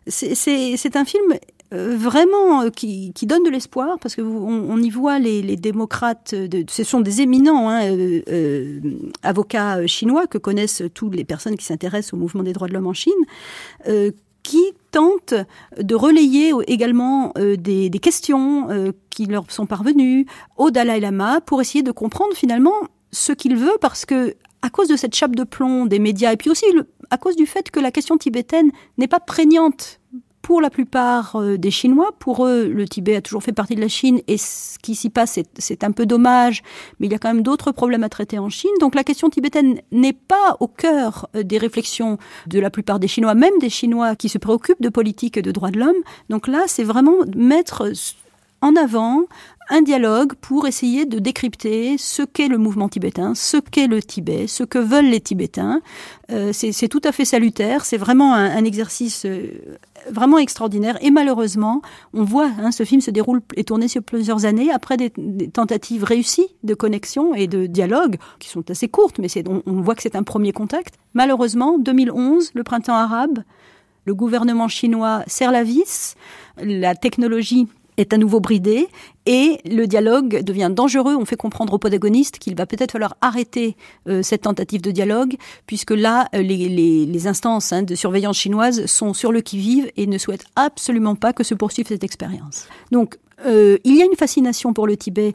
[0.08, 1.34] C'est un film
[1.72, 6.64] euh, vraiment euh, qui, donne de l'espoir parce que on, y voit les, démocrates, de,
[6.70, 8.80] ce sont des éminents hein, euh,
[9.24, 12.86] avocats chinois que connaissent toutes les personnes qui s'intéressent au mouvement des droits de l'homme
[12.86, 13.12] en Chine,
[14.44, 14.62] qui
[14.92, 15.34] tentent
[15.80, 20.26] de relayer également des, des, questions qui leur sont parvenues
[20.56, 22.74] au Dalai Lama pour essayer de comprendre finalement
[23.10, 26.36] ce qu'il veut parce que à cause de cette chape de plomb des médias et
[26.36, 26.64] puis aussi
[27.10, 30.00] à cause du fait que la question tibétaine n'est pas prégnante
[30.46, 33.80] pour la plupart euh, des Chinois, pour eux, le Tibet a toujours fait partie de
[33.80, 36.62] la Chine et ce qui s'y passe, c'est un peu dommage,
[37.00, 38.70] mais il y a quand même d'autres problèmes à traiter en Chine.
[38.78, 43.08] Donc la question tibétaine n'est pas au cœur euh, des réflexions de la plupart des
[43.08, 45.96] Chinois, même des Chinois qui se préoccupent de politique et de droits de l'homme.
[46.30, 47.90] Donc là, c'est vraiment mettre
[48.60, 49.24] en avant
[49.68, 54.46] un dialogue pour essayer de décrypter ce qu'est le mouvement tibétain, ce qu'est le Tibet,
[54.46, 55.80] ce que veulent les Tibétains.
[56.30, 59.76] Euh, c'est tout à fait salutaire, c'est vraiment un, exercice euh,
[60.10, 60.98] vraiment extraordinaire.
[61.02, 61.82] Et malheureusement,
[62.14, 65.10] on voit, hein, ce film se déroule et tourné sur plusieurs années après des,
[65.50, 69.94] tentatives réussies de connexion et de dialogue, qui sont assez courtes, mais on, on voit
[69.96, 70.94] que c'est un premier contact.
[71.14, 73.40] Malheureusement, 2011, le printemps arabe,
[74.04, 76.14] le gouvernement chinois serre la vis,
[76.58, 77.66] la technologie
[77.96, 78.88] est à nouveau bridé
[79.26, 81.16] et le dialogue devient dangereux.
[81.16, 83.76] On fait comprendre aux protagonistes qu'il va peut-être falloir arrêter
[84.08, 85.36] euh, cette tentative de dialogue,
[85.66, 90.18] puisque là, euh, les, instances hein, de surveillance chinoises sont sur le qui-vive et ne
[90.18, 92.68] souhaitent absolument pas que se poursuive cette expérience.
[92.92, 95.34] Donc, euh, il y a une fascination pour le Tibet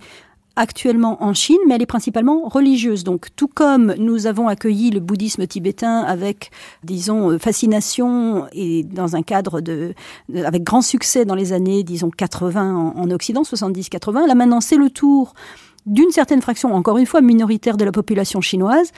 [0.55, 3.03] actuellement en Chine, mais elle est principalement religieuse.
[3.03, 6.51] Donc, tout comme nous avons accueilli le bouddhisme tibétain avec,
[6.83, 9.93] disons, euh, fascination et dans un cadre de,
[10.35, 14.77] avec grand succès dans les années, disons, 80 en, en Occident, 70-80, là maintenant c'est
[14.77, 15.33] le tour
[15.85, 18.91] d'une certaine fraction, encore une fois minoritaire de la population chinoise,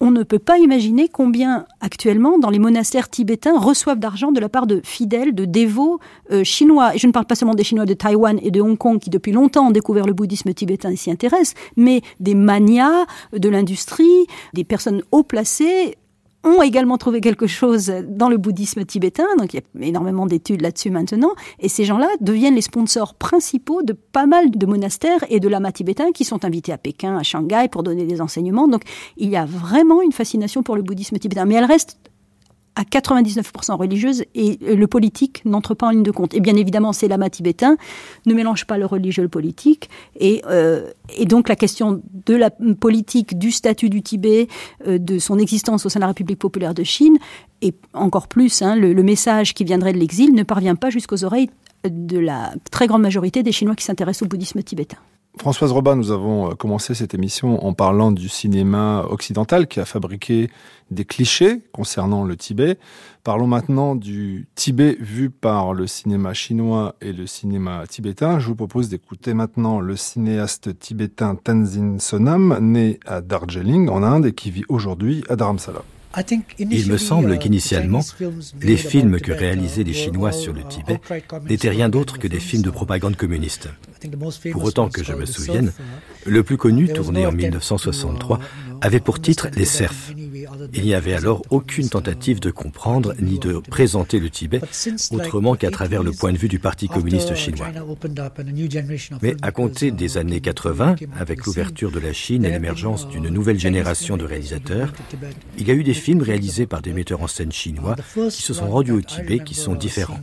[0.00, 4.48] on ne peut pas imaginer combien actuellement dans les monastères tibétains reçoivent d'argent de la
[4.48, 6.00] part de fidèles, de dévots
[6.30, 6.94] euh, chinois.
[6.94, 9.10] Et je ne parle pas seulement des Chinois de Taïwan et de Hong Kong qui
[9.10, 14.26] depuis longtemps ont découvert le bouddhisme tibétain et s'y intéressent, mais des manias de l'industrie,
[14.52, 15.96] des personnes haut placées
[16.44, 20.60] ont également trouvé quelque chose dans le bouddhisme tibétain, donc il y a énormément d'études
[20.60, 25.40] là-dessus maintenant, et ces gens-là deviennent les sponsors principaux de pas mal de monastères et
[25.40, 28.68] de lamas tibétains qui sont invités à Pékin, à Shanghai pour donner des enseignements.
[28.68, 28.82] Donc
[29.16, 31.98] il y a vraiment une fascination pour le bouddhisme tibétain, mais elle reste
[32.76, 36.34] à 99% religieuse et le politique n'entre pas en ligne de compte.
[36.34, 37.76] Et bien évidemment, ces lamas tibétains
[38.26, 39.90] ne mélangent pas le religieux et le politique.
[40.18, 44.48] Et, euh, et donc la question de la politique, du statut du Tibet,
[44.86, 47.18] euh, de son existence au sein de la République populaire de Chine,
[47.62, 51.24] et encore plus, hein, le, le message qui viendrait de l'exil ne parvient pas jusqu'aux
[51.24, 51.50] oreilles
[51.88, 54.98] de la très grande majorité des Chinois qui s'intéressent au bouddhisme tibétain.
[55.36, 59.84] Françoise Robin, nous avons euh, commencé cette émission en parlant du cinéma occidental qui a
[59.84, 60.48] fabriqué
[60.90, 62.78] des clichés concernant le Tibet.
[63.24, 68.38] Parlons maintenant du Tibet vu par le cinéma chinois et le cinéma tibétain.
[68.38, 74.26] Je vous propose d'écouter maintenant le cinéaste tibétain Tenzin Sonam, né à Darjeeling en Inde
[74.26, 75.82] et qui vit aujourd'hui à Dharamsala.
[76.58, 78.00] Il me semble uh, qu'initialement,
[78.62, 81.00] les films que réalisaient les Chinois sur le Tibet
[81.48, 83.68] n'étaient rien d'autre que des films de propagande communiste.
[84.52, 85.72] Pour autant que je me souvienne,
[86.26, 88.40] le plus connu, tourné en 1963,
[88.80, 90.12] avait pour titre Les Serfs.
[90.72, 94.60] Il n'y avait alors aucune tentative de comprendre ni de présenter le Tibet
[95.10, 97.68] autrement qu'à travers le point de vue du Parti communiste chinois.
[99.22, 103.58] Mais à compter des années 80, avec l'ouverture de la Chine et l'émergence d'une nouvelle
[103.58, 104.92] génération de réalisateurs,
[105.58, 107.96] il y a eu des films réalisés par des metteurs en scène chinois
[108.30, 110.20] qui se sont rendus au Tibet qui sont différents.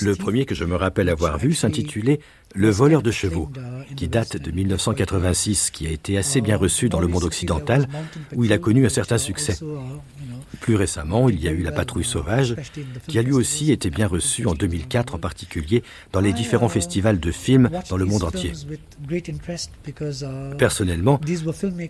[0.00, 2.20] Le premier que je me rappelle avoir vu s'intitulait
[2.56, 3.50] Le voleur de chevaux,
[3.96, 7.86] qui date de 1986, qui a été assez bien reçu dans le monde occidental,
[8.34, 9.58] où il a connu un certain succès.
[10.60, 12.56] Plus récemment, il y a eu La patrouille sauvage,
[13.08, 17.20] qui a lui aussi été bien reçu en 2004 en particulier dans les différents festivals
[17.20, 18.52] de films dans le monde entier.
[20.58, 21.20] Personnellement,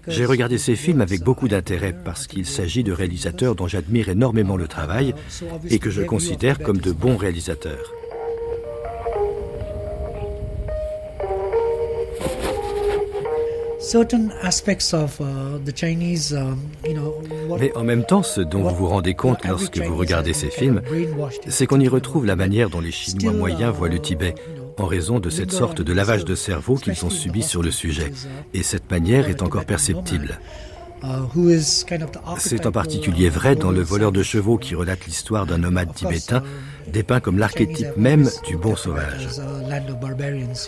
[0.09, 4.57] j'ai regardé ces films avec beaucoup d'intérêt parce qu'il s'agit de réalisateurs dont j'admire énormément
[4.57, 5.15] le travail
[5.71, 7.93] et que je considère comme de bons réalisateurs.
[17.61, 20.83] Mais en même temps, ce dont vous vous rendez compte lorsque vous regardez ces films,
[21.47, 24.35] c'est qu'on y retrouve la manière dont les Chinois moyens voient le Tibet,
[24.77, 28.13] en raison de cette sorte de lavage de cerveau qu'ils ont subi sur le sujet.
[28.55, 30.41] Et cette manière est encore perceptible.
[32.39, 36.43] C'est en particulier vrai dans Le voleur de chevaux qui relate l'histoire d'un nomade tibétain
[36.93, 39.29] dépeint comme l'archétype même du bon sauvage.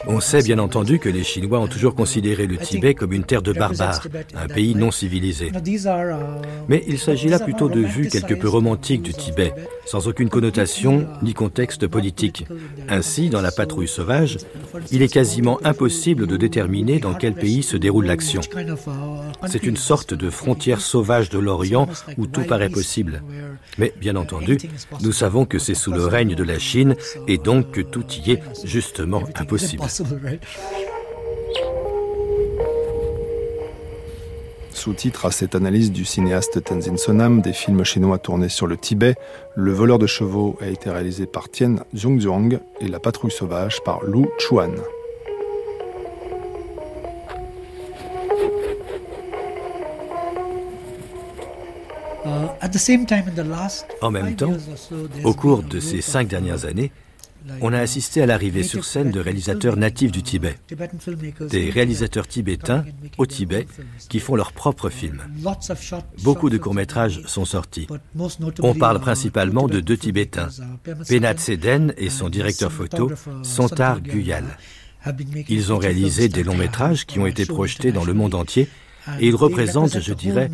[0.06, 3.42] On sait bien entendu que les Chinois ont toujours considéré le Tibet comme une terre
[3.42, 4.02] de barbares,
[4.34, 5.52] un pays non civilisé.
[6.68, 9.54] Mais il s'agit là plutôt de vues quelque peu romantiques du Tibet,
[9.86, 12.46] sans aucune connotation ni contexte politique.
[12.88, 14.38] Ainsi, dans la patrouille sauvage,
[14.90, 18.40] il est quasiment impossible de déterminer dans quel pays se déroule l'action.
[19.46, 23.22] C'est une sorte de frontière sauvage de l'Orient où tout paraît possible.
[23.78, 24.58] Mais bien entendu,
[25.02, 26.96] nous savons que c'est sous le règne de la Chine
[27.26, 29.84] et donc que tout y est justement impossible.
[34.78, 39.16] Sous-titre à cette analyse du cinéaste Tenzin Sonam des films chinois tournés sur le Tibet,
[39.56, 44.04] Le voleur de chevaux a été réalisé par Tien Zhongzhuang et La patrouille sauvage par
[44.04, 44.76] Lu Chuan.
[54.00, 54.52] En même temps,
[55.24, 56.90] au cours de ces cinq dernières années,
[57.60, 60.58] on a assisté à l'arrivée sur scène de réalisateurs natifs du Tibet,
[61.50, 62.84] des réalisateurs tibétains
[63.16, 63.66] au Tibet
[64.08, 65.22] qui font leurs propres films.
[66.22, 67.86] Beaucoup de courts-métrages sont sortis.
[68.62, 70.48] On parle principalement de deux Tibétains,
[71.08, 73.10] Penat Seden et son directeur photo,
[73.42, 74.44] Sontar Guyal.
[75.48, 78.68] Ils ont réalisé des longs métrages qui ont été projetés dans le monde entier
[79.20, 80.50] et il représente, je dirais,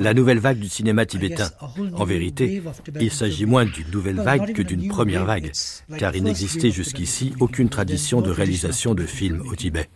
[0.00, 1.50] la nouvelle vague du cinéma tibétain.
[1.94, 2.62] En vérité,
[3.00, 5.52] il s'agit moins d'une nouvelle vague que d'une première vague,
[5.98, 9.88] car il n'existait jusqu'ici aucune tradition de réalisation de films au Tibet.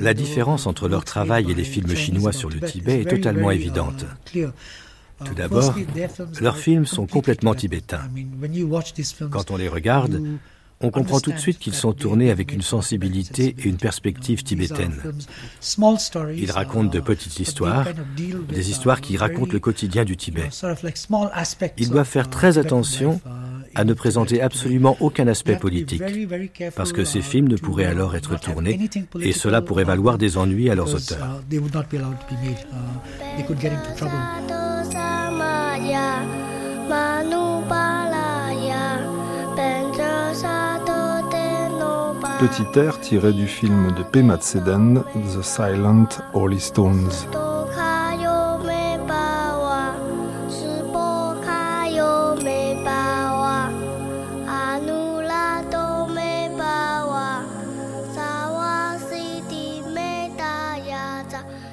[0.00, 4.04] La différence entre leur travail et les films chinois sur le Tibet est totalement évidente.
[5.24, 5.74] Tout d'abord,
[6.40, 8.02] leurs films sont complètement tibétains.
[9.30, 10.22] Quand on les regarde,
[10.80, 14.94] on comprend tout de suite qu'ils sont tournés avec une sensibilité et une perspective tibétaine.
[16.36, 17.86] Ils racontent de petites histoires,
[18.48, 20.48] des histoires qui racontent le quotidien du Tibet.
[21.78, 23.20] Ils doivent faire très attention
[23.74, 26.02] à ne présenter absolument aucun aspect politique,
[26.74, 28.88] parce que ces films ne pourraient alors être tournés
[29.20, 31.42] et cela pourrait valoir des ennuis à leurs auteurs.
[42.38, 47.10] Petit air tiré du film de Pema Tseden, The Silent Holy Stones.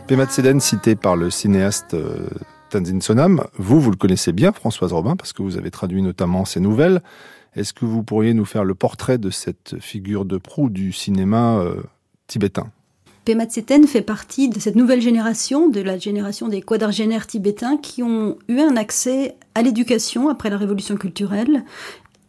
[0.07, 2.27] Pema Tseden, cité par le cinéaste euh,
[2.69, 3.43] Tanzin Sonam.
[3.57, 7.01] Vous, vous le connaissez bien, Françoise Robin, parce que vous avez traduit notamment ses nouvelles.
[7.55, 11.59] Est-ce que vous pourriez nous faire le portrait de cette figure de proue du cinéma
[11.59, 11.75] euh,
[12.27, 12.71] tibétain?
[13.25, 18.03] Pema Tseten fait partie de cette nouvelle génération, de la génération des quadragénaires tibétains qui
[18.03, 21.63] ont eu un accès à l'éducation après la révolution culturelle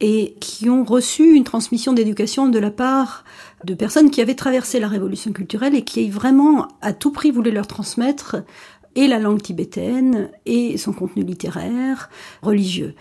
[0.00, 3.24] et qui ont reçu une transmission d'éducation de la part
[3.64, 7.50] de personnes qui avaient traversé la révolution culturelle et qui vraiment à tout prix voulaient
[7.50, 8.36] leur transmettre
[8.96, 12.10] et la langue tibétaine et son contenu littéraire,
[12.42, 12.94] religieux.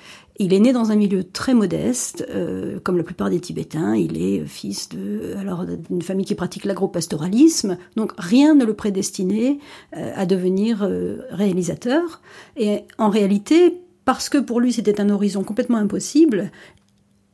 [0.43, 3.95] Il est né dans un milieu très modeste, euh, comme la plupart des Tibétains.
[3.95, 7.77] Il est fils de, alors d'une famille qui pratique l'agropastoralisme.
[7.95, 9.59] Donc rien ne le prédestinait
[9.95, 12.21] euh, à devenir euh, réalisateur.
[12.57, 16.51] Et en réalité, parce que pour lui c'était un horizon complètement impossible,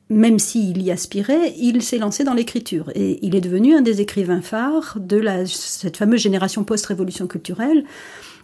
[0.09, 4.01] même s'il y aspirait, il s'est lancé dans l'écriture et il est devenu un des
[4.01, 7.85] écrivains phares de la, cette fameuse génération post-révolution culturelle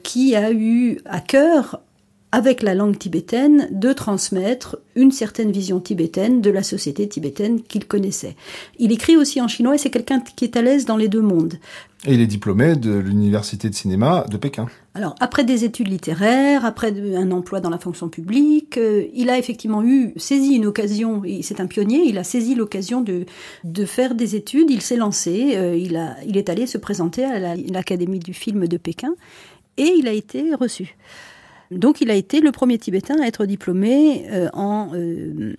[0.03, 1.81] qui a eu à cœur,
[2.35, 7.87] avec la langue tibétaine, de transmettre une certaine vision tibétaine de la société tibétaine qu'il
[7.87, 8.35] connaissait.
[8.77, 11.21] Il écrit aussi en chinois et c'est quelqu'un qui est à l'aise dans les deux
[11.21, 11.53] mondes.
[12.05, 14.65] Et il est diplômé de l'université de cinéma de Pékin.
[14.95, 19.37] Alors, après des études littéraires, après un emploi dans la fonction publique, euh, il a
[19.37, 23.25] effectivement eu, saisi une occasion, c'est un pionnier, il a saisi l'occasion de,
[23.63, 27.23] de faire des études, il s'est lancé, euh, il, a, il est allé se présenter
[27.23, 29.15] à l'Académie du film de Pékin,
[29.77, 30.97] et il a été reçu.
[31.71, 34.91] Donc il a été le premier Tibétain à être diplômé euh, en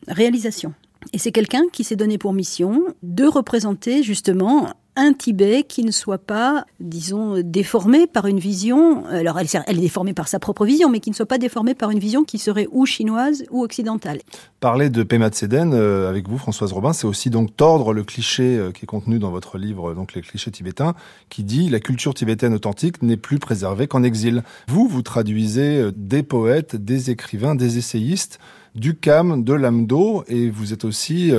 [0.08, 0.74] réalisation.
[1.12, 5.90] Et c'est quelqu'un qui s'est donné pour mission de représenter justement un Tibet qui ne
[5.90, 10.88] soit pas, disons, déformé par une vision, alors elle, est déformée par sa propre vision,
[10.88, 14.20] mais qui ne soit pas déformé par une vision qui serait ou chinoise ou occidentale.
[14.60, 18.56] Parler de Pema Tseden euh, avec vous, Françoise Robin, c'est aussi donc tordre le cliché
[18.56, 20.94] euh, qui est contenu dans votre livre, donc les clichés tibétains,
[21.28, 24.42] qui dit la culture tibétaine authentique n'est plus préservée qu'en exil.
[24.66, 28.38] Vous, vous traduisez euh, des poètes, des écrivains, des essayistes
[28.76, 31.32] du CAM, de l'AMDO, et vous êtes aussi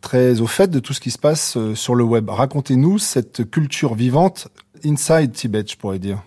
[0.00, 2.28] très au fait de tout ce qui se passe euh, sur le web.
[2.28, 4.48] Racontez-nous cette culture vivante
[4.84, 6.22] inside Tibet, je pourrais dire.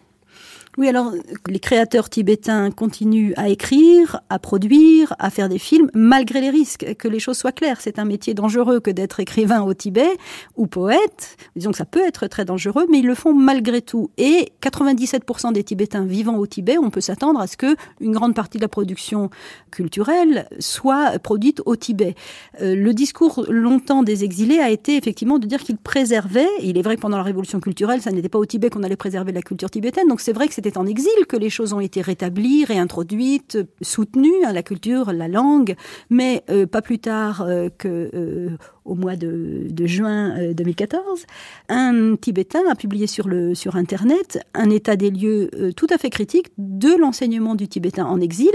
[0.76, 1.14] Oui, alors
[1.48, 6.95] les créateurs tibétains continuent à écrire, à produire, à faire des films, malgré les risques.
[6.98, 10.10] Que les choses soient claires, c'est un métier dangereux que d'être écrivain au Tibet
[10.58, 11.38] ou poète.
[11.56, 14.10] Disons que ça peut être très dangereux, mais ils le font malgré tout.
[14.18, 18.34] Et 97% des Tibétains vivant au Tibet, on peut s'attendre à ce que une grande
[18.34, 19.30] partie de la production
[19.70, 22.16] culturelle soit produite au Tibet.
[22.62, 26.50] Euh, le discours longtemps des exilés a été effectivement de dire qu'ils préservaient.
[26.64, 28.95] Il est vrai que pendant la révolution culturelle, ça n'était pas au Tibet qu'on allait
[28.95, 30.08] préserver la culture tibétaine.
[30.08, 34.53] Donc c'est vrai que en exil que les choses ont été rétablies, réintroduites, soutenues, hein,
[34.53, 35.76] la culture, la langue,
[36.10, 41.26] mais euh, pas plus tard euh, que euh, au mois de, juin 2014,
[41.69, 46.10] un Tibétain a publié sur, le, sur Internet un état des lieux tout à fait
[46.10, 48.52] critique de l'enseignement du tibétain en exil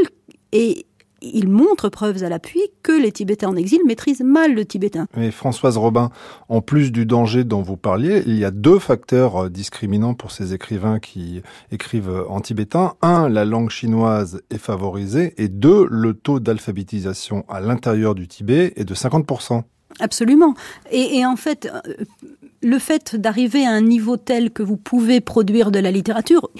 [0.53, 0.87] et
[1.23, 5.07] il montre preuves à l'appui que les Tibétains en exil maîtrisent mal le tibétain.
[5.17, 6.11] Mais Françoise Robin,
[6.49, 10.31] en plus du danger dont vous parliez, il y a deux facteurs euh, discriminants pour
[10.31, 11.43] ces écrivains qui
[11.73, 12.95] écrivent en tibétain.
[13.03, 18.73] Un, la langue chinoise est favorisée et deux, le taux d'alphabétisation à l'intérieur du Tibet
[18.77, 19.63] est de 50%.
[20.01, 20.55] Absolument.
[20.91, 22.05] Et, et en fait, euh,
[22.63, 26.51] le fait d'arriver à un niveau tel que vous pouvez produire de la littérature,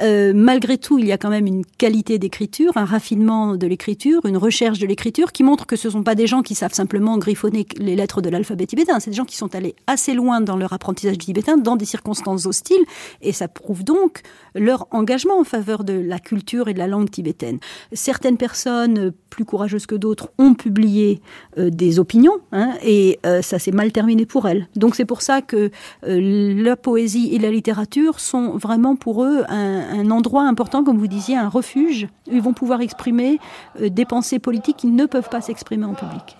[0.00, 4.24] euh, malgré tout, il y a quand même une qualité d'écriture, un raffinement de l'écriture,
[4.26, 6.72] une recherche de l'écriture qui montre que ce ne sont pas des gens qui savent
[6.72, 9.00] simplement griffonner les lettres de l'alphabet tibétain.
[9.00, 12.46] C'est des gens qui sont allés assez loin dans leur apprentissage tibétain, dans des circonstances
[12.46, 12.84] hostiles,
[13.22, 14.20] et ça prouve donc
[14.54, 17.58] leur engagement en faveur de la culture et de la langue tibétaine.
[17.92, 21.20] Certaines personnes plus courageuses que d'autres ont publié
[21.58, 24.68] euh, des opinions, hein, et euh, ça s'est mal terminé pour elles.
[24.76, 25.70] Donc c'est pour ça que
[26.02, 31.06] la poésie et la littérature sont vraiment pour eux un, un endroit important, comme vous
[31.06, 33.38] disiez, un refuge où ils vont pouvoir exprimer
[33.80, 36.36] euh, des pensées politiques qui ne peuvent pas s'exprimer en public.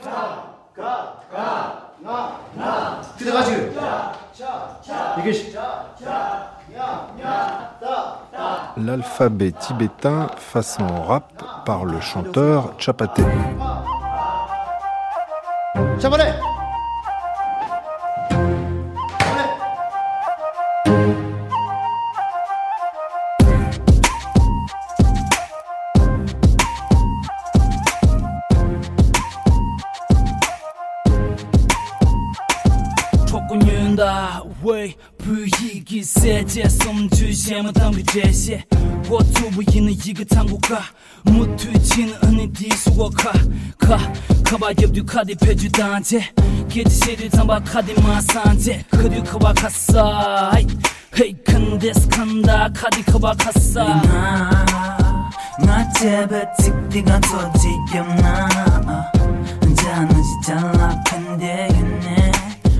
[8.76, 13.24] L'alphabet tibétain façon rap par le chanteur Chapaté.
[16.08, 16.57] 왜
[35.98, 38.62] ki se je som ju je ma tam bi je she
[39.10, 40.78] wo tu bu yin yi ge tang gu ka
[41.24, 43.32] mu tu jin an di su wo ka
[43.78, 43.98] ka
[44.44, 46.20] ka ba ge du ka de pe ju dan je
[46.70, 49.52] ge ji se de zang ba ka de ma san je ke du ka ba
[49.54, 50.04] ka sa
[50.52, 50.66] hai
[51.18, 53.86] hey kan des kan da ka de ka ba ka sa
[55.66, 58.34] na je be tik ti ga to ji ge na
[59.82, 62.30] ja na ji ja la kan de ge ne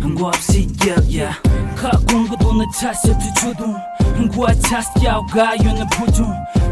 [0.07, 3.75] ngwa si ge yeah kha kong go don cha se tu chu dun
[4.25, 6.27] ngo cha sia ga yo ne pu chu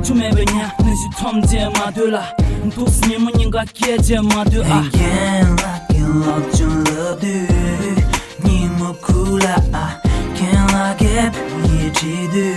[0.05, 2.23] chu me be nya ne si tom je ma de la
[2.75, 6.67] tu si mo ning ga ke je ma de a again like you love to
[6.91, 7.47] love you
[8.45, 9.55] ni mo kula
[9.85, 9.87] a
[10.37, 11.35] can i get
[11.71, 12.49] ye ji de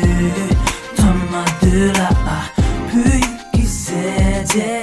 [0.98, 2.40] tom ma de la a
[2.90, 3.04] pu
[3.54, 4.04] ki se
[4.54, 4.74] je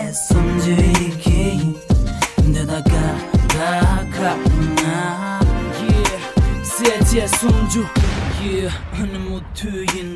[6.86, 7.86] 다가나 세제 손주
[8.44, 10.12] yeah 하는 모두인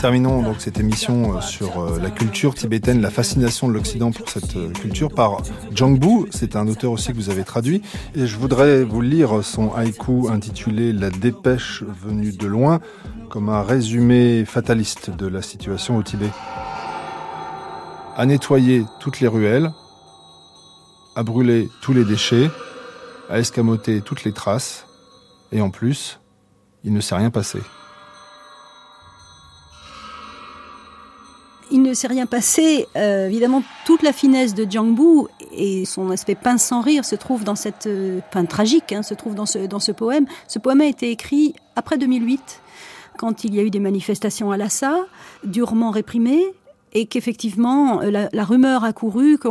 [0.00, 4.28] Terminons donc cette émission euh, sur euh, la culture tibétaine, la fascination de l'Occident pour
[4.28, 5.38] cette euh, culture par
[5.74, 6.26] Zhang Bu.
[6.30, 7.80] C'est un auteur aussi que vous avez traduit.
[8.14, 12.80] Et je voudrais vous lire son haïku intitulé La dépêche venue de loin
[13.30, 16.30] comme un résumé fataliste de la situation au Tibet.
[18.16, 19.72] À nettoyer toutes les ruelles,
[21.16, 22.50] à brûler tous les déchets,
[23.29, 24.85] à escamoter toutes les traces,
[25.51, 26.19] et en plus,
[26.83, 27.59] il ne s'est rien passé.
[31.69, 32.87] Il ne s'est rien passé.
[32.95, 37.15] Euh, évidemment, toute la finesse de Jiang Bu et son aspect pince sans rire se
[37.15, 40.25] trouve dans cette, euh, tragique, hein, se trouve dans ce, dans ce poème.
[40.47, 42.61] Ce poème a été écrit après 2008,
[43.17, 44.95] quand il y a eu des manifestations à Lhasa,
[45.43, 46.53] durement réprimées,
[46.93, 49.47] et qu'effectivement euh, la, rumeur a couru, que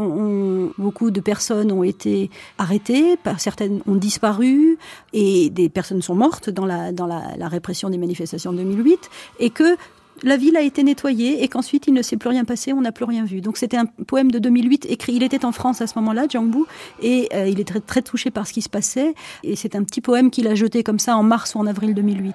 [0.81, 4.79] beaucoup de personnes ont été arrêtées, certaines ont disparu,
[5.13, 9.51] et des personnes sont mortes dans la, dans la, répression des manifestations de 2008, et
[9.51, 9.77] que
[10.23, 12.93] la ville a été nettoyée et qu'ensuite il ne s'est plus rien passé, on n'a
[12.93, 13.41] plus rien vu.
[13.41, 15.13] Donc c'était un poème de 2008 écrit.
[15.15, 16.65] Il était en France à ce moment-là, Bu,
[17.03, 19.15] et euh, il est très, très touché par ce qui se passait.
[19.43, 21.95] Et c'est un petit poème qu'il a jeté comme ça en mars ou en avril
[21.95, 22.35] 2008.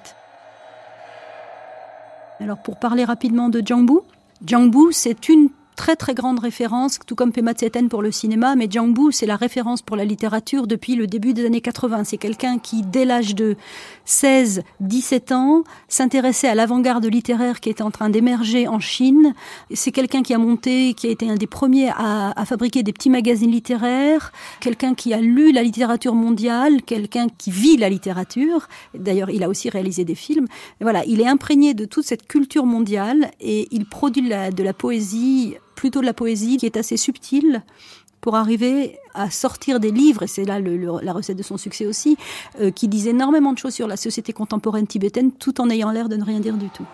[2.40, 3.86] Alors pour parler rapidement de Jiang
[4.42, 5.50] Bu, Jiang Bu, c'est une
[5.82, 9.26] très très grande référence, tout comme Pema Tseten pour le cinéma, mais Jiang Bu, c'est
[9.26, 12.04] la référence pour la littérature depuis le début des années 80.
[12.04, 13.56] C'est quelqu'un qui, dès l'âge de
[14.06, 19.34] 16, 17 ans, s'intéressait à l'avant-garde littéraire qui était en train d'émerger en Chine.
[19.74, 22.94] C'est quelqu'un qui a monté, qui a été un des premiers à, à fabriquer des
[22.94, 28.68] petits magazines littéraires, quelqu'un qui a lu la littérature mondiale, quelqu'un qui vit la littérature.
[28.94, 30.46] D'ailleurs, il a aussi réalisé des films.
[30.80, 34.74] voilà, il est imprégné de toute cette culture mondiale et il produit la, de la
[34.74, 37.64] poésie plutôt de la poésie qui est assez subtile
[38.22, 42.18] pour arriver à sortir des livres, et c'est là la recette de son succès aussi,
[42.60, 46.08] euh, qui disent énormément de choses sur la société contemporaine tibétaine tout en ayant l'air
[46.08, 46.86] de ne rien dire du tout.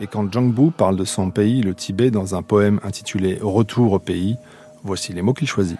[0.00, 3.92] Et quand Zhang Bu parle de son pays, le Tibet, dans un poème intitulé Retour
[3.92, 4.36] au pays,
[4.82, 5.78] voici les mots qu'il choisit.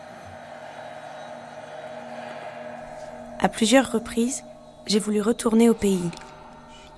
[3.38, 4.44] À plusieurs reprises,
[4.86, 6.10] j'ai voulu retourner au pays,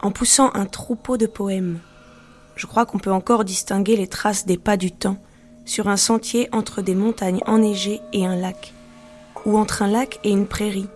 [0.03, 1.79] en poussant un troupeau de poèmes
[2.57, 5.17] je crois qu'on peut encore distinguer les traces des pas du temps
[5.65, 8.73] sur un sentier entre des montagnes enneigées et un lac,
[9.47, 10.89] ou entre un lac et une prairie,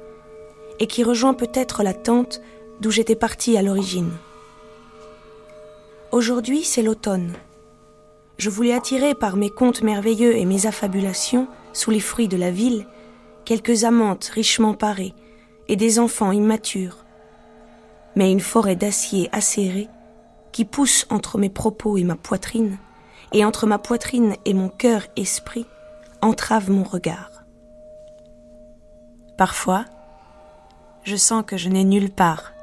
[0.81, 2.41] et qui rejoint peut-être la tente
[2.81, 4.11] d'où j'étais partie à l'origine.
[6.13, 7.33] Aujourd'hui, c'est l'automne.
[8.39, 12.51] Je voulais attirer par mes contes merveilleux et mes affabulations, sous les fruits de la
[12.51, 12.87] ville,
[13.45, 15.15] quelques amantes richement parées
[15.69, 17.05] et des enfants immatures.
[18.15, 19.89] Mais une forêt d'acier acéré
[20.57, 22.79] qui pousse entre mes propos et ma poitrine,
[23.35, 25.67] et entre ma poitrine et mon cœur-esprit,
[26.23, 27.45] entrave mon regard.
[29.37, 29.85] Parfois,
[31.03, 32.55] je sens que je n'ai nulle part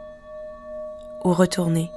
[1.24, 1.92] où retourner.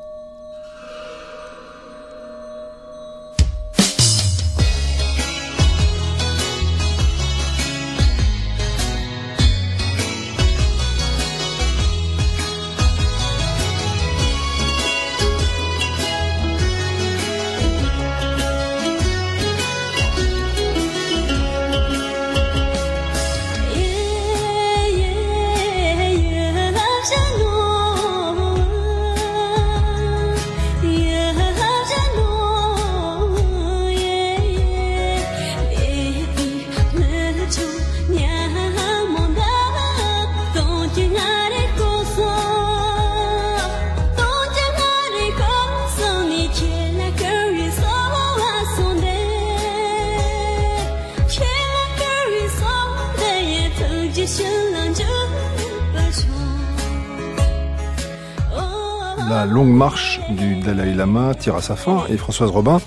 [61.38, 62.80] Tire à sa fin et Françoise Robin,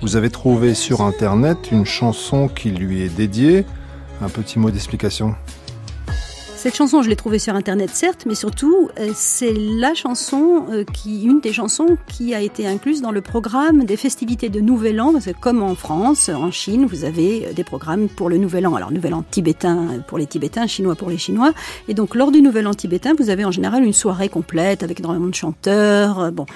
[0.00, 3.64] vous avez trouvé sur Internet une chanson qui lui est dédiée.
[4.22, 5.34] Un petit mot d'explication?
[6.66, 10.82] Cette chanson, je l'ai trouvée sur Internet, certes, mais surtout, euh, c'est la chanson, euh,
[10.82, 15.00] qui, une des chansons qui a été incluse dans le programme des festivités de Nouvel
[15.00, 15.12] An.
[15.12, 18.66] Parce que comme en France, en Chine, vous avez euh, des programmes pour le Nouvel
[18.66, 18.74] An.
[18.74, 21.52] Alors, Nouvel An tibétain pour les Tibétains, chinois pour les Chinois.
[21.86, 24.98] Et donc, lors du Nouvel An tibétain, vous avez en général une soirée complète avec
[24.98, 26.32] énormément de chanteurs.
[26.32, 26.46] Bon,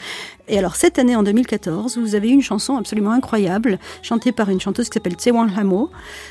[0.49, 4.61] et alors cette année, en 2014, vous avez une chanson absolument incroyable, chantée par une
[4.61, 5.91] chanteuse qui s'appelle Tsewang Hamo,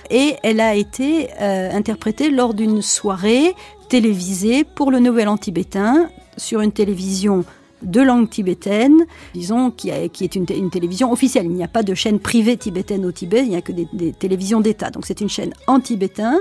[0.10, 3.56] et elle a été interprétée lors d'une soirée
[3.90, 7.44] télévisée pour le Nouvel An tibétain sur une télévision
[7.82, 11.46] de langue tibétaine, disons, qui, est une, télévision officielle.
[11.46, 14.12] Il n'y a pas de chaîne privée tibétaine au Tibet, il n'y a que des,
[14.14, 14.90] télévisions d'État.
[14.90, 16.40] Donc c'est une chaîne en tibétain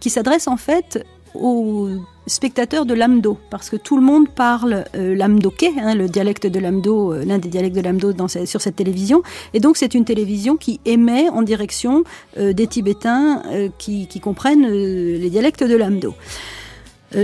[0.00, 1.88] qui s'adresse en fait aux
[2.26, 6.60] spectateurs de l'amdo, parce que tout le monde parle euh, l'amdoké, hein, le dialecte de
[6.60, 9.22] l'amdo, euh, l'un des dialectes de l'amdo sur cette télévision.
[9.52, 12.04] Et donc c'est une télévision qui émet en direction
[12.38, 13.42] euh, des Tibétains
[13.78, 16.14] qui, comprennent les dialectes de l'amdo.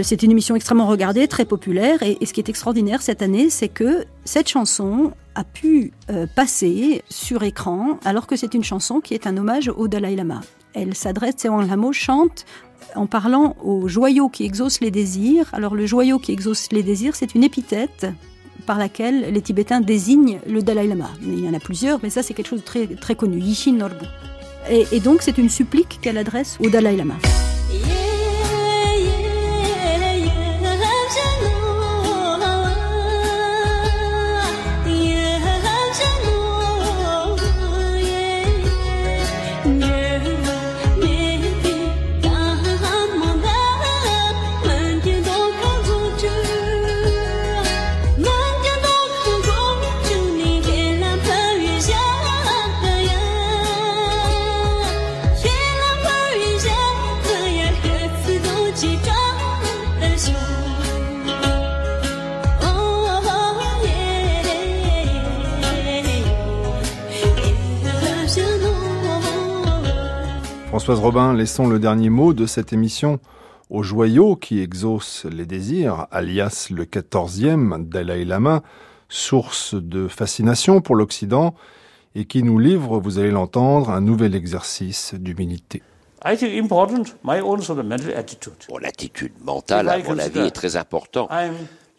[0.03, 3.69] C'est une émission extrêmement regardée, très populaire, et, ce qui est extraordinaire cette année, c'est
[3.69, 5.93] que cette chanson a pu
[6.37, 10.41] passer sur écran, alors que c'est une chanson qui est un hommage au Dalai Lama.
[10.75, 12.45] Elle s'adresse, Tsewang Lamo chante
[12.95, 15.49] en parlant au joyau qui exauce les désirs.
[15.53, 18.07] Alors le joyau qui exauce les désirs, c'est une épithète
[18.67, 21.11] par laquelle les Tibétains désignent le Dalai Lama.
[21.23, 23.73] Il y en a plusieurs, mais ça c'est quelque chose de très, très connu, Yishin
[23.73, 24.07] Norbu.
[24.69, 27.15] Et donc c'est une supplique qu'elle adresse au Dalai Lama.
[70.81, 73.20] Françoise Robin, laissons le dernier mot de cette émission
[73.69, 78.62] au joyau qui exauce les désirs, alias le 14e Dalai Lama,
[79.11, 81.55] source de fascination pour l'Occident
[82.15, 85.82] et qui nous livre, vous allez l'entendre, un nouvel exercice d'humilité.
[88.70, 91.31] Mon attitude mentale, à mon avis, est très importante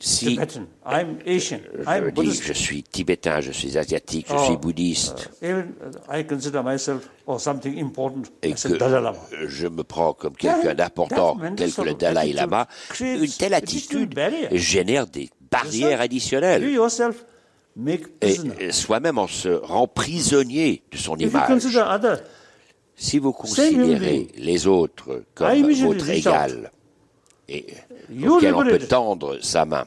[0.02, 5.64] si je dis je suis tibétain, je suis asiatique, je suis oh, bouddhiste, uh,
[6.18, 6.40] et que
[9.48, 12.68] je me prends comme quelqu'un d'important, tel que le Dalai Lama,
[13.00, 14.20] une telle attitude
[14.52, 16.64] génère des barrières additionnelles.
[18.22, 21.62] Et soi-même on se rend prisonnier de son image.
[22.96, 26.72] Si vous considérez les autres comme votre égal,
[27.48, 27.66] et
[28.28, 29.86] auquel on peut tendre sa main.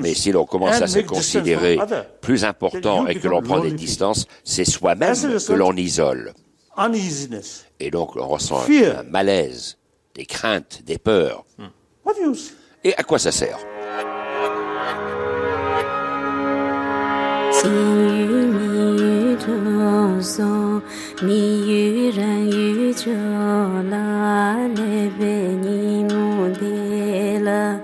[0.00, 1.78] Mais si l'on commence à se considérer
[2.20, 6.34] plus important et que l'on prend des distances, c'est soi-même que l'on isole.
[7.80, 9.78] Et donc on ressent un malaise,
[10.14, 11.44] des craintes, des peurs.
[11.58, 11.68] Hmm.
[12.84, 13.58] Et à quoi ça sert?
[19.44, 20.80] 如松，
[21.22, 25.26] 密语人语久了，泪被
[25.60, 27.80] 你目滴了，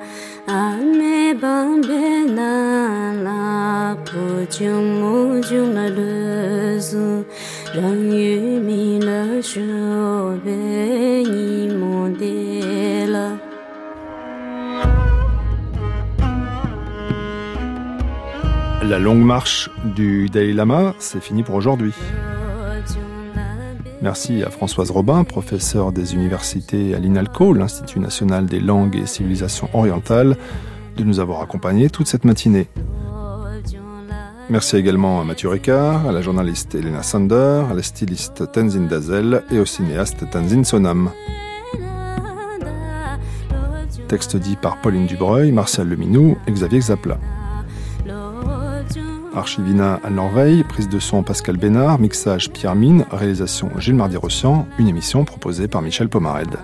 [0.46, 7.24] 阿妹帮别那拉不就木就那路子，
[7.74, 9.60] 让玉米那树
[10.44, 11.61] 被你。
[18.92, 21.94] La longue marche du Dalai Lama, c'est fini pour aujourd'hui.
[24.02, 29.70] Merci à Françoise Robin, professeure des universités à l'INALCO, l'Institut national des langues et civilisations
[29.72, 30.36] orientales,
[30.98, 32.68] de nous avoir accompagnés toute cette matinée.
[34.50, 39.42] Merci également à Mathieu Ricard, à la journaliste Elena Sander, à la styliste Tenzin Dazel
[39.50, 41.10] et au cinéaste Tenzin Sonam.
[44.06, 47.16] Texte dit par Pauline Dubreuil, Martial Leminou et Xavier Zapla.
[49.34, 54.88] Archivina à Norveille, prise de son Pascal Bénard, mixage Pierre Mine, réalisation Gilles Mardi-Rossian, une
[54.88, 56.58] émission proposée par Michel Pomared.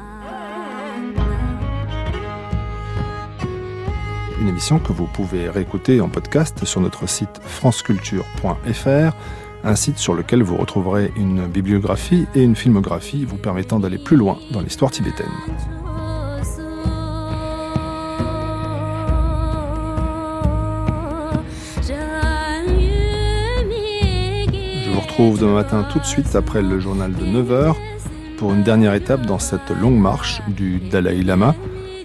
[4.41, 9.17] Une émission que vous pouvez réécouter en podcast sur notre site franceculture.fr,
[9.65, 14.17] un site sur lequel vous retrouverez une bibliographie et une filmographie vous permettant d'aller plus
[14.17, 15.27] loin dans l'histoire tibétaine.
[25.19, 27.75] Retrouve demain matin tout de suite après le journal de 9h
[28.37, 31.57] pour une dernière étape dans cette longue marche du Dalai Lama.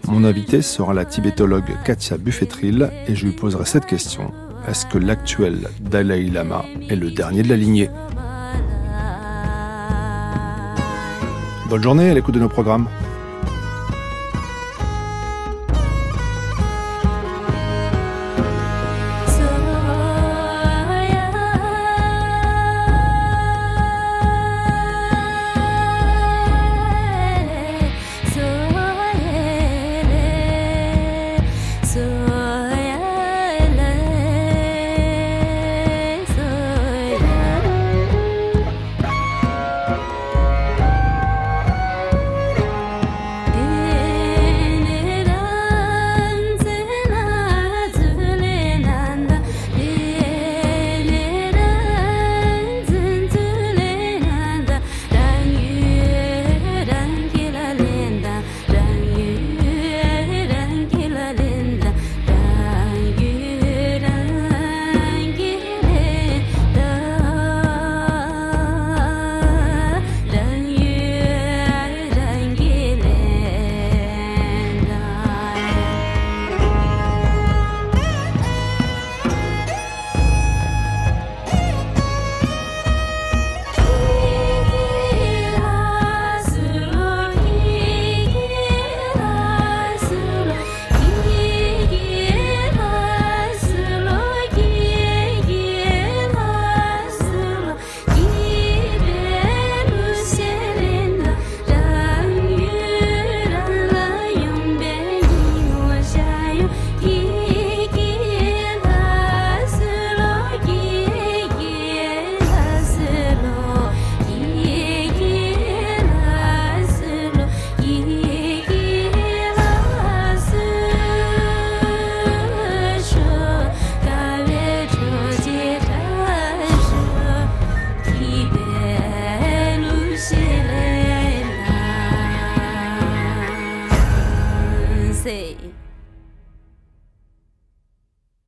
[0.07, 4.31] Mon invité sera la tibétologue Katia Buffetril et je lui poserai cette question.
[4.67, 7.91] Est-ce que l'actuel Dalai Lama est le dernier de la lignée?
[11.69, 12.87] Bonne journée à l'écoute de nos programmes.